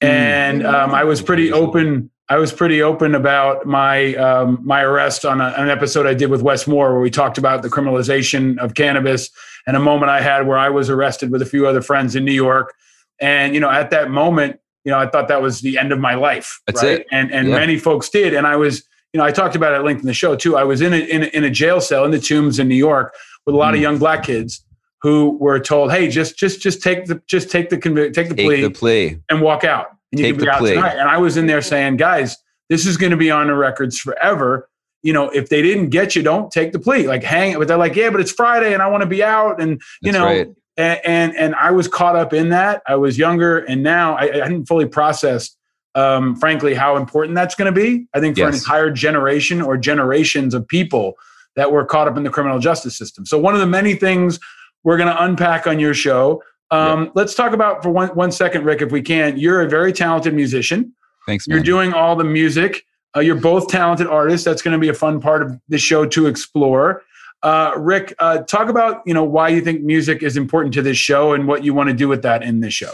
And 0.00 0.64
um, 0.64 0.94
I 0.94 1.04
was 1.04 1.22
pretty 1.22 1.52
open. 1.52 2.10
I 2.30 2.36
was 2.36 2.52
pretty 2.52 2.82
open 2.82 3.14
about 3.14 3.64
my 3.66 4.14
um, 4.16 4.60
my 4.62 4.82
arrest 4.82 5.24
on 5.24 5.40
a, 5.40 5.46
an 5.56 5.68
episode 5.70 6.06
I 6.06 6.14
did 6.14 6.28
with 6.30 6.42
Wes 6.42 6.66
Moore, 6.66 6.92
where 6.92 7.00
we 7.00 7.10
talked 7.10 7.38
about 7.38 7.62
the 7.62 7.68
criminalization 7.70 8.58
of 8.58 8.74
cannabis 8.74 9.30
and 9.66 9.76
a 9.76 9.80
moment 9.80 10.10
I 10.10 10.20
had 10.20 10.46
where 10.46 10.58
I 10.58 10.68
was 10.68 10.90
arrested 10.90 11.30
with 11.30 11.40
a 11.42 11.46
few 11.46 11.66
other 11.66 11.80
friends 11.80 12.14
in 12.16 12.24
New 12.24 12.32
York. 12.32 12.74
And 13.20 13.54
you 13.54 13.60
know, 13.60 13.70
at 13.70 13.90
that 13.90 14.10
moment, 14.10 14.60
you 14.84 14.92
know, 14.92 14.98
I 14.98 15.06
thought 15.06 15.28
that 15.28 15.40
was 15.40 15.60
the 15.62 15.78
end 15.78 15.90
of 15.90 15.98
my 16.00 16.14
life. 16.14 16.60
That's 16.66 16.82
right? 16.82 17.00
it. 17.00 17.06
And 17.10 17.32
and 17.32 17.48
Yeah. 17.48 17.54
many 17.56 17.78
folks 17.78 18.08
did. 18.10 18.34
And 18.34 18.46
I 18.46 18.56
was, 18.56 18.84
you 19.14 19.18
know, 19.18 19.24
I 19.24 19.30
talked 19.32 19.56
about 19.56 19.72
it 19.72 19.76
at 19.76 19.84
length 19.84 20.00
in 20.00 20.06
the 20.06 20.12
show 20.14 20.36
too. 20.36 20.56
I 20.56 20.64
was 20.64 20.82
in 20.82 20.92
a, 20.92 20.98
in 20.98 21.22
a, 21.22 21.26
in 21.28 21.44
a 21.44 21.50
jail 21.50 21.80
cell 21.80 22.04
in 22.04 22.10
the 22.10 22.20
Tombs 22.20 22.58
in 22.58 22.68
New 22.68 22.74
York 22.76 23.14
with 23.46 23.54
a 23.54 23.58
lot 23.58 23.72
of 23.72 23.78
Mm. 23.80 23.82
young 23.84 23.98
black 23.98 24.22
kids 24.24 24.62
who 25.00 25.38
were 25.40 25.58
told, 25.60 25.92
"Hey, 25.92 26.08
just 26.08 26.36
just 26.36 26.60
just 26.60 26.82
take 26.82 27.06
the 27.06 27.22
just 27.26 27.50
take 27.50 27.70
the 27.70 27.78
convic- 27.78 28.12
take 28.12 28.28
the 28.28 28.34
Take 28.34 28.46
plea 28.46 28.60
the 28.62 28.70
plea. 28.70 29.18
and 29.30 29.40
walk 29.40 29.64
out, 29.64 29.92
and 30.12 30.20
you 30.20 30.34
be 30.34 30.48
out 30.48 30.58
plea. 30.58 30.74
tonight." 30.74 30.96
And 30.96 31.08
I 31.08 31.18
was 31.18 31.36
in 31.36 31.46
there 31.46 31.62
saying, 31.62 31.96
"Guys, 31.96 32.36
this 32.68 32.86
is 32.86 32.96
going 32.96 33.10
to 33.10 33.16
be 33.16 33.30
on 33.30 33.46
the 33.46 33.54
records 33.54 33.98
forever." 33.98 34.68
You 35.02 35.12
know, 35.12 35.28
if 35.30 35.48
they 35.48 35.62
didn't 35.62 35.90
get 35.90 36.16
you, 36.16 36.22
don't 36.22 36.50
take 36.50 36.72
the 36.72 36.78
plea. 36.78 37.06
Like 37.06 37.22
hang 37.22 37.52
it. 37.52 37.58
But 37.58 37.68
they're 37.68 37.76
like, 37.76 37.94
"Yeah, 37.94 38.10
but 38.10 38.20
it's 38.20 38.32
Friday, 38.32 38.72
and 38.72 38.82
I 38.82 38.88
want 38.88 39.02
to 39.02 39.08
be 39.08 39.22
out." 39.22 39.60
And 39.60 39.80
you 40.02 40.12
That's 40.12 40.18
know, 40.18 40.24
right. 40.24 40.48
and, 40.76 41.00
and 41.04 41.36
and 41.36 41.54
I 41.54 41.70
was 41.70 41.88
caught 41.88 42.16
up 42.16 42.32
in 42.32 42.48
that. 42.50 42.82
I 42.86 42.96
was 42.96 43.18
younger, 43.18 43.58
and 43.58 43.82
now 43.82 44.16
I, 44.16 44.24
I 44.24 44.36
hadn't 44.38 44.66
fully 44.66 44.86
processed, 44.86 45.56
um, 45.94 46.36
frankly, 46.36 46.74
how 46.74 46.96
important 46.96 47.34
that's 47.34 47.54
going 47.54 47.72
to 47.72 47.80
be. 47.80 48.06
I 48.14 48.20
think 48.20 48.36
for 48.36 48.48
an 48.48 48.54
entire 48.54 48.90
generation 48.90 49.60
or 49.60 49.76
generations 49.76 50.54
of 50.54 50.66
people 50.66 51.14
that 51.56 51.72
were 51.72 51.84
caught 51.84 52.08
up 52.08 52.16
in 52.16 52.22
the 52.22 52.30
criminal 52.30 52.58
justice 52.58 52.96
system. 52.96 53.26
So 53.26 53.38
one 53.38 53.54
of 53.54 53.60
the 53.60 53.66
many 53.66 53.94
things 53.94 54.38
we're 54.84 54.96
going 54.96 55.08
to 55.08 55.22
unpack 55.22 55.66
on 55.66 55.78
your 55.78 55.94
show. 55.94 56.42
Um, 56.70 57.10
Let's 57.14 57.34
talk 57.34 57.52
about 57.52 57.82
for 57.82 57.90
one 57.90 58.08
one 58.08 58.30
second, 58.32 58.64
Rick, 58.64 58.82
if 58.82 58.92
we 58.92 59.02
can. 59.02 59.38
You're 59.38 59.62
a 59.62 59.68
very 59.68 59.92
talented 59.92 60.34
musician. 60.34 60.94
Thanks, 61.26 61.48
man. 61.48 61.56
You're 61.56 61.64
doing 61.64 61.92
all 61.92 62.16
the 62.16 62.24
music. 62.24 62.84
Uh, 63.16 63.20
you're 63.20 63.36
both 63.36 63.68
talented 63.68 64.06
artists. 64.06 64.44
That's 64.44 64.62
going 64.62 64.72
to 64.72 64.78
be 64.78 64.88
a 64.88 64.94
fun 64.94 65.20
part 65.20 65.42
of 65.42 65.58
the 65.68 65.78
show 65.78 66.04
to 66.06 66.26
explore. 66.26 67.02
Uh, 67.42 67.72
Rick, 67.76 68.14
uh, 68.18 68.38
talk 68.38 68.68
about 68.68 69.02
you 69.06 69.14
know 69.14 69.24
why 69.24 69.48
you 69.48 69.60
think 69.60 69.82
music 69.82 70.22
is 70.22 70.36
important 70.36 70.74
to 70.74 70.82
this 70.82 70.98
show 70.98 71.32
and 71.32 71.46
what 71.46 71.64
you 71.64 71.72
want 71.72 71.88
to 71.88 71.94
do 71.94 72.08
with 72.08 72.22
that 72.22 72.42
in 72.42 72.60
this 72.60 72.74
show. 72.74 72.92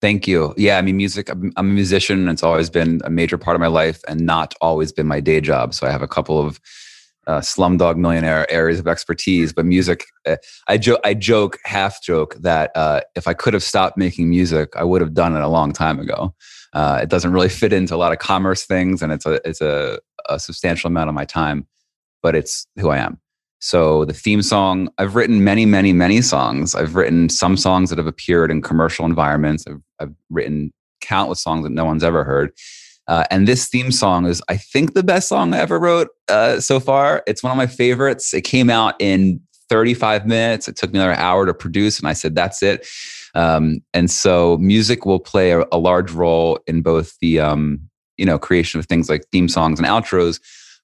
Thank 0.00 0.28
you. 0.28 0.54
Yeah, 0.56 0.78
I 0.78 0.82
mean, 0.82 0.96
music, 0.96 1.28
I'm, 1.28 1.52
I'm 1.56 1.70
a 1.70 1.72
musician. 1.72 2.20
and 2.20 2.30
It's 2.30 2.44
always 2.44 2.70
been 2.70 3.00
a 3.04 3.10
major 3.10 3.36
part 3.36 3.56
of 3.56 3.60
my 3.60 3.66
life 3.66 4.00
and 4.06 4.20
not 4.20 4.54
always 4.60 4.92
been 4.92 5.08
my 5.08 5.18
day 5.18 5.40
job. 5.40 5.74
So 5.74 5.86
I 5.86 5.90
have 5.90 6.02
a 6.02 6.08
couple 6.08 6.38
of 6.38 6.60
uh, 7.28 7.40
slumdog 7.40 7.96
millionaire 7.96 8.50
areas 8.50 8.80
of 8.80 8.88
expertise. 8.88 9.52
But 9.52 9.66
music, 9.66 10.06
uh, 10.26 10.36
I, 10.68 10.80
I 11.04 11.14
joke, 11.14 11.58
half 11.64 12.02
joke, 12.02 12.34
that 12.40 12.72
uh, 12.74 13.02
if 13.14 13.28
I 13.28 13.34
could 13.34 13.54
have 13.54 13.62
stopped 13.62 13.96
making 13.96 14.30
music, 14.30 14.70
I 14.74 14.82
would 14.82 15.00
have 15.00 15.14
done 15.14 15.36
it 15.36 15.42
a 15.42 15.48
long 15.48 15.72
time 15.72 16.00
ago. 16.00 16.34
Uh, 16.72 17.00
it 17.02 17.08
doesn't 17.08 17.32
really 17.32 17.48
fit 17.48 17.72
into 17.72 17.94
a 17.94 17.96
lot 17.96 18.12
of 18.12 18.18
commerce 18.18 18.64
things, 18.64 19.02
and 19.02 19.12
it's 19.12 19.26
a 19.26 19.40
it's 19.48 19.60
a, 19.60 19.98
a 20.28 20.38
substantial 20.38 20.88
amount 20.88 21.08
of 21.08 21.14
my 21.14 21.24
time, 21.24 21.66
but 22.22 22.34
it's 22.34 22.66
who 22.80 22.88
I 22.88 22.98
am. 22.98 23.20
So 23.60 24.04
the 24.04 24.14
theme 24.14 24.42
song, 24.42 24.88
I've 24.98 25.16
written 25.16 25.42
many, 25.42 25.66
many, 25.66 25.92
many 25.92 26.22
songs. 26.22 26.74
I've 26.74 26.94
written 26.94 27.28
some 27.28 27.56
songs 27.56 27.90
that 27.90 27.98
have 27.98 28.06
appeared 28.06 28.50
in 28.50 28.62
commercial 28.62 29.04
environments. 29.04 29.66
I've, 29.66 29.82
I've 29.98 30.14
written 30.30 30.72
countless 31.00 31.42
songs 31.42 31.64
that 31.64 31.72
no 31.72 31.84
one's 31.84 32.04
ever 32.04 32.22
heard. 32.22 32.52
Uh, 33.08 33.24
and 33.30 33.48
this 33.48 33.68
theme 33.68 33.90
song 33.90 34.26
is, 34.26 34.42
I 34.48 34.58
think, 34.58 34.94
the 34.94 35.02
best 35.02 35.28
song 35.28 35.54
I 35.54 35.58
ever 35.58 35.80
wrote 35.80 36.08
uh, 36.28 36.60
so 36.60 36.78
far. 36.78 37.22
It's 37.26 37.42
one 37.42 37.50
of 37.50 37.56
my 37.56 37.66
favorites. 37.66 38.34
It 38.34 38.42
came 38.42 38.68
out 38.68 38.94
in 39.00 39.40
35 39.70 40.26
minutes. 40.26 40.68
It 40.68 40.76
took 40.76 40.92
me 40.92 40.98
another 40.98 41.14
hour 41.14 41.46
to 41.46 41.54
produce, 41.54 41.98
and 41.98 42.06
I 42.06 42.12
said, 42.12 42.34
"That's 42.34 42.62
it." 42.62 42.86
Um, 43.34 43.80
and 43.94 44.10
so, 44.10 44.58
music 44.58 45.06
will 45.06 45.20
play 45.20 45.52
a, 45.52 45.64
a 45.72 45.78
large 45.78 46.12
role 46.12 46.58
in 46.66 46.82
both 46.82 47.16
the, 47.20 47.40
um, 47.40 47.80
you 48.18 48.26
know, 48.26 48.38
creation 48.38 48.78
of 48.78 48.86
things 48.86 49.08
like 49.08 49.24
theme 49.32 49.48
songs 49.48 49.78
and 49.78 49.88
outros, 49.88 50.38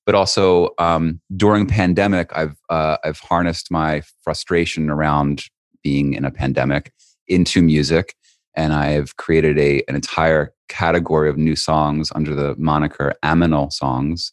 but 0.06 0.14
also 0.14 0.70
um, 0.78 1.20
during 1.36 1.66
pandemic, 1.66 2.30
I've 2.34 2.56
uh, 2.70 2.96
I've 3.04 3.20
harnessed 3.20 3.70
my 3.70 4.02
frustration 4.22 4.88
around 4.88 5.44
being 5.82 6.14
in 6.14 6.24
a 6.24 6.30
pandemic 6.30 6.92
into 7.28 7.62
music, 7.62 8.14
and 8.56 8.72
I've 8.72 9.16
created 9.16 9.58
a 9.58 9.82
an 9.88 9.94
entire 9.94 10.52
category 10.68 11.28
of 11.28 11.36
new 11.36 11.56
songs 11.56 12.10
under 12.14 12.34
the 12.34 12.54
moniker 12.56 13.14
Aminal 13.22 13.72
songs. 13.72 14.32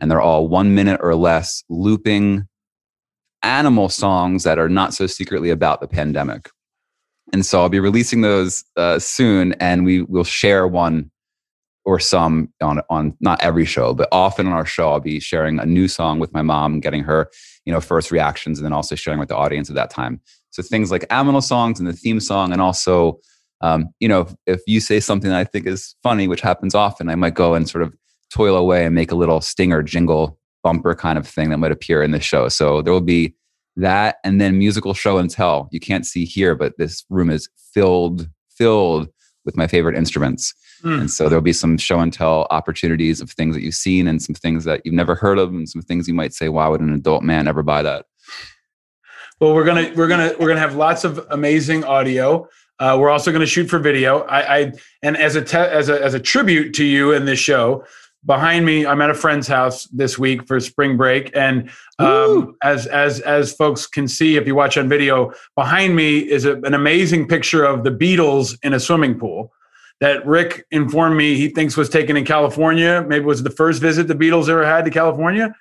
and 0.00 0.10
they're 0.10 0.20
all 0.20 0.48
one 0.48 0.74
minute 0.74 1.00
or 1.02 1.14
less 1.14 1.62
looping 1.68 2.48
animal 3.42 3.88
songs 3.88 4.44
that 4.44 4.58
are 4.58 4.68
not 4.68 4.94
so 4.94 5.06
secretly 5.06 5.50
about 5.50 5.80
the 5.80 5.88
pandemic. 5.88 6.48
And 7.32 7.46
so 7.46 7.60
I'll 7.60 7.68
be 7.68 7.80
releasing 7.80 8.20
those 8.20 8.64
uh, 8.76 8.98
soon, 8.98 9.54
and 9.54 9.84
we 9.84 10.02
will 10.02 10.24
share 10.24 10.66
one 10.68 11.10
or 11.84 11.98
some 11.98 12.52
on 12.60 12.80
on 12.90 13.16
not 13.20 13.42
every 13.42 13.64
show, 13.64 13.94
but 13.94 14.08
often 14.12 14.46
on 14.46 14.52
our 14.52 14.66
show, 14.66 14.92
I'll 14.92 15.00
be 15.00 15.18
sharing 15.18 15.58
a 15.58 15.66
new 15.66 15.88
song 15.88 16.18
with 16.18 16.32
my 16.32 16.42
mom, 16.42 16.80
getting 16.80 17.02
her 17.04 17.30
you 17.64 17.72
know 17.72 17.80
first 17.80 18.10
reactions, 18.10 18.58
and 18.58 18.64
then 18.64 18.72
also 18.72 18.94
sharing 18.94 19.18
with 19.18 19.28
the 19.28 19.36
audience 19.36 19.68
at 19.70 19.76
that 19.76 19.90
time. 19.90 20.20
So 20.50 20.62
things 20.62 20.90
like 20.90 21.06
animal 21.10 21.40
songs 21.40 21.80
and 21.80 21.88
the 21.88 21.92
theme 21.92 22.20
song, 22.20 22.52
and 22.52 22.60
also 22.60 23.18
um, 23.62 23.88
you 24.00 24.08
know 24.08 24.22
if, 24.22 24.34
if 24.46 24.60
you 24.66 24.80
say 24.80 25.00
something 25.00 25.30
that 25.30 25.38
I 25.38 25.44
think 25.44 25.66
is 25.66 25.94
funny, 26.02 26.28
which 26.28 26.40
happens 26.40 26.74
often, 26.74 27.08
I 27.08 27.14
might 27.14 27.34
go 27.34 27.54
and 27.54 27.68
sort 27.68 27.82
of 27.82 27.94
toil 28.32 28.56
away 28.56 28.84
and 28.84 28.94
make 28.94 29.12
a 29.12 29.16
little 29.16 29.40
stinger 29.40 29.82
jingle 29.82 30.38
bumper 30.62 30.94
kind 30.94 31.18
of 31.18 31.26
thing 31.26 31.50
that 31.50 31.58
might 31.58 31.72
appear 31.72 32.02
in 32.02 32.12
the 32.12 32.20
show. 32.20 32.48
So 32.48 32.82
there 32.82 32.92
will 32.92 33.00
be 33.00 33.34
that 33.76 34.16
and 34.24 34.40
then 34.40 34.58
musical 34.58 34.94
show 34.94 35.18
and 35.18 35.30
tell. 35.30 35.68
You 35.72 35.80
can't 35.80 36.06
see 36.06 36.24
here, 36.24 36.54
but 36.54 36.74
this 36.78 37.04
room 37.10 37.30
is 37.30 37.48
filled, 37.74 38.28
filled 38.50 39.08
with 39.44 39.56
my 39.56 39.66
favorite 39.66 39.96
instruments. 39.96 40.54
Mm. 40.84 41.00
And 41.00 41.10
so 41.10 41.28
there'll 41.28 41.42
be 41.42 41.52
some 41.52 41.78
show 41.78 42.00
and 42.00 42.12
tell 42.12 42.46
opportunities 42.50 43.20
of 43.20 43.30
things 43.30 43.54
that 43.54 43.62
you've 43.62 43.74
seen 43.74 44.06
and 44.06 44.22
some 44.22 44.34
things 44.34 44.64
that 44.64 44.82
you've 44.84 44.94
never 44.94 45.14
heard 45.14 45.38
of 45.38 45.50
and 45.50 45.68
some 45.68 45.82
things 45.82 46.06
you 46.06 46.14
might 46.14 46.34
say, 46.34 46.48
why 46.48 46.68
would 46.68 46.80
an 46.80 46.92
adult 46.92 47.22
man 47.22 47.48
ever 47.48 47.62
buy 47.62 47.82
that? 47.82 48.06
Well, 49.40 49.54
we're 49.54 49.64
gonna 49.64 49.92
we're 49.96 50.06
gonna 50.06 50.34
we're 50.38 50.46
gonna 50.46 50.60
have 50.60 50.76
lots 50.76 51.02
of 51.02 51.26
amazing 51.30 51.82
audio. 51.82 52.48
Uh, 52.82 52.98
we're 52.98 53.10
also 53.10 53.30
going 53.30 53.40
to 53.40 53.46
shoot 53.46 53.68
for 53.68 53.78
video. 53.78 54.22
I, 54.22 54.58
I 54.58 54.72
and 55.04 55.16
as 55.16 55.36
a 55.36 55.42
te- 55.42 55.56
as 55.56 55.88
a 55.88 56.02
as 56.02 56.14
a 56.14 56.20
tribute 56.20 56.74
to 56.74 56.84
you 56.84 57.12
in 57.12 57.24
this 57.26 57.38
show, 57.38 57.84
behind 58.24 58.64
me 58.64 58.86
i'm 58.86 59.00
at 59.00 59.10
a 59.10 59.14
friend's 59.14 59.48
house 59.48 59.84
this 59.86 60.18
week 60.18 60.46
for 60.46 60.60
spring 60.60 60.96
break 60.96 61.34
and 61.36 61.70
um, 61.98 62.54
as 62.62 62.86
as 62.86 63.20
as 63.20 63.52
folks 63.52 63.86
can 63.86 64.06
see 64.06 64.36
if 64.36 64.46
you 64.46 64.54
watch 64.54 64.76
on 64.76 64.88
video 64.88 65.32
behind 65.56 65.96
me 65.96 66.18
is 66.18 66.44
a, 66.44 66.54
an 66.62 66.74
amazing 66.74 67.26
picture 67.26 67.64
of 67.64 67.82
the 67.82 67.90
beatles 67.90 68.56
in 68.62 68.74
a 68.74 68.80
swimming 68.80 69.18
pool 69.18 69.52
that 70.00 70.24
rick 70.24 70.64
informed 70.70 71.16
me 71.16 71.34
he 71.34 71.48
thinks 71.48 71.76
was 71.76 71.88
taken 71.88 72.16
in 72.16 72.24
california 72.24 73.04
maybe 73.08 73.24
was 73.24 73.42
the 73.42 73.50
first 73.50 73.82
visit 73.82 74.06
the 74.06 74.14
beatles 74.14 74.48
ever 74.48 74.64
had 74.64 74.84
to 74.84 74.90
california 74.90 75.52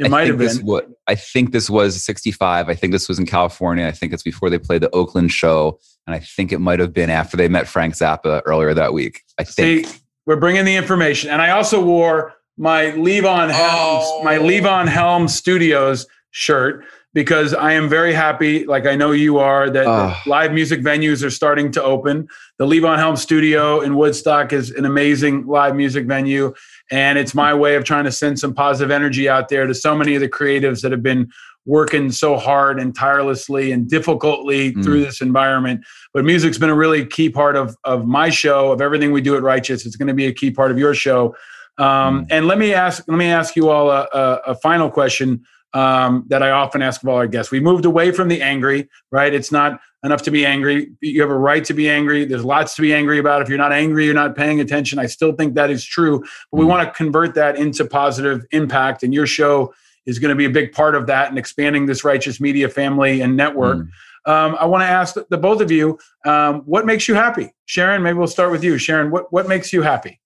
it 0.00 0.06
I 0.06 0.08
might 0.08 0.26
have 0.28 0.38
been 0.38 0.64
What, 0.64 0.88
I 1.06 1.14
think 1.14 1.52
this 1.52 1.68
was 1.70 2.02
65. 2.02 2.68
I 2.68 2.74
think 2.74 2.92
this 2.92 3.08
was 3.08 3.18
in 3.18 3.26
California. 3.26 3.86
I 3.86 3.92
think 3.92 4.12
it's 4.12 4.22
before 4.22 4.50
they 4.50 4.58
played 4.58 4.80
the 4.80 4.90
Oakland 4.90 5.30
show. 5.30 5.78
And 6.06 6.16
I 6.16 6.20
think 6.20 6.50
it 6.52 6.58
might 6.58 6.80
have 6.80 6.92
been 6.92 7.10
after 7.10 7.36
they 7.36 7.48
met 7.48 7.68
Frank 7.68 7.94
Zappa 7.94 8.42
earlier 8.46 8.74
that 8.74 8.92
week. 8.92 9.22
I 9.38 9.44
think. 9.44 9.86
See, 9.86 9.94
we're 10.26 10.36
bringing 10.36 10.64
the 10.64 10.74
information. 10.74 11.30
And 11.30 11.40
I 11.42 11.50
also 11.50 11.82
wore 11.84 12.34
my 12.56 12.86
Levon 12.92 13.50
Helms, 13.50 14.04
Oh. 14.08 14.22
my 14.24 14.36
Levon 14.38 14.88
Helms 14.88 15.34
Studios 15.34 16.06
shirt 16.30 16.84
because 17.12 17.52
I 17.52 17.72
am 17.72 17.88
very 17.88 18.12
happy, 18.12 18.64
like 18.66 18.86
I 18.86 18.94
know 18.94 19.10
you 19.10 19.38
are, 19.38 19.68
that 19.70 19.86
Oh. 19.86 20.16
live 20.26 20.52
music 20.52 20.80
venues 20.80 21.24
are 21.24 21.30
starting 21.30 21.72
to 21.72 21.82
open. 21.82 22.28
The 22.58 22.66
Levon 22.66 22.98
Helm 22.98 23.16
Studio 23.16 23.80
in 23.80 23.96
Woodstock 23.96 24.52
is 24.52 24.70
an 24.70 24.84
amazing 24.84 25.46
live 25.46 25.74
music 25.74 26.06
venue. 26.06 26.54
And 26.90 27.18
it's 27.18 27.34
my 27.34 27.54
way 27.54 27.76
of 27.76 27.84
trying 27.84 28.04
to 28.04 28.12
send 28.12 28.38
some 28.38 28.52
positive 28.54 28.90
energy 28.90 29.28
out 29.28 29.48
there 29.48 29.66
to 29.66 29.74
so 29.74 29.94
many 29.96 30.14
of 30.14 30.20
the 30.20 30.28
creatives 30.28 30.82
that 30.82 30.90
have 30.92 31.02
been 31.02 31.30
working 31.66 32.10
so 32.10 32.36
hard 32.36 32.80
and 32.80 32.94
tirelessly 32.94 33.70
and 33.70 33.88
difficultly 33.88 34.72
Mm. 34.72 34.82
through 34.82 35.04
this 35.04 35.20
environment. 35.20 35.84
But 36.14 36.24
music's 36.24 36.58
been 36.58 36.70
a 36.70 36.74
really 36.74 37.04
key 37.06 37.28
part 37.28 37.54
of, 37.54 37.76
of 37.84 38.06
my 38.06 38.30
show, 38.30 38.72
of 38.72 38.80
everything 38.80 39.12
we 39.12 39.20
do 39.20 39.36
at 39.36 39.42
Righteous. 39.42 39.84
It's 39.86 39.96
going 39.96 40.08
to 40.08 40.14
be 40.14 40.26
a 40.26 40.32
key 40.32 40.50
part 40.50 40.70
of 40.70 40.78
your 40.78 40.94
show. 40.94 41.34
Um, 41.78 42.24
Mm. 42.24 42.26
And 42.30 42.46
let 42.46 42.58
me 42.58 42.74
ask 42.74 43.04
let 43.08 43.16
me 43.16 43.26
ask 43.26 43.56
you 43.56 43.68
all 43.70 43.90
a, 43.90 44.08
a, 44.12 44.40
a 44.48 44.54
final 44.56 44.90
question 44.90 45.42
um, 45.72 46.24
that 46.28 46.42
I 46.42 46.50
often 46.50 46.82
ask 46.82 47.02
of 47.02 47.08
all 47.08 47.16
our 47.16 47.28
guests. 47.28 47.52
We 47.52 47.60
moved 47.60 47.84
away 47.84 48.10
from 48.10 48.28
the 48.28 48.42
angry, 48.42 48.88
right? 49.12 49.32
It's 49.32 49.52
not 49.52 49.80
enough 50.02 50.22
to 50.22 50.30
be 50.30 50.46
angry. 50.46 50.92
You 51.00 51.20
have 51.20 51.30
a 51.30 51.36
right 51.36 51.64
to 51.64 51.74
be 51.74 51.88
angry. 51.88 52.24
There's 52.24 52.44
lots 52.44 52.74
to 52.76 52.82
be 52.82 52.94
angry 52.94 53.18
about. 53.18 53.42
If 53.42 53.48
you're 53.48 53.58
not 53.58 53.72
angry, 53.72 54.06
you're 54.06 54.14
not 54.14 54.34
paying 54.34 54.60
attention. 54.60 54.98
I 54.98 55.06
still 55.06 55.32
think 55.32 55.54
that 55.54 55.70
is 55.70 55.84
true. 55.84 56.20
But 56.50 56.58
we 56.58 56.64
Mm. 56.64 56.68
want 56.68 56.88
to 56.88 56.94
convert 56.94 57.34
that 57.34 57.56
into 57.56 57.84
positive 57.84 58.44
impact. 58.52 59.02
And 59.02 59.12
your 59.12 59.26
show 59.26 59.74
is 60.06 60.18
going 60.18 60.30
to 60.30 60.34
be 60.34 60.46
a 60.46 60.50
big 60.50 60.72
part 60.72 60.94
of 60.94 61.06
that 61.08 61.28
and 61.28 61.38
expanding 61.38 61.86
this 61.86 62.02
righteous 62.04 62.40
media 62.40 62.68
family 62.68 63.20
and 63.20 63.36
network. 63.36 63.78
Mm. 63.78 63.88
Um, 64.26 64.56
I 64.58 64.64
want 64.66 64.82
to 64.82 64.86
ask 64.86 65.14
the, 65.14 65.26
the 65.30 65.38
both 65.38 65.60
of 65.60 65.70
you, 65.70 65.98
um, 66.26 66.60
what 66.66 66.86
makes 66.86 67.08
you 67.08 67.14
happy? 67.14 67.54
Sharon, 67.66 68.02
maybe 68.02 68.18
we'll 68.18 68.26
start 68.26 68.50
with 68.50 68.64
you. 68.64 68.78
Sharon, 68.78 69.10
what, 69.10 69.32
what 69.32 69.48
makes 69.48 69.72
you 69.72 69.82
happy? 69.82 70.20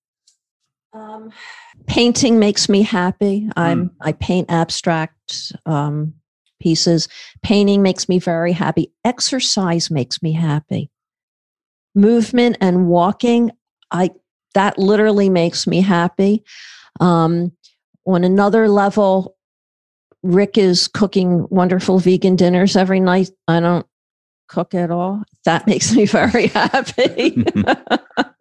Um, 0.93 1.33
painting 1.87 2.39
makes 2.39 2.69
me 2.69 2.83
happy. 2.83 3.49
I'm 3.57 3.91
I 4.01 4.13
paint 4.13 4.51
abstract 4.51 5.53
um, 5.67 6.15
pieces. 6.65 7.09
Painting 7.43 7.83
makes 7.83 8.09
me 8.09 8.19
very 8.19 8.53
happy. 8.53 8.91
Exercise 9.05 9.91
makes 9.91 10.23
me 10.23 10.33
happy. 10.33 10.91
Movement 11.95 12.57
and 12.61 12.89
walking, 12.89 13.53
I 13.91 14.11
that 14.55 14.79
literally 14.79 15.29
makes 15.29 15.67
me 15.67 15.81
happy. 15.83 16.43
Um, 17.01 17.53
on 18.07 18.25
another 18.25 18.69
level, 18.69 19.37
Rick 20.23 20.57
is 20.57 20.89
cooking 20.89 21.47
wonderful 21.51 21.99
vegan 21.99 22.35
dinners 22.35 22.77
every 22.77 23.01
night. 23.01 23.31
I 23.47 23.61
don't 23.61 23.87
cook 24.49 24.75
at 24.75 24.91
all. 24.91 25.23
That 25.45 25.67
makes 25.73 25.93
me 25.93 26.07
very 26.07 26.47
happy. 26.49 27.45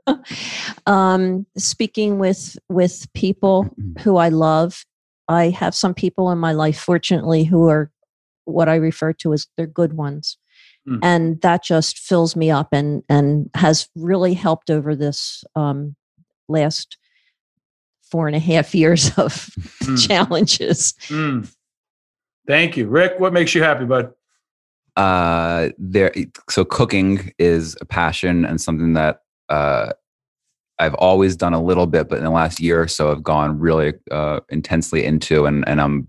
um, 0.86 1.46
speaking 1.58 2.20
with 2.20 2.58
with 2.70 3.12
people 3.14 3.70
who 4.00 4.16
I 4.18 4.30
love, 4.30 4.86
I 5.28 5.50
have 5.50 5.76
some 5.76 5.94
people 5.94 6.32
in 6.32 6.38
my 6.38 6.54
life, 6.54 6.80
fortunately, 6.80 7.44
who 7.44 7.70
are 7.70 7.92
what 8.46 8.70
I 8.70 8.76
refer 8.76 9.14
to 9.14 9.34
as 9.34 9.48
they're 9.58 9.68
good 9.68 9.94
ones, 9.94 10.38
Mm. 10.88 11.00
and 11.02 11.42
that 11.42 11.64
just 11.64 11.98
fills 11.98 12.36
me 12.36 12.52
up 12.52 12.68
and 12.74 13.04
and 13.08 13.50
has 13.56 13.88
really 13.96 14.34
helped 14.34 14.70
over 14.70 14.96
this 14.98 15.44
um, 15.56 15.96
last 16.50 16.98
four 18.02 18.28
and 18.28 18.36
a 18.36 18.40
half 18.40 18.76
years 18.82 19.08
of 19.18 19.50
Mm. 19.84 20.08
challenges. 20.08 20.94
Mm. 21.08 21.50
Thank 22.46 22.76
you. 22.76 22.88
Rick, 22.88 23.20
what 23.20 23.32
makes 23.34 23.56
you 23.56 23.64
happy, 23.64 23.86
bud? 23.86 24.12
uh 24.96 25.70
there 25.80 26.12
so 26.52 26.64
cooking 26.64 27.32
is 27.40 27.76
a 27.82 27.86
passion 27.86 28.46
and 28.46 28.62
something 28.62 28.94
that 28.94 29.22
uh 29.50 29.92
I've 30.78 30.94
always 30.96 31.36
done 31.36 31.54
a 31.54 31.64
little 31.64 31.88
bit, 31.88 32.10
but 32.10 32.18
in 32.20 32.24
the 32.24 32.30
last 32.30 32.60
year 32.60 32.82
or 32.82 32.88
so, 32.88 33.12
I've 33.12 33.24
gone 33.24 33.58
really 33.60 33.94
uh, 34.12 34.40
intensely 34.50 35.06
into, 35.06 35.46
and 35.46 35.64
and 35.68 35.80
I'm 35.80 36.08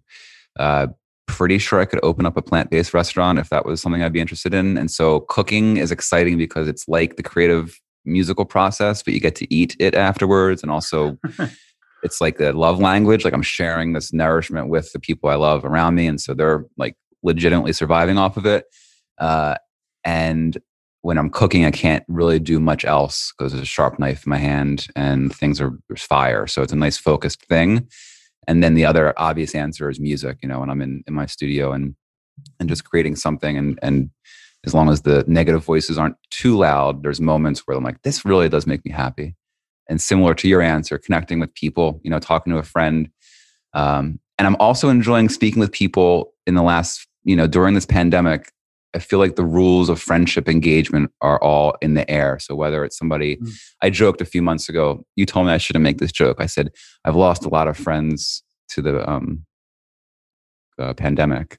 uh, 0.59 0.89
pretty 1.27 1.59
sure 1.59 1.81
I 1.81 1.85
could 1.85 2.01
open 2.03 2.27
up 2.27 2.37
a 2.37 2.43
plant 2.43 2.71
based 2.71 2.95
restaurant 2.95 3.39
if 3.39 3.49
that 3.51 3.67
was 3.67 3.81
something 3.81 4.03
I'd 4.03 4.13
be 4.13 4.21
interested 4.21 4.55
in. 4.55 4.77
And 4.77 4.91
so, 4.91 5.21
cooking 5.21 5.77
is 5.77 5.91
exciting 5.91 6.39
because 6.39 6.69
it's 6.69 6.89
like 6.89 7.17
the 7.17 7.23
creative 7.23 7.81
musical 8.05 8.45
process, 8.45 9.03
but 9.03 9.15
you 9.15 9.21
get 9.21 9.35
to 9.37 9.55
eat 9.55 9.77
it 9.79 9.95
afterwards, 9.95 10.63
and 10.63 10.71
also 10.71 11.19
it's 12.03 12.21
like 12.21 12.39
the 12.39 12.53
love 12.53 12.79
language. 12.79 13.25
Like 13.25 13.35
I'm 13.35 13.43
sharing 13.43 13.93
this 13.93 14.13
nourishment 14.13 14.69
with 14.69 14.93
the 14.93 15.01
people 15.01 15.31
I 15.31 15.37
love 15.37 15.65
around 15.65 15.95
me, 15.95 16.07
and 16.07 16.21
so 16.21 16.35
they're 16.35 16.65
like 16.77 16.97
legitimately 17.23 17.73
surviving 17.73 18.19
off 18.19 18.37
of 18.37 18.47
it. 18.47 18.67
Uh, 19.19 19.57
and 20.05 20.59
when 21.05 21.19
I'm 21.19 21.31
cooking, 21.31 21.67
I 21.67 21.71
can't 21.71 22.05
really 22.09 22.39
do 22.39 22.59
much 22.59 22.85
else 22.85 23.33
because 23.37 23.53
there's 23.53 23.63
a 23.63 23.67
sharp 23.67 23.99
knife 23.99 24.25
in 24.25 24.31
my 24.31 24.39
hand 24.39 24.87
and 24.97 25.35
things 25.35 25.61
are 25.61 25.73
there's 25.89 26.03
fire. 26.03 26.47
So 26.47 26.63
it's 26.63 26.73
a 26.73 26.77
nice 26.77 26.97
focused 26.97 27.45
thing. 27.47 27.89
And 28.47 28.63
then 28.63 28.75
the 28.75 28.85
other 28.85 29.15
obvious 29.17 29.55
answer 29.55 29.89
is 29.91 30.01
music. 30.01 30.39
You 30.43 30.49
know, 30.49 30.61
when 30.61 30.71
I'm 30.71 30.83
in, 30.83 31.03
in 31.07 31.15
my 31.15 31.27
studio 31.27 31.73
and 31.73 31.95
and 32.59 32.69
just 32.69 32.85
creating 32.85 33.17
something, 33.17 33.57
and 33.57 33.79
and 33.83 34.11
as 34.65 34.75
long 34.75 34.89
as 34.89 35.03
the 35.03 35.25
negative 35.27 35.65
voices 35.65 35.99
aren't 35.99 36.17
too 36.31 36.57
loud, 36.57 37.03
there's 37.03 37.21
moments 37.21 37.63
where 37.65 37.77
I'm 37.77 37.85
like, 37.85 38.03
this 38.03 38.25
really 38.25 38.49
does 38.49 38.67
make 38.67 38.85
me 38.85 38.91
happy. 38.91 39.37
And 39.89 40.01
similar 40.01 40.35
to 40.35 40.49
your 40.49 40.63
answer, 40.63 40.99
connecting 40.99 41.39
with 41.39 41.55
people, 41.55 42.01
you 42.03 42.11
know, 42.11 42.19
talking 42.19 42.53
to 42.53 42.59
a 42.59 42.63
friend. 42.63 43.11
Um, 43.75 44.19
and 44.39 44.47
I'm 44.47 44.57
also 44.57 44.89
enjoying 44.89 45.29
speaking 45.29 45.61
with 45.61 45.73
people 45.73 46.33
in 46.47 46.55
the 46.55 46.63
last, 46.63 47.07
you 47.25 47.37
know, 47.37 47.47
during 47.47 47.75
this 47.75 47.87
pandemic. 47.87 48.51
I 48.95 48.99
feel 49.01 49.19
like 49.19 49.37
the 49.37 49.45
rules 49.45 49.89
of 49.89 50.01
friendship 50.01 50.49
engagement 50.49 51.11
are 51.21 51.43
all 51.43 51.77
in 51.83 51.95
the 51.95 52.09
air. 52.11 52.39
So 52.39 52.55
whether 52.55 52.85
it's 52.85 52.97
somebody, 52.97 53.37
Mm. 53.37 53.53
I 53.83 53.91
joked 53.91 54.21
a 54.21 54.25
few 54.25 54.43
months 54.43 54.69
ago. 54.69 55.05
You 55.17 55.27
told 55.27 55.47
me 55.47 55.53
I 55.53 55.59
shouldn't 55.59 55.83
make 55.83 55.99
this 55.99 56.13
joke. 56.13 56.37
I 56.41 56.47
said 56.47 56.71
I've 57.05 57.17
lost 57.17 57.45
a 57.45 57.49
lot 57.49 57.69
of 57.69 57.77
friends 57.77 58.43
to 58.69 58.83
the 58.83 59.09
um, 59.11 59.45
uh, 60.79 60.95
pandemic. 60.95 61.59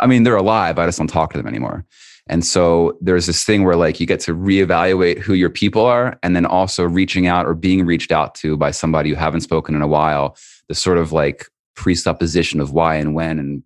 I 0.00 0.06
mean, 0.06 0.24
they're 0.24 0.36
alive. 0.36 0.78
I 0.78 0.86
just 0.86 0.98
don't 0.98 1.06
talk 1.08 1.32
to 1.32 1.38
them 1.38 1.46
anymore. 1.46 1.84
And 2.26 2.44
so 2.44 2.96
there's 3.00 3.26
this 3.26 3.44
thing 3.44 3.64
where 3.64 3.76
like 3.76 4.00
you 4.00 4.06
get 4.06 4.20
to 4.20 4.34
reevaluate 4.34 5.18
who 5.18 5.34
your 5.34 5.50
people 5.50 5.84
are, 5.84 6.18
and 6.22 6.34
then 6.34 6.46
also 6.46 6.84
reaching 6.84 7.26
out 7.26 7.46
or 7.46 7.54
being 7.54 7.84
reached 7.84 8.10
out 8.12 8.34
to 8.36 8.56
by 8.56 8.70
somebody 8.70 9.10
you 9.10 9.16
haven't 9.16 9.42
spoken 9.42 9.74
in 9.74 9.82
a 9.82 9.86
while. 9.86 10.36
The 10.68 10.74
sort 10.74 10.98
of 10.98 11.12
like 11.12 11.46
presupposition 11.76 12.60
of 12.60 12.72
why 12.72 12.96
and 12.96 13.14
when, 13.14 13.38
and 13.38 13.62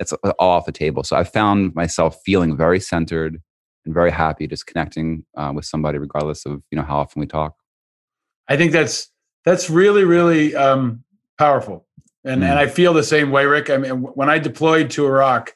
it's 0.00 0.12
all 0.12 0.50
off 0.50 0.64
the 0.66 0.72
table. 0.72 1.04
So 1.04 1.14
I 1.14 1.22
found 1.24 1.74
myself 1.74 2.20
feeling 2.24 2.56
very 2.56 2.80
centered 2.80 3.40
and 3.84 3.94
very 3.94 4.10
happy 4.10 4.46
just 4.46 4.66
connecting 4.66 5.24
uh, 5.36 5.52
with 5.54 5.64
somebody, 5.66 5.98
regardless 5.98 6.46
of 6.46 6.62
you 6.70 6.76
know 6.76 6.82
how 6.82 6.98
often 6.98 7.20
we 7.20 7.26
talk. 7.26 7.54
I 8.48 8.56
think 8.56 8.72
that's 8.72 9.10
that's 9.44 9.70
really 9.70 10.04
really 10.04 10.56
um, 10.56 11.04
powerful. 11.38 11.86
And 12.24 12.42
Mm. 12.42 12.50
and 12.50 12.58
I 12.58 12.66
feel 12.66 12.92
the 12.92 13.02
same 13.04 13.30
way, 13.30 13.46
Rick. 13.46 13.70
I 13.70 13.76
mean, 13.76 14.02
when 14.02 14.28
I 14.28 14.38
deployed 14.38 14.90
to 14.90 15.06
Iraq, 15.06 15.54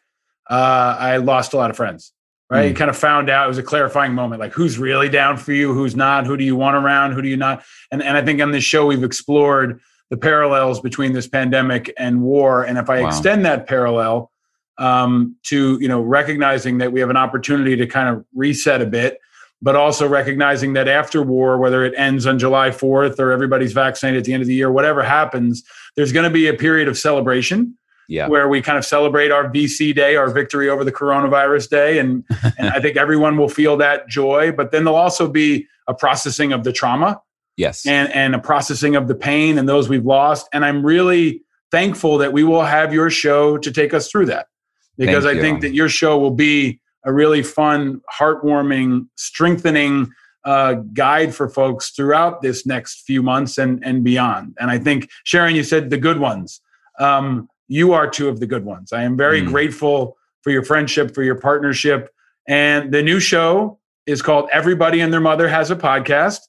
uh, 0.48 0.96
I 0.98 1.16
lost 1.16 1.52
a 1.54 1.56
lot 1.56 1.70
of 1.70 1.76
friends. 1.76 2.12
Right, 2.50 2.68
you 2.68 2.74
kind 2.74 2.90
of 2.90 2.96
found 2.96 3.30
out 3.30 3.46
it 3.46 3.48
was 3.48 3.58
a 3.58 3.64
clarifying 3.64 4.12
moment, 4.14 4.38
like 4.38 4.52
who's 4.52 4.78
really 4.78 5.08
down 5.08 5.38
for 5.38 5.52
you, 5.52 5.72
who's 5.72 5.96
not, 5.96 6.24
who 6.26 6.36
do 6.36 6.44
you 6.44 6.54
want 6.54 6.76
around, 6.76 7.12
who 7.12 7.22
do 7.22 7.28
you 7.28 7.38
not, 7.38 7.64
and 7.90 8.02
and 8.02 8.16
I 8.18 8.22
think 8.22 8.40
on 8.40 8.52
this 8.52 8.62
show 8.62 8.86
we've 8.86 9.02
explored 9.02 9.80
the 10.10 10.18
parallels 10.18 10.80
between 10.80 11.14
this 11.14 11.26
pandemic 11.26 11.92
and 11.98 12.20
war, 12.22 12.62
and 12.62 12.76
if 12.78 12.88
I 12.90 13.00
Wow. 13.00 13.08
extend 13.08 13.44
that 13.46 13.66
parallel 13.66 14.30
um, 14.78 15.36
to 15.44 15.78
you 15.80 15.88
know 15.88 16.00
recognizing 16.00 16.78
that 16.78 16.92
we 16.92 17.00
have 17.00 17.10
an 17.10 17.16
opportunity 17.16 17.76
to 17.76 17.86
kind 17.86 18.08
of 18.08 18.24
reset 18.34 18.80
a 18.82 18.86
bit, 18.86 19.18
but 19.62 19.76
also 19.76 20.06
recognizing 20.08 20.72
that 20.74 20.88
after 20.88 21.22
war, 21.22 21.58
whether 21.58 21.84
it 21.84 21.94
ends 21.96 22.26
on 22.26 22.38
July 22.38 22.70
fourth 22.70 23.18
or 23.20 23.32
everybody's 23.32 23.72
vaccinated 23.72 24.18
at 24.20 24.24
the 24.24 24.32
end 24.32 24.42
of 24.42 24.46
the 24.48 24.54
year, 24.54 24.70
whatever 24.70 25.02
happens, 25.02 25.62
there's 25.96 26.12
going 26.12 26.24
to 26.24 26.30
be 26.30 26.46
a 26.48 26.54
period 26.54 26.88
of 26.88 26.98
celebration 26.98 27.76
Yeah. 28.08 28.26
where 28.28 28.48
we 28.48 28.60
kind 28.60 28.76
of 28.76 28.84
celebrate 28.84 29.30
our 29.30 29.48
VC 29.48 29.94
day, 29.94 30.16
our 30.16 30.28
victory 30.28 30.68
over 30.68 30.84
the 30.84 30.92
coronavirus 30.92 31.70
day. 31.70 31.98
And, 31.98 32.24
and 32.58 32.68
I 32.68 32.80
think 32.80 32.96
everyone 32.96 33.36
will 33.38 33.48
feel 33.48 33.76
that 33.78 34.08
joy. 34.08 34.52
But 34.52 34.70
then 34.72 34.84
there'll 34.84 34.98
also 34.98 35.28
be 35.28 35.66
a 35.88 35.94
processing 35.94 36.52
of 36.52 36.64
the 36.64 36.72
trauma 36.72 37.20
Yes. 37.56 37.86
and, 37.86 38.12
and 38.12 38.34
a 38.34 38.38
processing 38.40 38.96
of 38.96 39.06
the 39.06 39.14
pain 39.14 39.56
and 39.56 39.68
those 39.68 39.88
we've 39.88 40.04
lost. 40.04 40.48
And 40.52 40.64
I'm 40.64 40.84
really 40.84 41.42
thankful 41.70 42.18
that 42.18 42.32
we 42.32 42.42
will 42.44 42.64
have 42.64 42.92
your 42.92 43.08
show 43.08 43.56
to 43.58 43.70
take 43.70 43.94
us 43.94 44.08
through 44.10 44.26
that 44.26 44.48
because 44.96 45.24
Thank 45.24 45.38
I 45.38 45.40
think 45.40 45.60
that 45.62 45.74
your 45.74 45.88
show 45.88 46.18
will 46.18 46.30
be 46.30 46.80
a 47.04 47.12
really 47.12 47.42
fun, 47.42 48.00
heartwarming, 48.12 49.06
strengthening 49.16 50.10
uh, 50.44 50.74
guide 50.92 51.34
for 51.34 51.48
folks 51.48 51.90
throughout 51.90 52.42
this 52.42 52.66
next 52.66 53.02
few 53.06 53.22
months 53.22 53.58
and, 53.58 53.82
and 53.84 54.04
beyond. 54.04 54.56
And 54.60 54.70
I 54.70 54.78
think, 54.78 55.08
Sharon, 55.24 55.54
you 55.54 55.62
said 55.64 55.90
the 55.90 55.96
good 55.98 56.18
ones. 56.20 56.60
Um, 56.98 57.48
you 57.68 57.92
are 57.92 58.08
two 58.08 58.28
of 58.28 58.40
the 58.40 58.46
good 58.46 58.64
ones. 58.64 58.92
I 58.92 59.02
am 59.02 59.16
very 59.16 59.40
Mm. 59.42 59.48
grateful 59.48 60.16
for 60.42 60.50
your 60.50 60.62
friendship, 60.62 61.14
for 61.14 61.22
your 61.22 61.34
partnership. 61.36 62.10
And 62.46 62.92
the 62.92 63.02
new 63.02 63.20
show 63.20 63.78
is 64.06 64.20
called 64.20 64.50
Everybody 64.52 65.00
and 65.00 65.10
Their 65.12 65.20
Mother 65.20 65.48
Has 65.48 65.70
a 65.70 65.76
Podcast. 65.76 66.40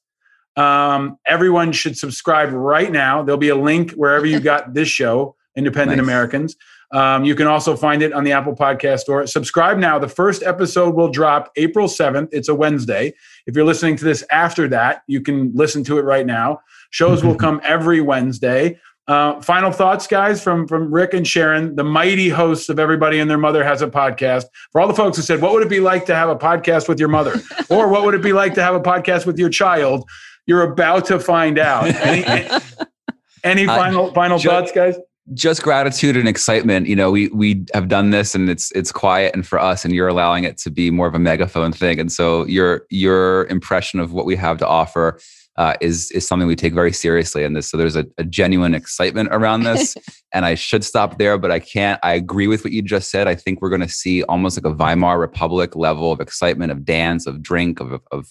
Um, 0.57 1.17
everyone 1.25 1.71
should 1.71 1.97
subscribe 1.97 2.51
right 2.51 2.91
now. 2.91 3.23
There'll 3.23 3.37
be 3.37 3.49
a 3.49 3.55
link 3.55 3.91
wherever 3.91 4.25
you 4.25 4.39
got 4.51 4.73
this 4.73 4.89
show, 4.89 5.35
Independent 5.55 5.97
Nice. 5.97 6.03
Americans. 6.05 6.55
Um, 6.95 7.25
you 7.25 7.35
can 7.35 7.45
also 7.45 7.75
find 7.75 8.01
it 8.01 8.13
on 8.13 8.23
the 8.23 8.31
Apple 8.31 8.55
Podcast 8.55 8.99
Store. 8.99 9.27
Subscribe 9.27 9.77
now. 9.77 9.99
The 9.99 10.07
first 10.07 10.43
episode 10.43 10.95
will 10.95 11.09
drop 11.09 11.51
April 11.57 11.89
7th. 11.89 12.29
It's 12.31 12.47
a 12.47 12.55
Wednesday. 12.55 13.13
If 13.45 13.53
you're 13.53 13.65
listening 13.65 13.97
to 13.97 14.05
this 14.05 14.23
after 14.31 14.69
that, 14.69 15.03
you 15.05 15.19
can 15.19 15.51
listen 15.53 15.83
to 15.83 15.99
it 15.99 16.03
right 16.03 16.25
now. 16.25 16.61
Shows 16.91 17.21
will 17.21 17.35
come 17.45 17.59
every 17.65 17.99
Wednesday. 17.99 18.79
Uh, 19.09 19.41
final 19.41 19.71
thoughts, 19.71 20.07
guys, 20.07 20.41
from 20.41 20.67
from 20.67 20.91
Rick 20.91 21.13
and 21.13 21.27
Sharon, 21.27 21.75
the 21.75 21.83
mighty 21.83 22.29
hosts 22.29 22.69
of 22.69 22.79
Everybody 22.79 23.19
and 23.19 23.29
Their 23.29 23.37
Mother 23.37 23.63
Has 23.63 23.81
a 23.81 23.87
Podcast. 23.87 24.45
For 24.71 24.79
all 24.79 24.87
the 24.87 24.95
folks 24.95 25.17
who 25.17 25.23
said, 25.23 25.41
"What 25.41 25.51
would 25.51 25.63
it 25.63 25.69
be 25.69 25.81
like 25.81 26.05
to 26.05 26.15
have 26.15 26.29
a 26.29 26.35
podcast 26.35 26.87
with 26.87 26.97
your 26.97 27.09
mother?" 27.09 27.35
or 27.69 27.89
"What 27.89 28.05
would 28.05 28.15
it 28.15 28.23
be 28.23 28.33
like 28.33 28.55
to 28.55 28.63
have 28.63 28.73
a 28.73 28.79
podcast 28.79 29.25
with 29.25 29.37
your 29.37 29.49
child?" 29.49 30.09
You're 30.47 30.63
about 30.63 31.05
to 31.05 31.19
find 31.19 31.59
out. 31.59 31.85
Any, 31.87 32.49
any 33.43 33.65
final 33.67 34.11
final 34.13 34.39
ju- 34.39 34.49
thoughts, 34.49 34.71
guys? 34.71 34.95
Just 35.33 35.63
gratitude 35.63 36.15
and 36.15 36.27
excitement. 36.27 36.87
You 36.87 36.95
know, 36.95 37.11
we 37.11 37.29
we 37.29 37.65
have 37.73 37.87
done 37.87 38.11
this 38.11 38.35
and 38.35 38.49
it's 38.49 38.71
it's 38.73 38.91
quiet 38.91 39.33
and 39.33 39.45
for 39.45 39.59
us 39.59 39.83
and 39.83 39.93
you're 39.93 40.07
allowing 40.07 40.43
it 40.43 40.57
to 40.59 40.69
be 40.69 40.91
more 40.91 41.07
of 41.07 41.15
a 41.15 41.19
megaphone 41.19 41.71
thing. 41.71 41.99
And 41.99 42.11
so 42.11 42.45
your 42.45 42.85
your 42.89 43.45
impression 43.47 43.99
of 43.99 44.13
what 44.13 44.25
we 44.25 44.35
have 44.35 44.57
to 44.59 44.67
offer 44.67 45.19
uh, 45.57 45.73
is 45.81 46.11
is 46.11 46.27
something 46.27 46.47
we 46.47 46.55
take 46.55 46.73
very 46.73 46.91
seriously 46.91 47.43
in 47.43 47.53
this. 47.53 47.69
So 47.69 47.77
there's 47.77 47.95
a, 47.95 48.05
a 48.17 48.23
genuine 48.23 48.75
excitement 48.75 49.29
around 49.31 49.63
this. 49.63 49.95
and 50.33 50.45
I 50.45 50.53
should 50.53 50.83
stop 50.83 51.17
there, 51.17 51.37
but 51.37 51.51
I 51.51 51.59
can't. 51.59 51.99
I 52.03 52.13
agree 52.13 52.47
with 52.47 52.63
what 52.63 52.73
you 52.73 52.81
just 52.81 53.09
said. 53.09 53.27
I 53.27 53.35
think 53.35 53.61
we're 53.61 53.69
gonna 53.69 53.89
see 53.89 54.21
almost 54.23 54.61
like 54.61 54.71
a 54.71 54.75
Weimar 54.75 55.17
Republic 55.17 55.75
level 55.75 56.11
of 56.11 56.19
excitement, 56.19 56.71
of 56.71 56.85
dance, 56.85 57.25
of 57.25 57.41
drink, 57.41 57.79
of 57.79 57.99
of 58.11 58.27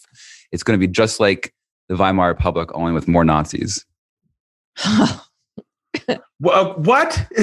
it's 0.52 0.62
gonna 0.62 0.78
be 0.78 0.86
just 0.86 1.18
like 1.18 1.52
the 1.88 1.96
Weimar 1.96 2.28
Republic, 2.28 2.70
only 2.74 2.92
with 2.92 3.08
more 3.08 3.24
Nazis. 3.24 3.84
Wha- 6.40 6.74
what? 6.74 7.14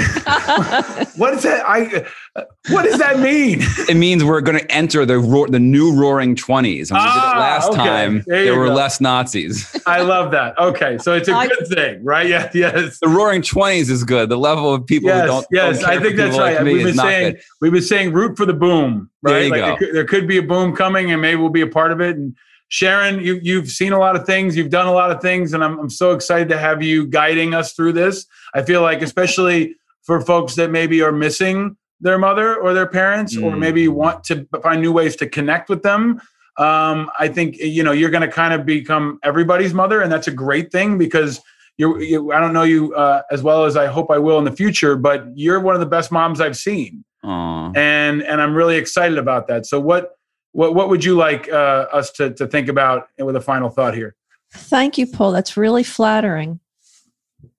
what 1.17 1.33
is 1.33 1.43
that? 1.43 1.63
I. 1.67 2.05
uh, 2.35 2.43
What 2.69 2.83
does 2.83 2.99
that 2.99 3.19
mean? 3.19 3.59
it 3.89 3.95
means 3.97 4.23
we're 4.23 4.41
going 4.41 4.59
to 4.59 4.71
enter 4.71 5.05
the 5.05 5.17
roar, 5.19 5.47
the 5.47 5.59
new 5.59 5.93
Roaring 5.99 6.35
Twenties. 6.35 6.91
And 6.91 6.99
we 6.99 7.03
did 7.03 7.11
Ah, 7.13 7.35
it 7.35 7.39
last 7.39 7.67
okay. 7.69 7.77
time. 7.77 8.23
There 8.27 8.43
There 8.45 8.59
were 8.59 8.67
go. 8.67 8.73
less 8.75 9.01
Nazis. 9.01 9.75
I 9.87 10.01
love 10.01 10.31
that. 10.31 10.57
Okay, 10.59 10.97
so 10.99 11.13
it's 11.13 11.27
a 11.27 11.33
I- 11.33 11.47
good 11.47 11.67
thing, 11.67 12.03
right? 12.03 12.27
Yeah, 12.27 12.49
yes. 12.53 12.99
the 12.99 13.07
Roaring 13.09 13.41
Twenties 13.41 13.89
is 13.89 14.03
good. 14.03 14.29
The 14.29 14.37
level 14.37 14.73
of 14.73 14.85
people 14.85 15.09
Yes, 15.09 15.21
who 15.21 15.27
don't. 15.27 15.45
yes, 15.51 15.79
don't 15.79 15.85
care 15.89 15.97
I 15.99 16.01
think 16.01 16.15
for 16.15 16.21
that's 16.23 16.37
right. 16.37 16.55
Like 16.57 16.63
We've 16.65 16.85
been 16.85 16.95
saying 16.95 17.33
good. 17.33 17.41
we've 17.61 17.71
been 17.71 17.81
saying 17.81 18.13
root 18.13 18.37
for 18.37 18.45
the 18.45 18.53
boom, 18.53 19.09
There 19.23 19.33
right? 19.35 19.45
you 19.45 19.49
like 19.51 19.59
go. 19.61 19.65
There, 19.67 19.77
could, 19.77 19.95
there 19.95 20.05
could 20.05 20.27
be 20.27 20.37
a 20.37 20.43
boom 20.43 20.75
coming, 20.75 21.11
and 21.11 21.21
maybe 21.21 21.41
we'll 21.41 21.49
be 21.49 21.61
a 21.61 21.67
part 21.67 21.91
of 21.91 21.99
it. 22.01 22.15
And 22.17 22.35
Sharon, 22.71 23.19
you 23.19 23.37
you've 23.43 23.69
seen 23.69 23.91
a 23.91 23.99
lot 23.99 24.15
of 24.15 24.25
things, 24.25 24.55
you've 24.55 24.69
done 24.69 24.87
a 24.87 24.93
lot 24.93 25.11
of 25.11 25.21
things, 25.21 25.51
and 25.53 25.61
I'm 25.61 25.77
I'm 25.77 25.89
so 25.89 26.13
excited 26.13 26.47
to 26.49 26.57
have 26.57 26.81
you 26.81 27.05
guiding 27.05 27.53
us 27.53 27.73
through 27.73 27.91
this. 27.93 28.25
I 28.53 28.63
feel 28.63 28.81
like, 28.81 29.01
especially 29.01 29.75
for 30.03 30.21
folks 30.21 30.55
that 30.55 30.71
maybe 30.71 31.01
are 31.01 31.11
missing 31.11 31.75
their 31.99 32.17
mother 32.17 32.55
or 32.55 32.73
their 32.73 32.87
parents, 32.87 33.35
or 33.35 33.51
Mm. 33.51 33.59
maybe 33.59 33.87
want 33.89 34.23
to 34.23 34.47
find 34.63 34.81
new 34.81 34.93
ways 34.93 35.17
to 35.17 35.27
connect 35.27 35.69
with 35.69 35.83
them. 35.83 36.21
Um, 36.57 37.09
I 37.19 37.27
think 37.27 37.57
you 37.57 37.83
know 37.83 37.91
you're 37.91 38.09
going 38.09 38.27
to 38.29 38.31
kind 38.31 38.53
of 38.53 38.65
become 38.65 39.19
everybody's 39.21 39.73
mother, 39.73 39.99
and 40.01 40.09
that's 40.09 40.27
a 40.29 40.31
great 40.45 40.71
thing 40.71 40.97
because 40.97 41.41
you're. 41.77 42.01
You, 42.01 42.31
I 42.31 42.39
don't 42.39 42.53
know 42.53 42.63
you 42.63 42.95
uh, 42.95 43.23
as 43.31 43.43
well 43.43 43.65
as 43.65 43.75
I 43.75 43.87
hope 43.87 44.09
I 44.09 44.17
will 44.17 44.37
in 44.39 44.45
the 44.45 44.51
future, 44.63 44.95
but 44.95 45.25
you're 45.35 45.59
one 45.59 45.75
of 45.75 45.81
the 45.81 45.91
best 45.97 46.09
moms 46.09 46.39
I've 46.39 46.57
seen, 46.57 47.03
Aw. 47.25 47.73
and 47.75 48.23
and 48.23 48.41
I'm 48.41 48.55
really 48.55 48.77
excited 48.77 49.17
about 49.17 49.47
that. 49.47 49.65
So 49.65 49.77
what 49.77 50.11
what 50.53 50.75
what 50.75 50.89
would 50.89 51.03
you 51.03 51.15
like 51.15 51.49
uh, 51.49 51.87
us 51.91 52.11
to 52.13 52.33
to 52.33 52.47
think 52.47 52.67
about 52.67 53.09
with 53.17 53.35
a 53.35 53.41
final 53.41 53.69
thought 53.69 53.95
here? 53.95 54.15
Thank 54.53 54.97
you, 54.97 55.07
Paul. 55.07 55.31
That's 55.31 55.55
really 55.55 55.83
flattering. 55.83 56.59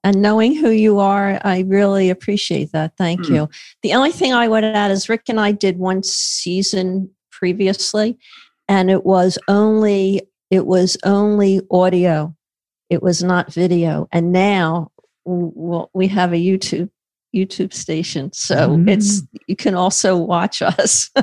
And 0.05 0.21
knowing 0.21 0.55
who 0.55 0.71
you 0.71 0.99
are, 0.99 1.41
I 1.45 1.61
really 1.61 2.11
appreciate 2.11 2.73
that. 2.73 2.97
Thank 2.97 3.27
Hmm. 3.27 3.35
you. 3.35 3.51
The 3.83 3.95
only 3.95 4.11
thing 4.11 4.33
I 4.33 4.49
would 4.49 4.65
add 4.65 4.91
is 4.91 5.09
Rick 5.09 5.23
and 5.29 5.41
I 5.41 5.53
did 5.53 5.79
one 5.79 6.03
season 6.03 7.11
previously, 7.31 8.19
and 8.69 8.91
it 8.91 9.05
was 9.05 9.39
only 9.49 10.23
it 10.51 10.67
was 10.67 10.97
only 11.05 11.61
audio. 11.71 12.35
It 12.91 13.03
was 13.03 13.23
not 13.23 13.53
video. 13.53 14.07
And 14.13 14.33
now 14.33 14.91
we 15.25 16.09
have 16.09 16.33
a 16.33 16.37
YouTube 16.37 16.91
YouTube 17.35 17.73
station, 17.73 18.31
so 18.35 18.77
it's 18.87 19.23
you 19.47 19.57
can 19.57 19.75
also 19.75 20.17
watch 20.17 20.61
us. 20.61 21.11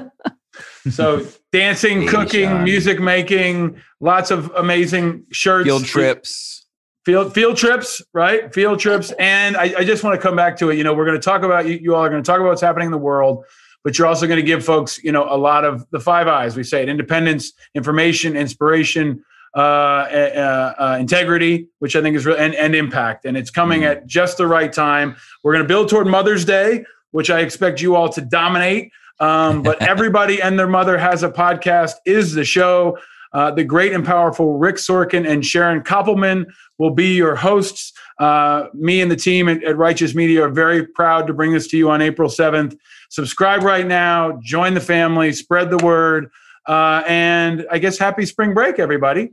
So 0.90 1.26
dancing, 1.52 2.08
cooking, 2.08 2.50
Sean. 2.50 2.64
music 2.64 3.00
making, 3.00 3.82
lots 4.00 4.32
of 4.32 4.52
amazing 4.56 5.26
shirts, 5.32 5.66
Field 5.66 5.86
trips. 5.86 6.66
field 7.06 7.34
field 7.34 7.58
trips, 7.58 8.02
right? 8.14 8.54
Field 8.54 8.80
trips, 8.80 9.12
and 9.20 9.58
I, 9.58 9.74
I 9.80 9.84
just 9.84 10.04
want 10.04 10.16
to 10.20 10.22
come 10.22 10.36
back 10.36 10.58
to 10.58 10.70
it. 10.70 10.78
You 10.78 10.84
know, 10.84 10.94
we're 10.94 11.06
going 11.06 11.20
to 11.20 11.24
talk 11.24 11.44
about 11.44 11.68
you, 11.68 11.80
you 11.82 11.96
all 11.96 12.04
are 12.04 12.10
going 12.10 12.22
to 12.24 12.28
talk 12.28 12.40
about 12.40 12.50
what's 12.50 12.62
happening 12.62 12.86
in 12.88 12.92
the 12.92 12.98
world, 12.98 13.44
but 13.84 13.98
you're 13.98 14.08
also 14.08 14.26
going 14.28 14.40
to 14.40 14.46
give 14.46 14.64
folks, 14.64 15.04
you 15.04 15.12
know, 15.12 15.26
a 15.30 15.38
lot 15.38 15.66
of 15.66 15.86
the 15.92 16.00
five 16.00 16.28
eyes. 16.28 16.56
We 16.56 16.64
say 16.64 16.82
it: 16.84 16.90
independence, 16.90 17.52
information, 17.76 18.38
inspiration, 18.38 19.24
uh, 19.56 19.60
uh, 19.60 20.74
uh, 20.78 20.98
integrity, 21.00 21.68
which 21.80 21.96
I 21.96 22.02
think 22.02 22.16
is 22.16 22.26
real, 22.26 22.38
and, 22.38 22.54
and 22.56 22.76
impact. 22.76 23.26
And 23.26 23.36
it's 23.36 23.50
coming 23.52 23.82
Mm. 23.82 23.92
at 23.92 24.08
just 24.08 24.38
the 24.38 24.48
right 24.48 24.72
time. 24.72 25.16
We're 25.44 25.54
going 25.54 25.64
to 25.64 25.68
build 25.68 25.90
toward 25.90 26.08
Mother's 26.08 26.46
Day, 26.46 26.84
which 27.12 27.30
I 27.30 27.40
expect 27.40 27.82
you 27.82 27.96
all 27.96 28.10
to 28.10 28.22
dominate. 28.22 28.92
Um, 29.20 29.62
but 29.62 29.82
everybody 29.88 30.42
and 30.42 30.58
their 30.58 30.68
mother 30.68 30.98
has 30.98 31.24
a 31.24 31.30
podcast. 31.30 31.96
Is 32.06 32.34
the 32.34 32.46
show. 32.46 32.98
Uh, 33.32 33.52
the 33.52 33.64
great 33.64 33.94
and 33.94 34.04
powerful 34.04 34.58
Rick 34.58 34.78
Sorkin 34.78 35.30
and 35.30 35.46
Sharon 35.46 35.82
Koppelman 35.82 36.48
will 36.80 36.90
be 36.90 37.14
your 37.16 37.36
hosts. 37.36 37.94
Uh, 38.18 38.68
me 38.74 39.02
and 39.02 39.12
the 39.12 39.16
team 39.16 39.48
at, 39.48 39.64
at 39.64 39.78
Righteous 39.78 40.16
Media 40.16 40.46
are 40.46 40.50
very 40.50 40.86
proud 40.86 41.28
to 41.28 41.34
bring 41.34 41.54
this 41.54 41.68
to 41.68 41.78
you 41.78 41.92
on 41.92 42.02
April 42.02 42.28
7th. 42.28 42.76
Subscribe 43.10 43.62
right 43.62 43.86
now, 43.86 44.40
join 44.44 44.74
the 44.74 44.82
family, 44.82 45.32
spread 45.32 45.70
the 45.70 45.78
word, 45.78 46.32
uh, 46.68 47.04
and 47.08 47.68
I 47.70 47.78
guess 47.78 48.00
happy 48.00 48.26
spring 48.26 48.56
break, 48.56 48.80
everybody. 48.80 49.32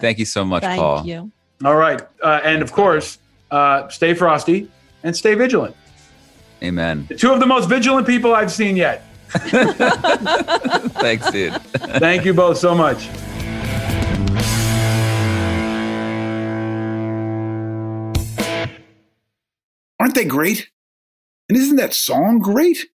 Thank 0.00 0.18
you 0.18 0.24
so 0.24 0.44
much, 0.44 0.62
Thank 0.62 0.80
Paul. 0.80 0.98
Thank 0.98 1.08
you. 1.08 1.32
All 1.64 1.76
right. 1.76 2.00
Uh, 2.22 2.40
and 2.44 2.62
of 2.62 2.72
course, 2.72 3.18
uh, 3.50 3.88
stay 3.88 4.14
frosty 4.14 4.68
and 5.02 5.16
stay 5.16 5.34
vigilant. 5.34 5.76
Amen. 6.62 7.08
Two 7.16 7.32
of 7.32 7.40
the 7.40 7.46
most 7.46 7.68
vigilant 7.68 8.06
people 8.06 8.34
I've 8.34 8.52
seen 8.52 8.76
yet. 8.76 9.04
Thanks, 11.00 11.30
dude. 11.30 11.54
Thank 11.98 12.24
you 12.24 12.34
both 12.34 12.58
so 12.58 12.74
much. 12.74 13.08
Aren't 19.98 20.14
they 20.14 20.24
great? 20.24 20.68
And 21.48 21.56
isn't 21.56 21.76
that 21.76 21.94
song 21.94 22.40
great? 22.40 22.86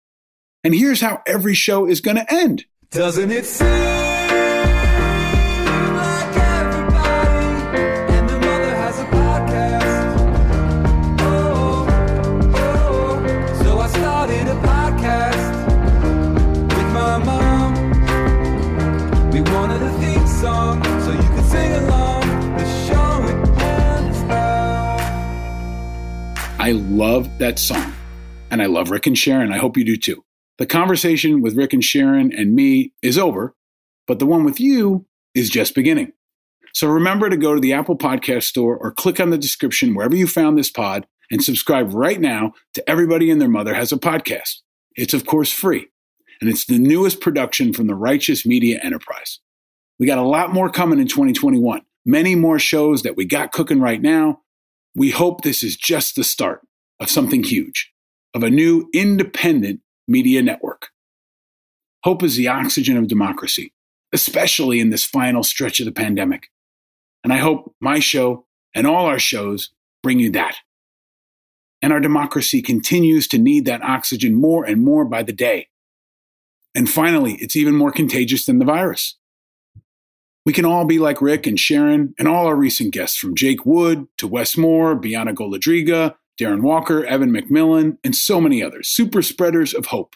And 0.64 0.76
here's 0.76 1.02
how 1.02 1.22
every 1.26 1.56
show 1.56 1.88
is 1.88 2.02
going 2.02 2.18
to 2.18 2.34
end. 2.34 2.66
Doesn't 2.92 3.32
it 3.32 3.46
seem 3.46 3.97
love 26.72 27.38
that 27.40 27.60
song. 27.60 27.94
And 28.50 28.62
I 28.62 28.66
love 28.66 28.90
Rick 28.90 29.08
and 29.08 29.18
Sharon. 29.18 29.52
I 29.52 29.58
hope 29.58 29.78
you 29.78 29.84
do 29.84 29.98
too. 29.98 30.24
The 30.58 30.66
conversation 30.66 31.42
with 31.42 31.56
Rick 31.56 31.74
and 31.74 31.84
Sharon 31.84 32.34
and 32.34 32.56
me 32.56 32.94
is 33.02 33.18
over, 33.18 33.56
but 34.08 34.20
the 34.20 34.26
one 34.26 34.44
with 34.44 34.60
you 34.60 35.06
is 35.36 35.50
just 35.50 35.76
beginning. 35.76 36.14
So 36.74 36.88
remember 36.88 37.30
to 37.30 37.38
go 37.38 37.54
to 37.54 37.62
the 37.62 37.74
Apple 37.74 37.98
Podcast 37.98 38.44
Store 38.44 38.78
or 38.78 38.92
click 38.92 39.20
on 39.20 39.30
the 39.30 39.38
description 39.38 39.94
wherever 39.94 40.16
you 40.16 40.28
found 40.28 40.58
this 40.58 40.70
pod 40.70 41.08
and 41.30 41.44
subscribe 41.44 41.94
right 41.94 42.20
now 42.20 42.54
to 42.74 42.90
Everybody 42.90 43.30
and 43.30 43.42
Their 43.42 43.50
Mother 43.50 43.74
Has 43.74 43.92
a 43.92 43.98
Podcast. 43.98 44.62
It's, 44.96 45.14
of 45.14 45.26
course, 45.26 45.52
free, 45.52 45.88
and 46.42 46.50
it's 46.50 46.66
the 46.66 46.80
newest 46.80 47.22
production 47.22 47.74
from 47.74 47.88
the 47.88 47.96
Righteous 47.96 48.46
Media 48.46 48.80
Enterprise. 48.82 49.40
We 50.00 50.08
got 50.08 50.18
a 50.18 50.24
lot 50.24 50.54
more 50.54 50.70
coming 50.70 51.00
in 51.00 51.08
2021, 51.08 51.82
many 52.06 52.36
more 52.36 52.60
shows 52.60 53.04
that 53.04 53.16
we 53.16 53.26
got 53.26 53.52
cooking 53.52 53.80
right 53.80 54.02
now. 54.02 54.42
We 54.98 55.12
hope 55.12 55.42
this 55.42 55.62
is 55.62 55.76
just 55.76 56.16
the 56.16 56.24
start 56.24 56.62
of 57.00 57.12
something 57.12 57.44
huge, 57.44 57.94
of 58.34 58.42
a 58.42 58.50
new 58.50 58.90
independent 58.96 59.82
media 60.08 60.42
network. 60.42 60.88
Hope 62.04 62.24
is 62.24 62.36
the 62.36 62.48
oxygen 62.48 62.98
of 62.98 63.08
democracy, 63.08 63.74
especially 64.12 64.80
in 64.80 64.90
this 64.90 65.06
final 65.06 65.44
stretch 65.44 65.80
of 65.80 65.86
the 65.86 65.92
pandemic. 65.92 66.48
And 67.24 67.32
I 67.32 67.38
hope 67.38 67.76
my 67.80 68.00
show 68.00 68.48
and 68.74 68.88
all 68.88 69.06
our 69.06 69.20
shows 69.20 69.70
bring 70.02 70.20
you 70.20 70.32
that. 70.32 70.56
And 71.84 71.94
our 71.94 72.00
democracy 72.00 72.64
continues 72.64 73.28
to 73.28 73.38
need 73.38 73.66
that 73.66 73.84
oxygen 73.84 74.34
more 74.34 74.66
and 74.66 74.84
more 74.84 75.06
by 75.06 75.22
the 75.22 75.32
day. 75.32 75.68
And 76.74 76.90
finally, 76.90 77.36
it's 77.36 77.56
even 77.56 77.76
more 77.76 77.92
contagious 77.92 78.46
than 78.48 78.58
the 78.58 78.66
virus. 78.66 79.16
We 80.48 80.54
can 80.54 80.64
all 80.64 80.86
be 80.86 80.98
like 80.98 81.22
Rick 81.22 81.46
and 81.46 81.60
Sharon 81.60 82.16
and 82.18 82.26
all 82.26 82.48
our 82.48 82.56
recent 82.56 82.94
guests 82.94 83.18
from 83.18 83.36
Jake 83.36 83.66
Wood 83.66 84.08
to 84.18 84.30
Wes 84.30 84.56
Moore, 84.56 84.96
Bianca 84.96 85.34
Golodryga, 85.34 86.16
Darren 86.40 86.62
Walker, 86.62 87.04
Evan 87.04 87.34
McMullin, 87.34 87.98
and 88.02 88.16
so 88.16 88.40
many 88.40 88.64
others, 88.64 88.88
super 88.88 89.22
spreaders 89.22 89.74
of 89.74 89.88
hope. 89.88 90.16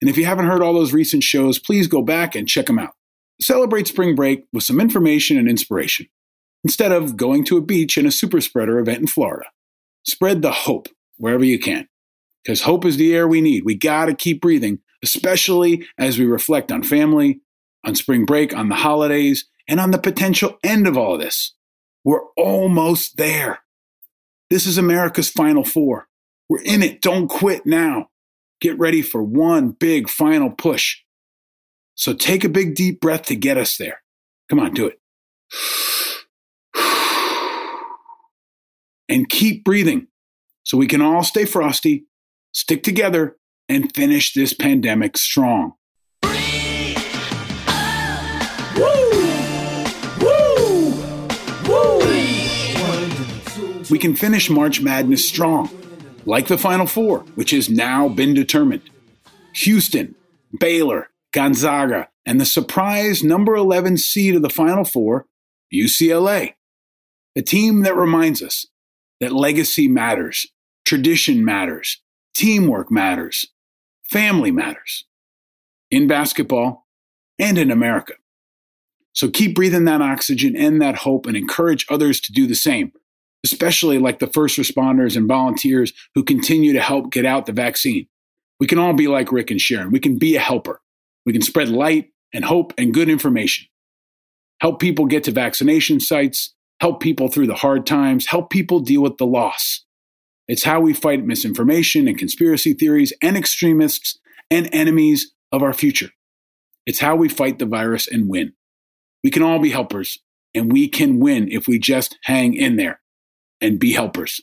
And 0.00 0.10
if 0.10 0.16
you 0.16 0.24
haven't 0.24 0.46
heard 0.46 0.62
all 0.62 0.74
those 0.74 0.92
recent 0.92 1.22
shows, 1.22 1.60
please 1.60 1.86
go 1.86 2.02
back 2.02 2.34
and 2.34 2.48
check 2.48 2.66
them 2.66 2.80
out. 2.80 2.94
Celebrate 3.40 3.86
spring 3.86 4.16
break 4.16 4.46
with 4.52 4.64
some 4.64 4.80
information 4.80 5.38
and 5.38 5.48
inspiration 5.48 6.08
instead 6.64 6.90
of 6.90 7.16
going 7.16 7.44
to 7.44 7.56
a 7.56 7.62
beach 7.62 7.96
and 7.96 8.08
a 8.08 8.10
super 8.10 8.40
spreader 8.40 8.80
event 8.80 8.98
in 8.98 9.06
Florida. 9.06 9.46
Spread 10.04 10.42
the 10.42 10.50
hope 10.50 10.88
wherever 11.18 11.44
you 11.44 11.60
can 11.60 11.86
because 12.42 12.62
hope 12.62 12.84
is 12.84 12.96
the 12.96 13.14
air 13.14 13.28
we 13.28 13.40
need. 13.40 13.64
We 13.64 13.76
got 13.76 14.06
to 14.06 14.14
keep 14.16 14.40
breathing, 14.40 14.80
especially 15.04 15.86
as 15.96 16.18
we 16.18 16.26
reflect 16.26 16.72
on 16.72 16.82
family, 16.82 17.42
on 17.84 17.94
spring 17.94 18.24
break, 18.24 18.52
on 18.52 18.70
the 18.70 18.74
holidays, 18.74 19.46
and 19.68 19.78
on 19.78 19.90
the 19.90 19.98
potential 19.98 20.58
end 20.64 20.86
of 20.86 20.96
all 20.96 21.14
of 21.14 21.20
this. 21.20 21.54
We're 22.04 22.24
almost 22.36 23.18
there. 23.18 23.60
This 24.50 24.66
is 24.66 24.78
America's 24.78 25.28
Final 25.28 25.62
Four. 25.62 26.08
We're 26.48 26.62
in 26.62 26.82
it. 26.82 27.02
Don't 27.02 27.28
quit 27.28 27.66
now. 27.66 28.08
Get 28.60 28.78
ready 28.78 29.02
for 29.02 29.22
one 29.22 29.70
big 29.72 30.08
final 30.08 30.50
push. 30.50 30.96
So 31.94 32.14
take 32.14 32.44
a 32.44 32.48
big 32.48 32.74
deep 32.74 33.00
breath 33.00 33.24
to 33.24 33.36
get 33.36 33.58
us 33.58 33.76
there. 33.76 34.02
Come 34.48 34.58
on, 34.58 34.72
do 34.72 34.86
it. 34.86 34.98
And 39.08 39.28
keep 39.28 39.64
breathing 39.64 40.06
so 40.64 40.78
we 40.78 40.86
can 40.86 41.02
all 41.02 41.22
stay 41.22 41.44
frosty, 41.44 42.06
stick 42.52 42.82
together, 42.82 43.36
and 43.68 43.94
finish 43.94 44.32
this 44.32 44.54
pandemic 44.54 45.16
strong. 45.16 45.74
We 53.90 53.98
can 53.98 54.14
finish 54.14 54.50
March 54.50 54.80
Madness 54.80 55.26
strong, 55.26 55.70
like 56.26 56.48
the 56.48 56.58
Final 56.58 56.86
Four, 56.86 57.20
which 57.34 57.52
has 57.52 57.70
now 57.70 58.08
been 58.08 58.34
determined. 58.34 58.82
Houston, 59.54 60.14
Baylor, 60.58 61.08
Gonzaga, 61.32 62.08
and 62.26 62.40
the 62.40 62.44
surprise 62.46 63.24
number 63.24 63.56
11 63.56 63.96
seed 63.98 64.34
of 64.34 64.42
the 64.42 64.50
Final 64.50 64.84
Four, 64.84 65.26
UCLA. 65.72 66.54
A 67.34 67.42
team 67.42 67.82
that 67.82 67.96
reminds 67.96 68.42
us 68.42 68.66
that 69.20 69.32
legacy 69.32 69.88
matters, 69.88 70.46
tradition 70.84 71.44
matters, 71.44 72.02
teamwork 72.34 72.90
matters, 72.90 73.46
family 74.10 74.50
matters 74.50 75.04
in 75.90 76.06
basketball 76.06 76.86
and 77.38 77.58
in 77.58 77.70
America. 77.70 78.14
So 79.12 79.30
keep 79.30 79.54
breathing 79.54 79.84
that 79.86 80.02
oxygen 80.02 80.56
and 80.56 80.80
that 80.82 80.96
hope 80.96 81.26
and 81.26 81.36
encourage 81.36 81.86
others 81.88 82.20
to 82.20 82.32
do 82.32 82.46
the 82.46 82.54
same, 82.54 82.92
especially 83.44 83.98
like 83.98 84.18
the 84.18 84.26
first 84.26 84.58
responders 84.58 85.16
and 85.16 85.28
volunteers 85.28 85.92
who 86.14 86.24
continue 86.24 86.72
to 86.72 86.80
help 86.80 87.12
get 87.12 87.24
out 87.24 87.46
the 87.46 87.52
vaccine. 87.52 88.06
We 88.60 88.66
can 88.66 88.78
all 88.78 88.92
be 88.92 89.08
like 89.08 89.32
Rick 89.32 89.50
and 89.50 89.60
Sharon. 89.60 89.92
We 89.92 90.00
can 90.00 90.18
be 90.18 90.36
a 90.36 90.40
helper. 90.40 90.80
We 91.24 91.32
can 91.32 91.42
spread 91.42 91.68
light 91.68 92.10
and 92.32 92.44
hope 92.44 92.74
and 92.76 92.92
good 92.92 93.08
information. 93.08 93.66
Help 94.60 94.80
people 94.80 95.06
get 95.06 95.24
to 95.24 95.30
vaccination 95.30 96.00
sites, 96.00 96.54
help 96.80 97.00
people 97.00 97.28
through 97.28 97.46
the 97.46 97.54
hard 97.54 97.86
times, 97.86 98.26
help 98.26 98.50
people 98.50 98.80
deal 98.80 99.02
with 99.02 99.18
the 99.18 99.26
loss. 99.26 99.84
It's 100.48 100.64
how 100.64 100.80
we 100.80 100.92
fight 100.92 101.24
misinformation 101.24 102.08
and 102.08 102.18
conspiracy 102.18 102.72
theories 102.72 103.12
and 103.22 103.36
extremists 103.36 104.18
and 104.50 104.68
enemies 104.72 105.32
of 105.52 105.62
our 105.62 105.72
future. 105.72 106.10
It's 106.86 106.98
how 106.98 107.14
we 107.14 107.28
fight 107.28 107.58
the 107.58 107.66
virus 107.66 108.08
and 108.08 108.28
win. 108.28 108.54
We 109.22 109.30
can 109.30 109.42
all 109.42 109.58
be 109.58 109.70
helpers, 109.70 110.18
and 110.54 110.72
we 110.72 110.88
can 110.88 111.20
win 111.20 111.48
if 111.50 111.68
we 111.68 111.78
just 111.78 112.16
hang 112.24 112.54
in 112.54 112.76
there 112.76 113.00
and 113.60 113.78
be 113.78 113.92
helpers, 113.92 114.40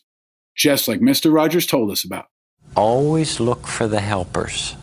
just 0.56 0.88
like 0.88 1.00
Mr. 1.00 1.34
Rogers 1.34 1.66
told 1.66 1.92
us 1.92 2.04
about. 2.04 2.28
Always 2.76 3.40
look 3.40 3.68
for 3.68 3.88
the 3.88 4.02
helpers. 4.02 4.76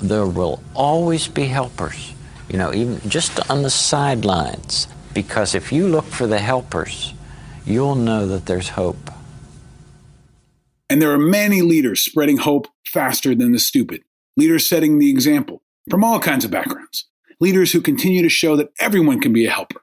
There 0.00 0.26
will 0.26 0.62
always 0.74 1.28
be 1.28 1.44
helpers, 1.44 2.12
you 2.48 2.58
know, 2.58 2.72
even 2.72 3.00
just 3.08 3.50
on 3.50 3.62
the 3.62 3.70
sidelines. 3.70 4.88
Because 5.14 5.54
if 5.54 5.72
you 5.72 5.88
look 5.88 6.04
for 6.04 6.26
the 6.26 6.38
helpers, 6.38 7.14
you'll 7.64 7.94
know 7.94 8.26
that 8.26 8.46
there's 8.46 8.70
hope. 8.70 9.10
And 10.88 11.00
there 11.02 11.10
are 11.10 11.18
many 11.18 11.62
leaders 11.62 12.02
spreading 12.02 12.36
hope 12.36 12.68
faster 12.86 13.34
than 13.34 13.52
the 13.52 13.58
stupid, 13.58 14.02
leaders 14.36 14.66
setting 14.66 14.98
the 14.98 15.10
example 15.10 15.62
from 15.90 16.04
all 16.04 16.20
kinds 16.20 16.44
of 16.44 16.50
backgrounds, 16.50 17.08
leaders 17.40 17.72
who 17.72 17.80
continue 17.80 18.22
to 18.22 18.28
show 18.28 18.56
that 18.56 18.70
everyone 18.78 19.20
can 19.20 19.32
be 19.32 19.46
a 19.46 19.50
helper. 19.50 19.80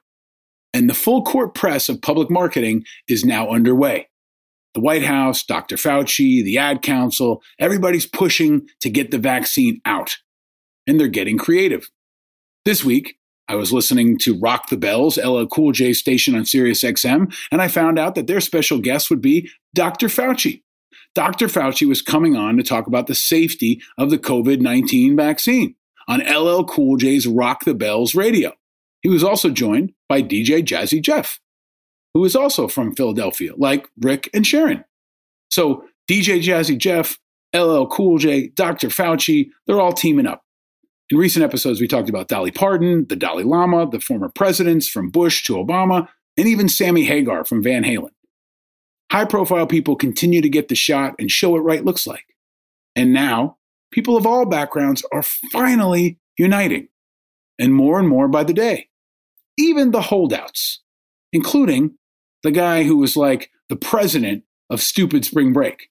And 0.74 0.90
the 0.90 0.94
full 0.94 1.22
court 1.22 1.54
press 1.54 1.88
of 1.88 2.02
public 2.02 2.30
marketing 2.30 2.84
is 3.08 3.24
now 3.24 3.48
underway. 3.48 4.08
The 4.74 4.80
White 4.80 5.04
House, 5.04 5.44
Dr. 5.44 5.76
Fauci, 5.76 6.42
the 6.42 6.58
Ad 6.58 6.82
Council, 6.82 7.42
everybody's 7.60 8.06
pushing 8.06 8.66
to 8.80 8.90
get 8.90 9.12
the 9.12 9.18
vaccine 9.18 9.80
out. 9.84 10.16
And 10.86 10.98
they're 10.98 11.06
getting 11.06 11.38
creative. 11.38 11.88
This 12.64 12.84
week, 12.84 13.16
I 13.46 13.54
was 13.54 13.72
listening 13.72 14.18
to 14.18 14.38
Rock 14.40 14.68
the 14.68 14.76
Bells, 14.76 15.16
LL 15.16 15.46
Cool 15.46 15.70
J 15.70 15.92
station 15.92 16.34
on 16.34 16.44
Sirius 16.44 16.82
XM, 16.82 17.32
and 17.52 17.62
I 17.62 17.68
found 17.68 17.98
out 17.98 18.16
that 18.16 18.26
their 18.26 18.40
special 18.40 18.78
guest 18.80 19.10
would 19.10 19.20
be 19.20 19.48
Dr. 19.74 20.08
Fauci. 20.08 20.62
Dr. 21.14 21.46
Fauci 21.46 21.86
was 21.86 22.02
coming 22.02 22.36
on 22.36 22.56
to 22.56 22.64
talk 22.64 22.88
about 22.88 23.06
the 23.06 23.14
safety 23.14 23.80
of 23.96 24.10
the 24.10 24.18
COVID 24.18 24.60
19 24.60 25.14
vaccine 25.16 25.76
on 26.08 26.20
LL 26.20 26.64
Cool 26.64 26.96
J's 26.96 27.28
Rock 27.28 27.64
the 27.64 27.74
Bells 27.74 28.14
radio. 28.14 28.52
He 29.02 29.08
was 29.08 29.22
also 29.22 29.50
joined 29.50 29.92
by 30.14 30.22
DJ 30.22 30.62
Jazzy 30.62 31.02
Jeff, 31.02 31.40
who 32.12 32.24
is 32.24 32.36
also 32.36 32.68
from 32.68 32.94
Philadelphia, 32.94 33.52
like 33.56 33.88
Rick 34.00 34.30
and 34.32 34.46
Sharon. 34.46 34.84
So, 35.50 35.82
DJ 36.08 36.40
Jazzy 36.40 36.78
Jeff, 36.78 37.18
LL 37.52 37.86
Cool 37.86 38.18
J, 38.18 38.48
Dr. 38.50 38.90
Fauci, 38.90 39.50
they're 39.66 39.80
all 39.80 39.92
teaming 39.92 40.28
up. 40.28 40.44
In 41.10 41.18
recent 41.18 41.44
episodes, 41.44 41.80
we 41.80 41.88
talked 41.88 42.08
about 42.08 42.28
Dolly 42.28 42.52
Parton, 42.52 43.06
the 43.08 43.16
Dalai 43.16 43.42
Lama, 43.42 43.90
the 43.90 43.98
former 43.98 44.28
presidents 44.28 44.88
from 44.88 45.10
Bush 45.10 45.44
to 45.46 45.54
Obama, 45.54 46.06
and 46.36 46.46
even 46.46 46.68
Sammy 46.68 47.02
Hagar 47.02 47.44
from 47.44 47.60
Van 47.60 47.82
Halen. 47.82 48.10
High 49.10 49.24
profile 49.24 49.66
people 49.66 49.96
continue 49.96 50.40
to 50.42 50.48
get 50.48 50.68
the 50.68 50.76
shot 50.76 51.16
and 51.18 51.28
show 51.28 51.50
what 51.50 51.64
right 51.64 51.84
looks 51.84 52.06
like. 52.06 52.26
And 52.94 53.12
now, 53.12 53.56
people 53.90 54.16
of 54.16 54.26
all 54.26 54.46
backgrounds 54.46 55.04
are 55.12 55.24
finally 55.24 56.20
uniting, 56.38 56.86
and 57.58 57.74
more 57.74 57.98
and 57.98 58.08
more 58.08 58.28
by 58.28 58.44
the 58.44 58.54
day. 58.54 58.90
Even 59.58 59.90
the 59.90 60.02
holdouts, 60.02 60.82
including 61.32 61.96
the 62.42 62.50
guy 62.50 62.84
who 62.84 62.96
was 62.96 63.16
like 63.16 63.50
the 63.68 63.76
president 63.76 64.44
of 64.70 64.80
stupid 64.80 65.24
spring 65.24 65.52
break. 65.52 65.88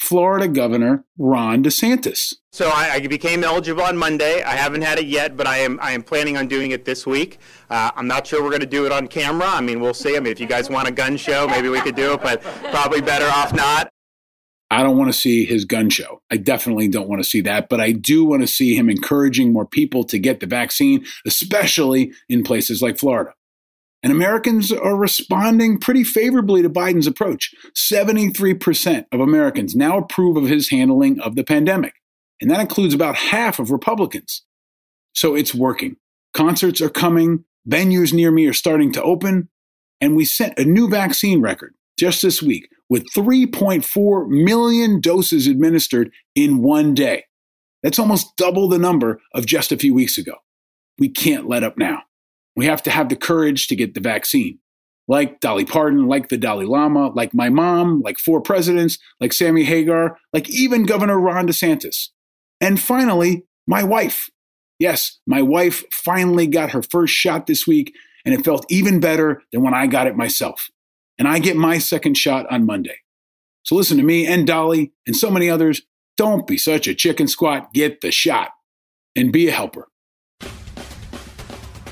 Florida 0.00 0.48
Governor 0.48 1.04
Ron 1.18 1.62
DeSantis. 1.62 2.34
So 2.52 2.68
I, 2.68 2.92
I, 2.94 3.06
became 3.06 3.44
eligible 3.44 3.82
on 3.82 3.98
Monday. 3.98 4.42
I 4.42 4.56
haven't 4.56 4.80
had 4.80 4.98
it 4.98 5.06
yet, 5.06 5.36
but 5.36 5.46
I 5.46 5.58
am 5.58 5.78
I 5.80 5.92
am 5.92 6.02
planning 6.02 6.38
on 6.38 6.48
doing 6.48 6.70
it 6.70 6.86
this 6.86 7.06
week. 7.06 7.38
Uh, 7.68 7.90
I'm 7.94 8.08
not 8.08 8.26
sure 8.26 8.42
we're 8.42 8.48
going 8.48 8.60
to 8.60 8.66
do 8.66 8.86
it 8.86 8.92
on 8.92 9.06
camera. 9.08 9.46
I 9.46 9.60
mean, 9.60 9.78
we'll 9.78 9.94
see. 9.94 10.16
I 10.16 10.20
mean, 10.20 10.32
if 10.32 10.40
you 10.40 10.46
guys 10.46 10.70
want 10.70 10.88
a 10.88 10.90
gun 10.90 11.18
show, 11.18 11.46
maybe 11.46 11.68
we 11.68 11.80
could 11.82 11.94
do 11.94 12.14
it, 12.14 12.22
but 12.22 12.42
probably 12.70 13.02
better 13.02 13.26
off 13.26 13.52
not. 13.52 13.92
I 14.70 14.84
don't 14.84 14.96
want 14.96 15.12
to 15.12 15.18
see 15.18 15.44
his 15.44 15.64
gun 15.64 15.90
show. 15.90 16.22
I 16.30 16.36
definitely 16.36 16.86
don't 16.86 17.08
want 17.08 17.22
to 17.22 17.28
see 17.28 17.40
that, 17.40 17.68
but 17.68 17.80
I 17.80 17.90
do 17.90 18.24
want 18.24 18.42
to 18.42 18.46
see 18.46 18.76
him 18.76 18.88
encouraging 18.88 19.52
more 19.52 19.66
people 19.66 20.04
to 20.04 20.18
get 20.18 20.38
the 20.38 20.46
vaccine, 20.46 21.04
especially 21.26 22.12
in 22.28 22.44
places 22.44 22.80
like 22.80 22.98
Florida. 22.98 23.34
And 24.02 24.12
Americans 24.12 24.72
are 24.72 24.96
responding 24.96 25.78
pretty 25.78 26.04
favorably 26.04 26.62
to 26.62 26.70
Biden's 26.70 27.08
approach. 27.08 27.52
73% 27.76 29.06
of 29.12 29.20
Americans 29.20 29.74
now 29.74 29.98
approve 29.98 30.36
of 30.36 30.48
his 30.48 30.70
handling 30.70 31.20
of 31.20 31.34
the 31.34 31.44
pandemic. 31.44 31.94
And 32.40 32.50
that 32.50 32.60
includes 32.60 32.94
about 32.94 33.16
half 33.16 33.58
of 33.58 33.70
Republicans. 33.70 34.44
So 35.14 35.34
it's 35.34 35.54
working. 35.54 35.96
Concerts 36.32 36.80
are 36.80 36.88
coming, 36.88 37.44
venues 37.68 38.12
near 38.12 38.30
me 38.30 38.46
are 38.46 38.54
starting 38.54 38.92
to 38.92 39.02
open, 39.02 39.48
and 40.00 40.16
we 40.16 40.24
set 40.24 40.58
a 40.58 40.64
new 40.64 40.88
vaccine 40.88 41.42
record 41.42 41.74
just 41.98 42.22
this 42.22 42.40
week 42.40 42.68
with 42.90 43.06
3.4 43.16 44.28
million 44.28 45.00
doses 45.00 45.46
administered 45.46 46.10
in 46.34 46.60
one 46.60 46.92
day. 46.92 47.24
That's 47.82 47.98
almost 47.98 48.36
double 48.36 48.68
the 48.68 48.78
number 48.78 49.20
of 49.34 49.46
just 49.46 49.72
a 49.72 49.78
few 49.78 49.94
weeks 49.94 50.18
ago. 50.18 50.34
We 50.98 51.08
can't 51.08 51.48
let 51.48 51.62
up 51.62 51.78
now. 51.78 52.02
We 52.56 52.66
have 52.66 52.82
to 52.82 52.90
have 52.90 53.08
the 53.08 53.16
courage 53.16 53.68
to 53.68 53.76
get 53.76 53.94
the 53.94 54.00
vaccine. 54.00 54.58
Like 55.08 55.40
Dolly 55.40 55.64
Parton, 55.64 56.06
like 56.06 56.28
the 56.28 56.36
Dalai 56.36 56.66
Lama, 56.66 57.08
like 57.08 57.32
my 57.32 57.48
mom, 57.48 58.00
like 58.02 58.18
four 58.18 58.40
presidents, 58.40 58.98
like 59.18 59.32
Sammy 59.32 59.64
Hagar, 59.64 60.18
like 60.32 60.50
even 60.50 60.84
Governor 60.84 61.18
Ron 61.18 61.48
DeSantis. 61.48 62.08
And 62.60 62.78
finally, 62.78 63.44
my 63.66 63.82
wife. 63.82 64.28
Yes, 64.78 65.18
my 65.26 65.42
wife 65.42 65.84
finally 65.92 66.46
got 66.46 66.70
her 66.70 66.82
first 66.82 67.14
shot 67.14 67.46
this 67.46 67.66
week, 67.66 67.92
and 68.24 68.34
it 68.34 68.44
felt 68.44 68.66
even 68.70 69.00
better 69.00 69.42
than 69.52 69.62
when 69.62 69.74
I 69.74 69.86
got 69.86 70.06
it 70.06 70.16
myself. 70.16 70.68
And 71.20 71.28
I 71.28 71.38
get 71.38 71.54
my 71.54 71.76
second 71.76 72.16
shot 72.16 72.50
on 72.50 72.64
Monday. 72.64 72.96
So 73.62 73.76
listen 73.76 73.98
to 73.98 74.02
me 74.02 74.26
and 74.26 74.46
Dolly 74.46 74.92
and 75.06 75.14
so 75.14 75.30
many 75.30 75.50
others. 75.50 75.82
Don't 76.16 76.46
be 76.46 76.56
such 76.56 76.88
a 76.88 76.94
chicken 76.94 77.28
squat. 77.28 77.74
Get 77.74 78.00
the 78.00 78.10
shot 78.10 78.52
and 79.14 79.30
be 79.30 79.46
a 79.46 79.52
helper. 79.52 79.88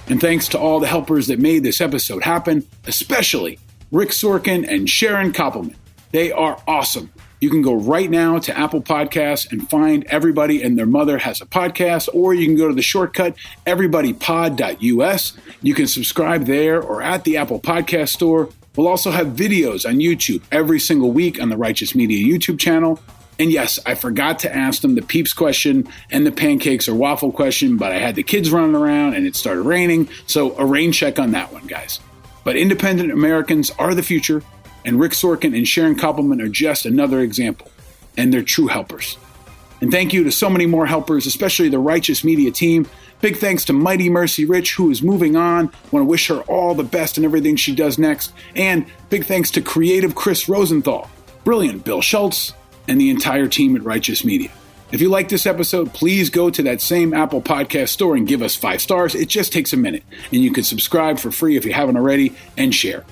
And 0.09 0.19
thanks 0.19 0.49
to 0.49 0.59
all 0.59 0.81
the 0.81 0.87
helpers 0.87 1.27
that 1.27 1.39
made 1.39 1.63
this 1.63 1.83
episode 1.83 2.25
happen, 2.25 2.67
especially 2.87 3.59
Rick 3.93 4.11
Sorkin 4.11 4.67
and 4.67 4.89
Sharon 4.89 5.35
Koppelman. 5.35 5.77
They 6.11 6.33
are 6.33 6.59
awesome. 6.67 7.13
You 7.41 7.51
can 7.51 7.61
go 7.61 7.75
right 7.75 8.11
now 8.11 8.39
to 8.39 8.59
Apple 8.59 8.81
Podcasts 8.81 9.53
and 9.53 9.69
find 9.69 10.05
Everybody 10.07 10.63
and 10.63 10.79
Their 10.79 10.87
Mother 10.87 11.19
Has 11.19 11.43
a 11.43 11.47
Podcast, 11.47 12.09
or 12.15 12.33
you 12.33 12.47
can 12.47 12.57
go 12.57 12.69
to 12.69 12.75
the 12.75 12.83
shortcut 12.83 13.37
everybodypod.us. 13.67 15.37
You 15.61 15.75
can 15.75 15.87
subscribe 15.87 16.47
there 16.47 16.83
or 16.83 17.03
at 17.03 17.25
the 17.25 17.37
Apple 17.37 17.61
Podcast 17.61 18.09
Store. 18.09 18.49
We'll 18.79 18.87
also 18.87 19.11
have 19.11 19.27
videos 19.27 19.85
on 19.85 19.97
YouTube 19.97 20.41
every 20.53 20.79
single 20.79 21.11
week 21.11 21.43
on 21.43 21.49
the 21.49 21.57
Righteous 21.57 21.97
Media 21.97 22.25
YouTube 22.25 22.61
channel. 22.61 23.01
And 23.41 23.51
yes, 23.51 23.81
I 23.85 23.97
forgot 23.97 24.39
to 24.41 24.55
ask 24.55 24.83
them 24.83 24.95
the 24.95 25.03
peeps 25.03 25.33
question 25.33 25.89
and 26.13 26.25
the 26.25 26.31
pancakes 26.31 26.89
or 26.89 26.95
waffle 26.95 27.33
question, 27.33 27.77
but 27.77 27.91
I 27.91 27.99
had 27.99 28.15
the 28.15 28.23
kids 28.23 28.53
running 28.53 28.77
around 28.77 29.15
and 29.15 29.27
it 29.27 29.35
started 29.35 29.63
raining. 29.63 30.09
So 30.29 30.57
a 30.57 30.65
rain 30.65 30.93
check 30.93 31.19
on 31.19 31.33
that 31.33 31.53
one, 31.53 31.67
guys. 31.67 31.99
But 32.45 32.55
independent 32.55 33.11
Americans 33.11 33.73
are 33.81 33.97
the 33.97 34.03
future, 34.05 34.45
and 34.85 35.01
Rick 35.01 35.11
Sorkin 35.11 35.57
and 35.57 35.67
Sharon 35.67 35.97
Koppelman 35.97 36.41
are 36.41 36.49
just 36.49 36.87
another 36.87 37.19
example. 37.19 37.73
And 38.17 38.33
they're 38.33 38.43
true 38.43 38.69
helpers. 38.69 39.19
And 39.81 39.91
thank 39.91 40.13
you 40.13 40.23
to 40.23 40.31
so 40.31 40.49
many 40.49 40.67
more 40.67 40.87
helpers, 40.87 41.27
especially 41.27 41.69
the 41.69 41.81
Righteous 41.81 42.23
Media 42.23 42.53
team. 42.53 42.87
Big 43.21 43.37
thanks 43.37 43.65
to 43.65 43.73
Mighty 43.73 44.09
Mercy 44.09 44.45
Rich, 44.45 44.75
who 44.75 44.91
is 44.91 45.03
moving 45.03 45.35
on. 45.35 45.73
Want 45.91 46.05
to 46.05 46.09
wish 46.09 46.29
her 46.29 46.41
all 46.43 46.75
the 46.75 46.85
best 46.85 47.19
in 47.19 47.25
everything 47.25 47.57
she 47.57 47.75
does 47.75 47.99
next. 47.99 48.33
And 48.55 48.87
big 49.11 49.25
thanks 49.25 49.51
to 49.53 49.61
creative 49.61 50.15
Chris 50.15 50.49
Rosenthal, 50.49 51.11
brilliant 51.45 51.85
Bill 51.85 52.01
Schultz, 52.01 52.55
and 52.87 53.01
the 53.01 53.11
entire 53.11 53.49
team 53.49 53.75
at 53.75 53.83
Righteous 53.83 54.25
Media. 54.25 54.51
If 54.91 55.03
you 55.03 55.11
like 55.11 55.29
this 55.29 55.45
episode, 55.45 55.93
please 55.93 56.31
go 56.31 56.49
to 56.49 56.63
that 56.63 56.81
same 56.81 57.13
Apple 57.13 57.43
Podcast 57.43 57.89
store 57.89 58.17
and 58.17 58.27
give 58.27 58.41
us 58.41 58.57
five 58.57 58.81
stars. 58.81 59.15
It 59.15 59.29
just 59.29 59.53
takes 59.53 59.73
a 59.73 59.77
minute. 59.77 60.03
And 60.33 60.43
you 60.43 60.51
can 60.53 60.65
subscribe 60.65 61.19
for 61.19 61.31
free 61.31 61.57
if 61.57 61.67
you 61.67 61.73
haven't 61.75 61.97
already 61.97 62.35
and 62.57 62.75
share. 62.75 63.05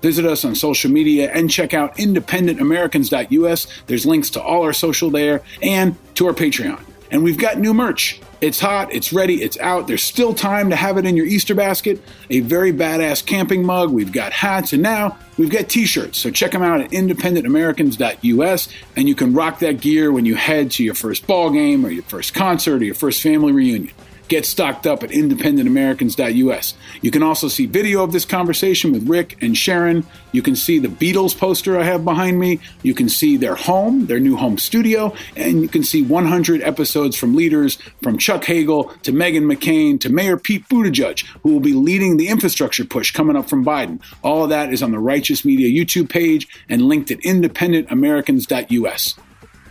Visit 0.00 0.26
us 0.26 0.44
on 0.44 0.54
social 0.54 0.90
media 0.90 1.32
and 1.32 1.50
check 1.50 1.72
out 1.72 1.96
independentamericans.us. 1.96 3.66
There's 3.86 4.06
links 4.06 4.30
to 4.30 4.42
all 4.42 4.62
our 4.62 4.74
social 4.74 5.10
there 5.10 5.42
and 5.62 5.96
to 6.16 6.26
our 6.26 6.34
Patreon. 6.34 6.80
And 7.10 7.22
we've 7.22 7.38
got 7.38 7.58
new 7.58 7.74
merch. 7.74 8.20
It's 8.40 8.60
hot, 8.60 8.92
it's 8.92 9.12
ready, 9.12 9.42
it's 9.42 9.58
out. 9.58 9.86
There's 9.86 10.02
still 10.02 10.34
time 10.34 10.68
to 10.70 10.76
have 10.76 10.98
it 10.98 11.06
in 11.06 11.16
your 11.16 11.24
Easter 11.24 11.54
basket. 11.54 12.02
A 12.28 12.40
very 12.40 12.72
badass 12.72 13.24
camping 13.24 13.64
mug. 13.64 13.90
We've 13.90 14.12
got 14.12 14.32
hats, 14.32 14.72
and 14.72 14.82
now 14.82 15.16
we've 15.38 15.50
got 15.50 15.68
t 15.68 15.86
shirts. 15.86 16.18
So 16.18 16.30
check 16.30 16.52
them 16.52 16.62
out 16.62 16.80
at 16.80 16.90
independentamericans.us, 16.90 18.68
and 18.96 19.08
you 19.08 19.14
can 19.14 19.32
rock 19.32 19.60
that 19.60 19.80
gear 19.80 20.12
when 20.12 20.26
you 20.26 20.34
head 20.34 20.70
to 20.72 20.84
your 20.84 20.94
first 20.94 21.26
ball 21.26 21.50
game 21.50 21.86
or 21.86 21.90
your 21.90 22.02
first 22.02 22.34
concert 22.34 22.82
or 22.82 22.84
your 22.84 22.94
first 22.94 23.22
family 23.22 23.52
reunion. 23.52 23.94
Get 24.28 24.46
stocked 24.46 24.86
up 24.86 25.02
at 25.02 25.10
independentamericans.us. 25.10 26.74
You 27.02 27.10
can 27.10 27.22
also 27.22 27.48
see 27.48 27.66
video 27.66 28.02
of 28.02 28.12
this 28.12 28.24
conversation 28.24 28.90
with 28.92 29.06
Rick 29.06 29.36
and 29.42 29.56
Sharon. 29.56 30.06
You 30.32 30.40
can 30.40 30.56
see 30.56 30.78
the 30.78 30.88
Beatles 30.88 31.36
poster 31.36 31.78
I 31.78 31.84
have 31.84 32.04
behind 32.04 32.38
me. 32.38 32.60
You 32.82 32.94
can 32.94 33.10
see 33.10 33.36
their 33.36 33.54
home, 33.54 34.06
their 34.06 34.20
new 34.20 34.36
home 34.36 34.56
studio, 34.56 35.14
and 35.36 35.60
you 35.60 35.68
can 35.68 35.84
see 35.84 36.02
100 36.02 36.62
episodes 36.62 37.16
from 37.16 37.36
leaders 37.36 37.76
from 38.02 38.16
Chuck 38.16 38.44
Hagel 38.44 38.84
to 39.02 39.12
Meghan 39.12 39.44
McCain 39.44 40.00
to 40.00 40.08
Mayor 40.08 40.38
Pete 40.38 40.66
Buttigieg, 40.68 41.24
who 41.42 41.52
will 41.52 41.60
be 41.60 41.74
leading 41.74 42.16
the 42.16 42.28
infrastructure 42.28 42.84
push 42.84 43.10
coming 43.10 43.36
up 43.36 43.48
from 43.48 43.64
Biden. 43.64 44.00
All 44.22 44.44
of 44.44 44.48
that 44.50 44.72
is 44.72 44.82
on 44.82 44.92
the 44.92 44.98
Righteous 44.98 45.44
Media 45.44 45.68
YouTube 45.68 46.08
page 46.08 46.48
and 46.68 46.82
linked 46.82 47.10
at 47.10 47.18
independentamericans.us. 47.20 49.14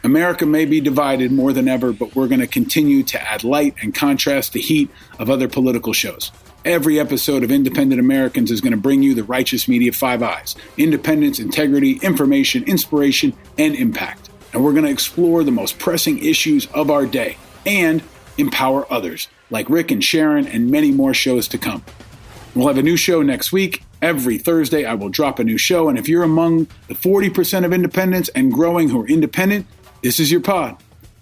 America 0.05 0.45
may 0.45 0.65
be 0.65 0.81
divided 0.81 1.31
more 1.31 1.53
than 1.53 1.69
ever, 1.69 1.93
but 1.93 2.13
we're 2.13 2.27
going 2.27 2.41
to 2.41 2.47
continue 2.47 3.03
to 3.03 3.21
add 3.21 3.45
light 3.45 3.73
and 3.81 3.95
contrast 3.95 4.51
the 4.51 4.59
heat 4.59 4.89
of 5.17 5.29
other 5.29 5.47
political 5.47 5.93
shows. 5.93 6.29
Every 6.65 6.99
episode 6.99 7.41
of 7.41 7.51
Independent 7.51 8.01
Americans 8.01 8.51
is 8.51 8.59
going 8.59 8.71
to 8.71 8.77
bring 8.77 9.01
you 9.01 9.13
the 9.13 9.23
righteous 9.23 9.67
media 9.69 9.93
five 9.93 10.21
eyes 10.21 10.55
independence, 10.77 11.39
integrity, 11.39 11.99
information, 12.01 12.65
inspiration, 12.65 13.33
and 13.57 13.75
impact. 13.75 14.29
And 14.51 14.61
we're 14.61 14.73
going 14.73 14.83
to 14.83 14.91
explore 14.91 15.43
the 15.45 15.51
most 15.51 15.79
pressing 15.79 16.19
issues 16.19 16.67
of 16.73 16.91
our 16.91 17.05
day 17.05 17.37
and 17.65 18.03
empower 18.37 18.91
others, 18.91 19.29
like 19.49 19.69
Rick 19.69 19.89
and 19.91 20.03
Sharon, 20.03 20.47
and 20.47 20.69
many 20.69 20.91
more 20.91 21.13
shows 21.13 21.47
to 21.49 21.57
come. 21.57 21.83
We'll 22.55 22.67
have 22.67 22.77
a 22.77 22.83
new 22.83 22.97
show 22.97 23.21
next 23.21 23.53
week. 23.53 23.83
Every 24.01 24.37
Thursday, 24.37 24.83
I 24.83 24.95
will 24.95 25.09
drop 25.09 25.39
a 25.39 25.45
new 25.45 25.57
show. 25.57 25.87
And 25.87 25.97
if 25.97 26.09
you're 26.09 26.23
among 26.23 26.67
the 26.89 26.93
40% 26.93 27.63
of 27.63 27.71
independents 27.71 28.29
and 28.35 28.51
growing 28.51 28.89
who 28.89 29.01
are 29.01 29.07
independent, 29.07 29.65
this 30.03 30.19
is 30.19 30.29
your 30.29 30.41
pod. 30.41 30.75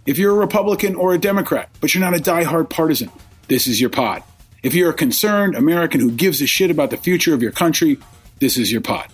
If 0.08 0.18
you're 0.18 0.32
a 0.32 0.40
Republican 0.40 0.96
or 0.96 1.14
a 1.14 1.20
Democrat, 1.20 1.70
but 1.80 1.94
you're 1.94 2.04
not 2.04 2.16
a 2.16 2.22
diehard 2.22 2.72
partisan, 2.72 3.12
this 3.48 3.68
is 3.68 3.80
your 3.80 3.92
pod. 3.92 4.24
If 4.64 4.74
you're 4.74 4.90
a 4.90 4.94
concerned 4.94 5.56
American 5.56 6.02
who 6.02 6.12
gives 6.12 6.42
a 6.42 6.48
shit 6.48 6.72
about 6.72 6.90
the 6.90 6.98
future 6.98 7.36
of 7.36 7.44
your 7.44 7.52
country, 7.52 8.00
this 8.40 8.58
is 8.58 8.72
your 8.72 8.82
pod. 8.82 9.08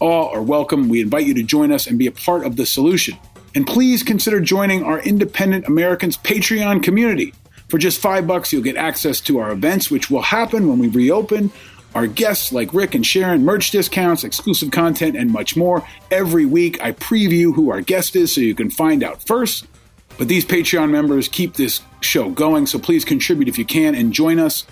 All 0.00 0.28
are 0.30 0.42
welcome. 0.42 0.88
We 0.88 1.00
invite 1.00 1.26
you 1.26 1.34
to 1.34 1.44
join 1.44 1.70
us 1.70 1.86
and 1.86 2.00
be 2.00 2.08
a 2.08 2.12
part 2.12 2.44
of 2.44 2.56
the 2.56 2.66
solution. 2.66 3.16
And 3.54 3.64
please 3.64 4.02
consider 4.02 4.40
joining 4.40 4.82
our 4.82 4.98
Independent 4.98 5.68
Americans 5.68 6.18
Patreon 6.18 6.82
community. 6.82 7.32
For 7.68 7.78
just 7.78 8.00
five 8.00 8.26
bucks, 8.26 8.52
you'll 8.52 8.62
get 8.62 8.76
access 8.76 9.20
to 9.20 9.38
our 9.38 9.52
events, 9.52 9.88
which 9.88 10.10
will 10.10 10.22
happen 10.22 10.68
when 10.68 10.80
we 10.80 10.88
reopen, 10.88 11.52
our 11.94 12.06
guests 12.06 12.52
like 12.52 12.72
Rick 12.72 12.94
and 12.94 13.04
Sharon, 13.04 13.44
merch 13.44 13.70
discounts, 13.70 14.24
exclusive 14.24 14.70
content, 14.70 15.16
and 15.16 15.30
much 15.30 15.56
more. 15.56 15.86
Every 16.10 16.46
week, 16.46 16.82
I 16.82 16.92
preview 16.92 17.54
who 17.54 17.70
our 17.70 17.80
guest 17.80 18.16
is 18.16 18.32
so 18.32 18.40
you 18.40 18.54
can 18.54 18.70
find 18.70 19.02
out 19.02 19.22
first. 19.22 19.66
But 20.18 20.28
these 20.28 20.44
Patreon 20.44 20.90
members 20.90 21.28
keep 21.28 21.54
this 21.54 21.80
show 22.00 22.30
going, 22.30 22.66
so 22.66 22.78
please 22.78 23.04
contribute 23.04 23.48
if 23.48 23.58
you 23.58 23.64
can 23.64 23.94
and 23.94 24.12
join 24.12 24.38
us. 24.38 24.66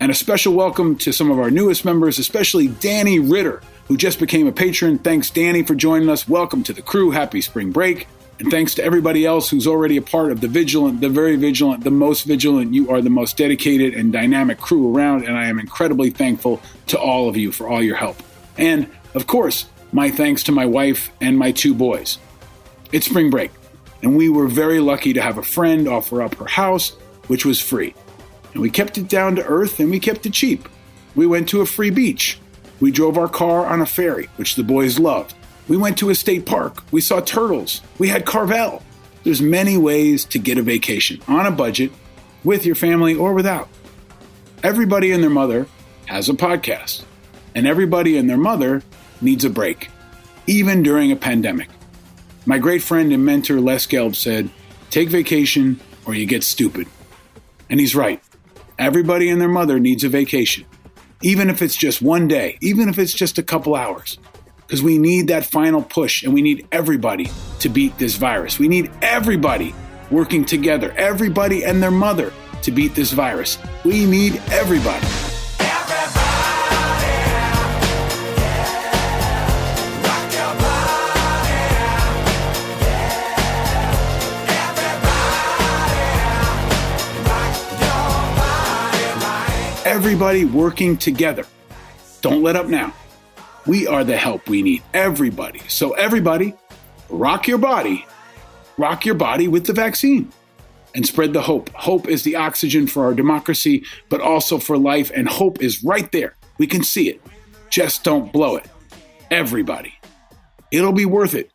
And 0.00 0.10
a 0.10 0.14
special 0.14 0.52
welcome 0.52 0.96
to 0.96 1.12
some 1.12 1.30
of 1.30 1.38
our 1.38 1.50
newest 1.50 1.84
members, 1.84 2.18
especially 2.18 2.68
Danny 2.68 3.18
Ritter, 3.18 3.62
who 3.88 3.96
just 3.96 4.18
became 4.18 4.46
a 4.46 4.52
patron. 4.52 4.98
Thanks, 4.98 5.30
Danny, 5.30 5.62
for 5.62 5.74
joining 5.74 6.10
us. 6.10 6.28
Welcome 6.28 6.62
to 6.64 6.72
the 6.74 6.82
crew. 6.82 7.10
Happy 7.12 7.40
spring 7.40 7.72
break. 7.72 8.06
And 8.38 8.50
thanks 8.50 8.74
to 8.74 8.84
everybody 8.84 9.24
else 9.24 9.48
who's 9.48 9.66
already 9.66 9.96
a 9.96 10.02
part 10.02 10.30
of 10.30 10.40
the 10.40 10.48
vigilant, 10.48 11.00
the 11.00 11.08
very 11.08 11.36
vigilant, 11.36 11.84
the 11.84 11.90
most 11.90 12.24
vigilant. 12.24 12.74
You 12.74 12.90
are 12.90 13.00
the 13.00 13.10
most 13.10 13.36
dedicated 13.36 13.94
and 13.94 14.12
dynamic 14.12 14.58
crew 14.58 14.94
around, 14.94 15.24
and 15.24 15.38
I 15.38 15.46
am 15.46 15.58
incredibly 15.58 16.10
thankful 16.10 16.60
to 16.88 16.98
all 16.98 17.28
of 17.28 17.36
you 17.36 17.50
for 17.50 17.66
all 17.66 17.82
your 17.82 17.96
help. 17.96 18.22
And, 18.58 18.90
of 19.14 19.26
course, 19.26 19.66
my 19.90 20.10
thanks 20.10 20.42
to 20.44 20.52
my 20.52 20.66
wife 20.66 21.10
and 21.20 21.38
my 21.38 21.52
two 21.52 21.74
boys. 21.74 22.18
It's 22.92 23.06
spring 23.06 23.30
break, 23.30 23.50
and 24.02 24.16
we 24.16 24.28
were 24.28 24.48
very 24.48 24.80
lucky 24.80 25.14
to 25.14 25.22
have 25.22 25.38
a 25.38 25.42
friend 25.42 25.88
offer 25.88 26.22
up 26.22 26.34
her 26.34 26.46
house, 26.46 26.90
which 27.28 27.46
was 27.46 27.60
free. 27.60 27.94
And 28.52 28.62
we 28.62 28.70
kept 28.70 28.96
it 28.96 29.08
down 29.08 29.36
to 29.36 29.44
earth 29.44 29.80
and 29.80 29.90
we 29.90 30.00
kept 30.00 30.24
it 30.24 30.32
cheap. 30.32 30.66
We 31.14 31.26
went 31.26 31.48
to 31.50 31.60
a 31.60 31.66
free 31.66 31.90
beach. 31.90 32.38
We 32.80 32.90
drove 32.90 33.18
our 33.18 33.28
car 33.28 33.66
on 33.66 33.82
a 33.82 33.86
ferry, 33.86 34.30
which 34.36 34.54
the 34.54 34.62
boys 34.62 34.98
loved. 34.98 35.34
We 35.68 35.76
went 35.76 35.98
to 35.98 36.10
a 36.10 36.14
state 36.14 36.46
park. 36.46 36.82
We 36.92 37.00
saw 37.00 37.20
turtles. 37.20 37.80
We 37.98 38.08
had 38.08 38.24
Carvel. 38.24 38.82
There's 39.24 39.42
many 39.42 39.76
ways 39.76 40.24
to 40.26 40.38
get 40.38 40.58
a 40.58 40.62
vacation 40.62 41.20
on 41.26 41.46
a 41.46 41.50
budget 41.50 41.90
with 42.44 42.64
your 42.64 42.76
family 42.76 43.14
or 43.14 43.32
without. 43.34 43.68
Everybody 44.62 45.10
and 45.10 45.22
their 45.22 45.30
mother 45.30 45.66
has 46.06 46.28
a 46.28 46.34
podcast, 46.34 47.04
and 47.54 47.66
everybody 47.66 48.16
and 48.16 48.30
their 48.30 48.36
mother 48.36 48.82
needs 49.20 49.44
a 49.44 49.50
break, 49.50 49.90
even 50.46 50.82
during 50.84 51.10
a 51.10 51.16
pandemic. 51.16 51.68
My 52.44 52.58
great 52.58 52.82
friend 52.82 53.12
and 53.12 53.24
mentor 53.24 53.60
Les 53.60 53.86
Gelb 53.86 54.14
said, 54.14 54.48
Take 54.90 55.08
vacation 55.08 55.80
or 56.04 56.14
you 56.14 56.26
get 56.26 56.44
stupid. 56.44 56.86
And 57.68 57.80
he's 57.80 57.96
right. 57.96 58.22
Everybody 58.78 59.28
and 59.28 59.40
their 59.40 59.48
mother 59.48 59.80
needs 59.80 60.04
a 60.04 60.08
vacation. 60.08 60.64
even 61.22 61.48
if 61.50 61.62
it's 61.62 61.74
just 61.76 62.02
one 62.02 62.28
day, 62.28 62.58
even 62.60 62.88
if 62.88 62.98
it's 62.98 63.12
just 63.12 63.38
a 63.38 63.42
couple 63.42 63.74
hours. 63.74 64.18
Because 64.66 64.82
we 64.82 64.98
need 64.98 65.28
that 65.28 65.44
final 65.44 65.80
push 65.80 66.24
and 66.24 66.34
we 66.34 66.42
need 66.42 66.66
everybody 66.72 67.30
to 67.60 67.68
beat 67.68 67.96
this 67.98 68.16
virus. 68.16 68.58
We 68.58 68.66
need 68.66 68.90
everybody 69.00 69.74
working 70.10 70.44
together, 70.44 70.92
everybody 70.96 71.64
and 71.64 71.80
their 71.80 71.92
mother 71.92 72.32
to 72.62 72.70
beat 72.72 72.94
this 72.94 73.12
virus. 73.12 73.58
We 73.84 74.06
need 74.06 74.42
everybody. 74.50 75.06
Everybody 89.86 90.44
working 90.44 90.96
together. 90.96 91.46
Don't 92.20 92.42
let 92.42 92.56
up 92.56 92.66
now. 92.66 92.92
We 93.66 93.86
are 93.86 94.04
the 94.04 94.16
help 94.16 94.48
we 94.48 94.62
need. 94.62 94.82
Everybody. 94.94 95.60
So, 95.68 95.92
everybody, 95.92 96.54
rock 97.08 97.48
your 97.48 97.58
body. 97.58 98.06
Rock 98.78 99.04
your 99.04 99.14
body 99.14 99.48
with 99.48 99.66
the 99.66 99.72
vaccine 99.72 100.30
and 100.94 101.06
spread 101.06 101.32
the 101.32 101.42
hope. 101.42 101.70
Hope 101.70 102.08
is 102.08 102.22
the 102.22 102.36
oxygen 102.36 102.86
for 102.86 103.04
our 103.04 103.14
democracy, 103.14 103.84
but 104.08 104.20
also 104.20 104.58
for 104.58 104.78
life. 104.78 105.10
And 105.14 105.28
hope 105.28 105.62
is 105.62 105.82
right 105.82 106.10
there. 106.12 106.36
We 106.58 106.66
can 106.66 106.82
see 106.82 107.08
it. 107.08 107.20
Just 107.70 108.04
don't 108.04 108.32
blow 108.32 108.56
it. 108.56 108.66
Everybody. 109.30 109.94
It'll 110.70 110.92
be 110.92 111.06
worth 111.06 111.34
it. 111.34 111.50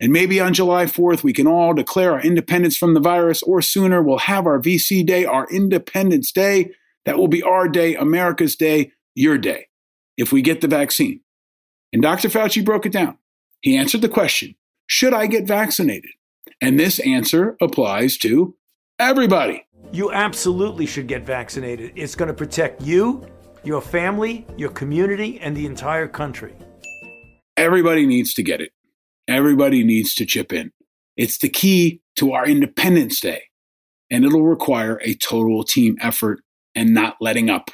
And 0.00 0.12
maybe 0.12 0.40
on 0.40 0.52
July 0.52 0.84
4th, 0.84 1.22
we 1.22 1.32
can 1.32 1.46
all 1.46 1.72
declare 1.72 2.12
our 2.12 2.20
independence 2.20 2.76
from 2.76 2.94
the 2.94 3.00
virus, 3.00 3.42
or 3.42 3.62
sooner, 3.62 4.02
we'll 4.02 4.18
have 4.18 4.46
our 4.46 4.60
VC 4.60 5.04
Day, 5.06 5.24
our 5.24 5.48
Independence 5.50 6.30
Day. 6.30 6.72
That 7.06 7.16
will 7.16 7.28
be 7.28 7.42
our 7.42 7.68
day, 7.68 7.94
America's 7.94 8.56
day, 8.56 8.92
your 9.14 9.38
day, 9.38 9.68
if 10.16 10.32
we 10.32 10.42
get 10.42 10.60
the 10.60 10.68
vaccine. 10.68 11.20
And 11.96 12.02
Dr. 12.02 12.28
Fauci 12.28 12.62
broke 12.62 12.84
it 12.84 12.92
down. 12.92 13.16
He 13.62 13.74
answered 13.74 14.02
the 14.02 14.08
question 14.10 14.54
Should 14.86 15.14
I 15.14 15.26
get 15.26 15.46
vaccinated? 15.46 16.10
And 16.60 16.78
this 16.78 16.98
answer 16.98 17.56
applies 17.58 18.18
to 18.18 18.54
everybody. 18.98 19.66
You 19.92 20.12
absolutely 20.12 20.84
should 20.84 21.06
get 21.06 21.24
vaccinated. 21.24 21.94
It's 21.96 22.14
going 22.14 22.28
to 22.28 22.34
protect 22.34 22.82
you, 22.82 23.26
your 23.64 23.80
family, 23.80 24.46
your 24.58 24.68
community, 24.68 25.40
and 25.40 25.56
the 25.56 25.64
entire 25.64 26.06
country. 26.06 26.54
Everybody 27.56 28.04
needs 28.04 28.34
to 28.34 28.42
get 28.42 28.60
it. 28.60 28.72
Everybody 29.26 29.82
needs 29.82 30.12
to 30.16 30.26
chip 30.26 30.52
in. 30.52 30.72
It's 31.16 31.38
the 31.38 31.48
key 31.48 32.02
to 32.16 32.32
our 32.32 32.44
Independence 32.44 33.20
Day, 33.20 33.44
and 34.10 34.22
it'll 34.22 34.42
require 34.42 35.00
a 35.02 35.14
total 35.14 35.64
team 35.64 35.96
effort 36.02 36.40
and 36.74 36.92
not 36.92 37.16
letting 37.22 37.48
up. 37.48 37.70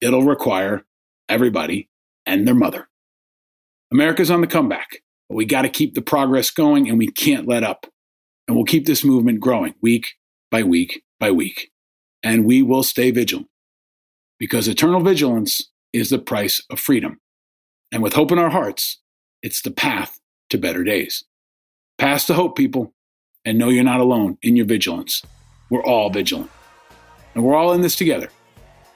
It'll 0.00 0.22
require 0.22 0.86
everybody 1.28 1.90
and 2.24 2.48
their 2.48 2.54
mother. 2.54 2.88
America's 3.92 4.30
on 4.30 4.40
the 4.40 4.46
comeback, 4.46 5.02
but 5.28 5.36
we 5.36 5.44
got 5.44 5.62
to 5.62 5.68
keep 5.68 5.94
the 5.94 6.02
progress 6.02 6.50
going 6.50 6.88
and 6.88 6.96
we 6.96 7.08
can't 7.08 7.46
let 7.46 7.62
up. 7.62 7.86
And 8.48 8.56
we'll 8.56 8.64
keep 8.64 8.86
this 8.86 9.04
movement 9.04 9.38
growing 9.38 9.74
week 9.82 10.14
by 10.50 10.62
week 10.62 11.04
by 11.20 11.30
week. 11.30 11.70
And 12.22 12.44
we 12.46 12.62
will 12.62 12.82
stay 12.82 13.10
vigilant 13.10 13.48
because 14.38 14.66
eternal 14.66 15.00
vigilance 15.00 15.70
is 15.92 16.08
the 16.08 16.18
price 16.18 16.62
of 16.70 16.80
freedom. 16.80 17.20
And 17.92 18.02
with 18.02 18.14
hope 18.14 18.32
in 18.32 18.38
our 18.38 18.50
hearts, 18.50 18.98
it's 19.42 19.60
the 19.60 19.70
path 19.70 20.18
to 20.48 20.58
better 20.58 20.84
days. 20.84 21.24
Pass 21.98 22.26
the 22.26 22.34
hope, 22.34 22.56
people, 22.56 22.94
and 23.44 23.58
know 23.58 23.68
you're 23.68 23.84
not 23.84 24.00
alone 24.00 24.38
in 24.42 24.56
your 24.56 24.66
vigilance. 24.66 25.22
We're 25.68 25.84
all 25.84 26.08
vigilant. 26.08 26.50
And 27.34 27.44
we're 27.44 27.54
all 27.54 27.72
in 27.72 27.82
this 27.82 27.96
together. 27.96 28.30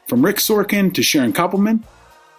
From 0.08 0.24
Rick 0.24 0.36
Sorkin 0.36 0.92
to 0.94 1.02
Sharon 1.02 1.32
Koppelman, 1.32 1.82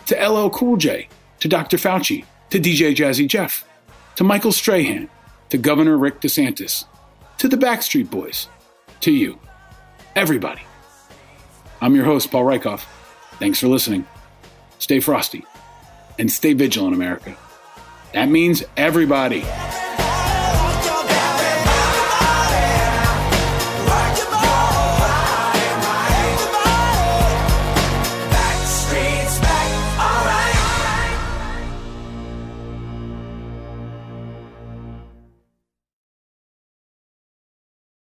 to 0.07 0.27
LL 0.27 0.49
Cool 0.49 0.77
J, 0.77 1.07
to 1.39 1.47
Dr. 1.47 1.77
Fauci, 1.77 2.25
to 2.49 2.59
DJ 2.59 2.95
Jazzy 2.95 3.27
Jeff, 3.27 3.67
to 4.15 4.23
Michael 4.23 4.51
Strahan, 4.51 5.09
to 5.49 5.57
Governor 5.57 5.97
Rick 5.97 6.21
DeSantis, 6.21 6.85
to 7.37 7.47
the 7.47 7.57
Backstreet 7.57 8.09
Boys, 8.09 8.47
to 9.01 9.11
you, 9.11 9.37
everybody. 10.15 10.61
I'm 11.81 11.95
your 11.95 12.05
host, 12.05 12.31
Paul 12.31 12.43
Rieckhoff. 12.43 12.85
Thanks 13.39 13.59
for 13.59 13.67
listening. 13.67 14.07
Stay 14.79 14.99
frosty 14.99 15.45
and 16.17 16.31
stay 16.31 16.53
vigilant, 16.53 16.95
America. 16.95 17.35
That 18.13 18.29
means 18.29 18.63
everybody. 18.75 19.41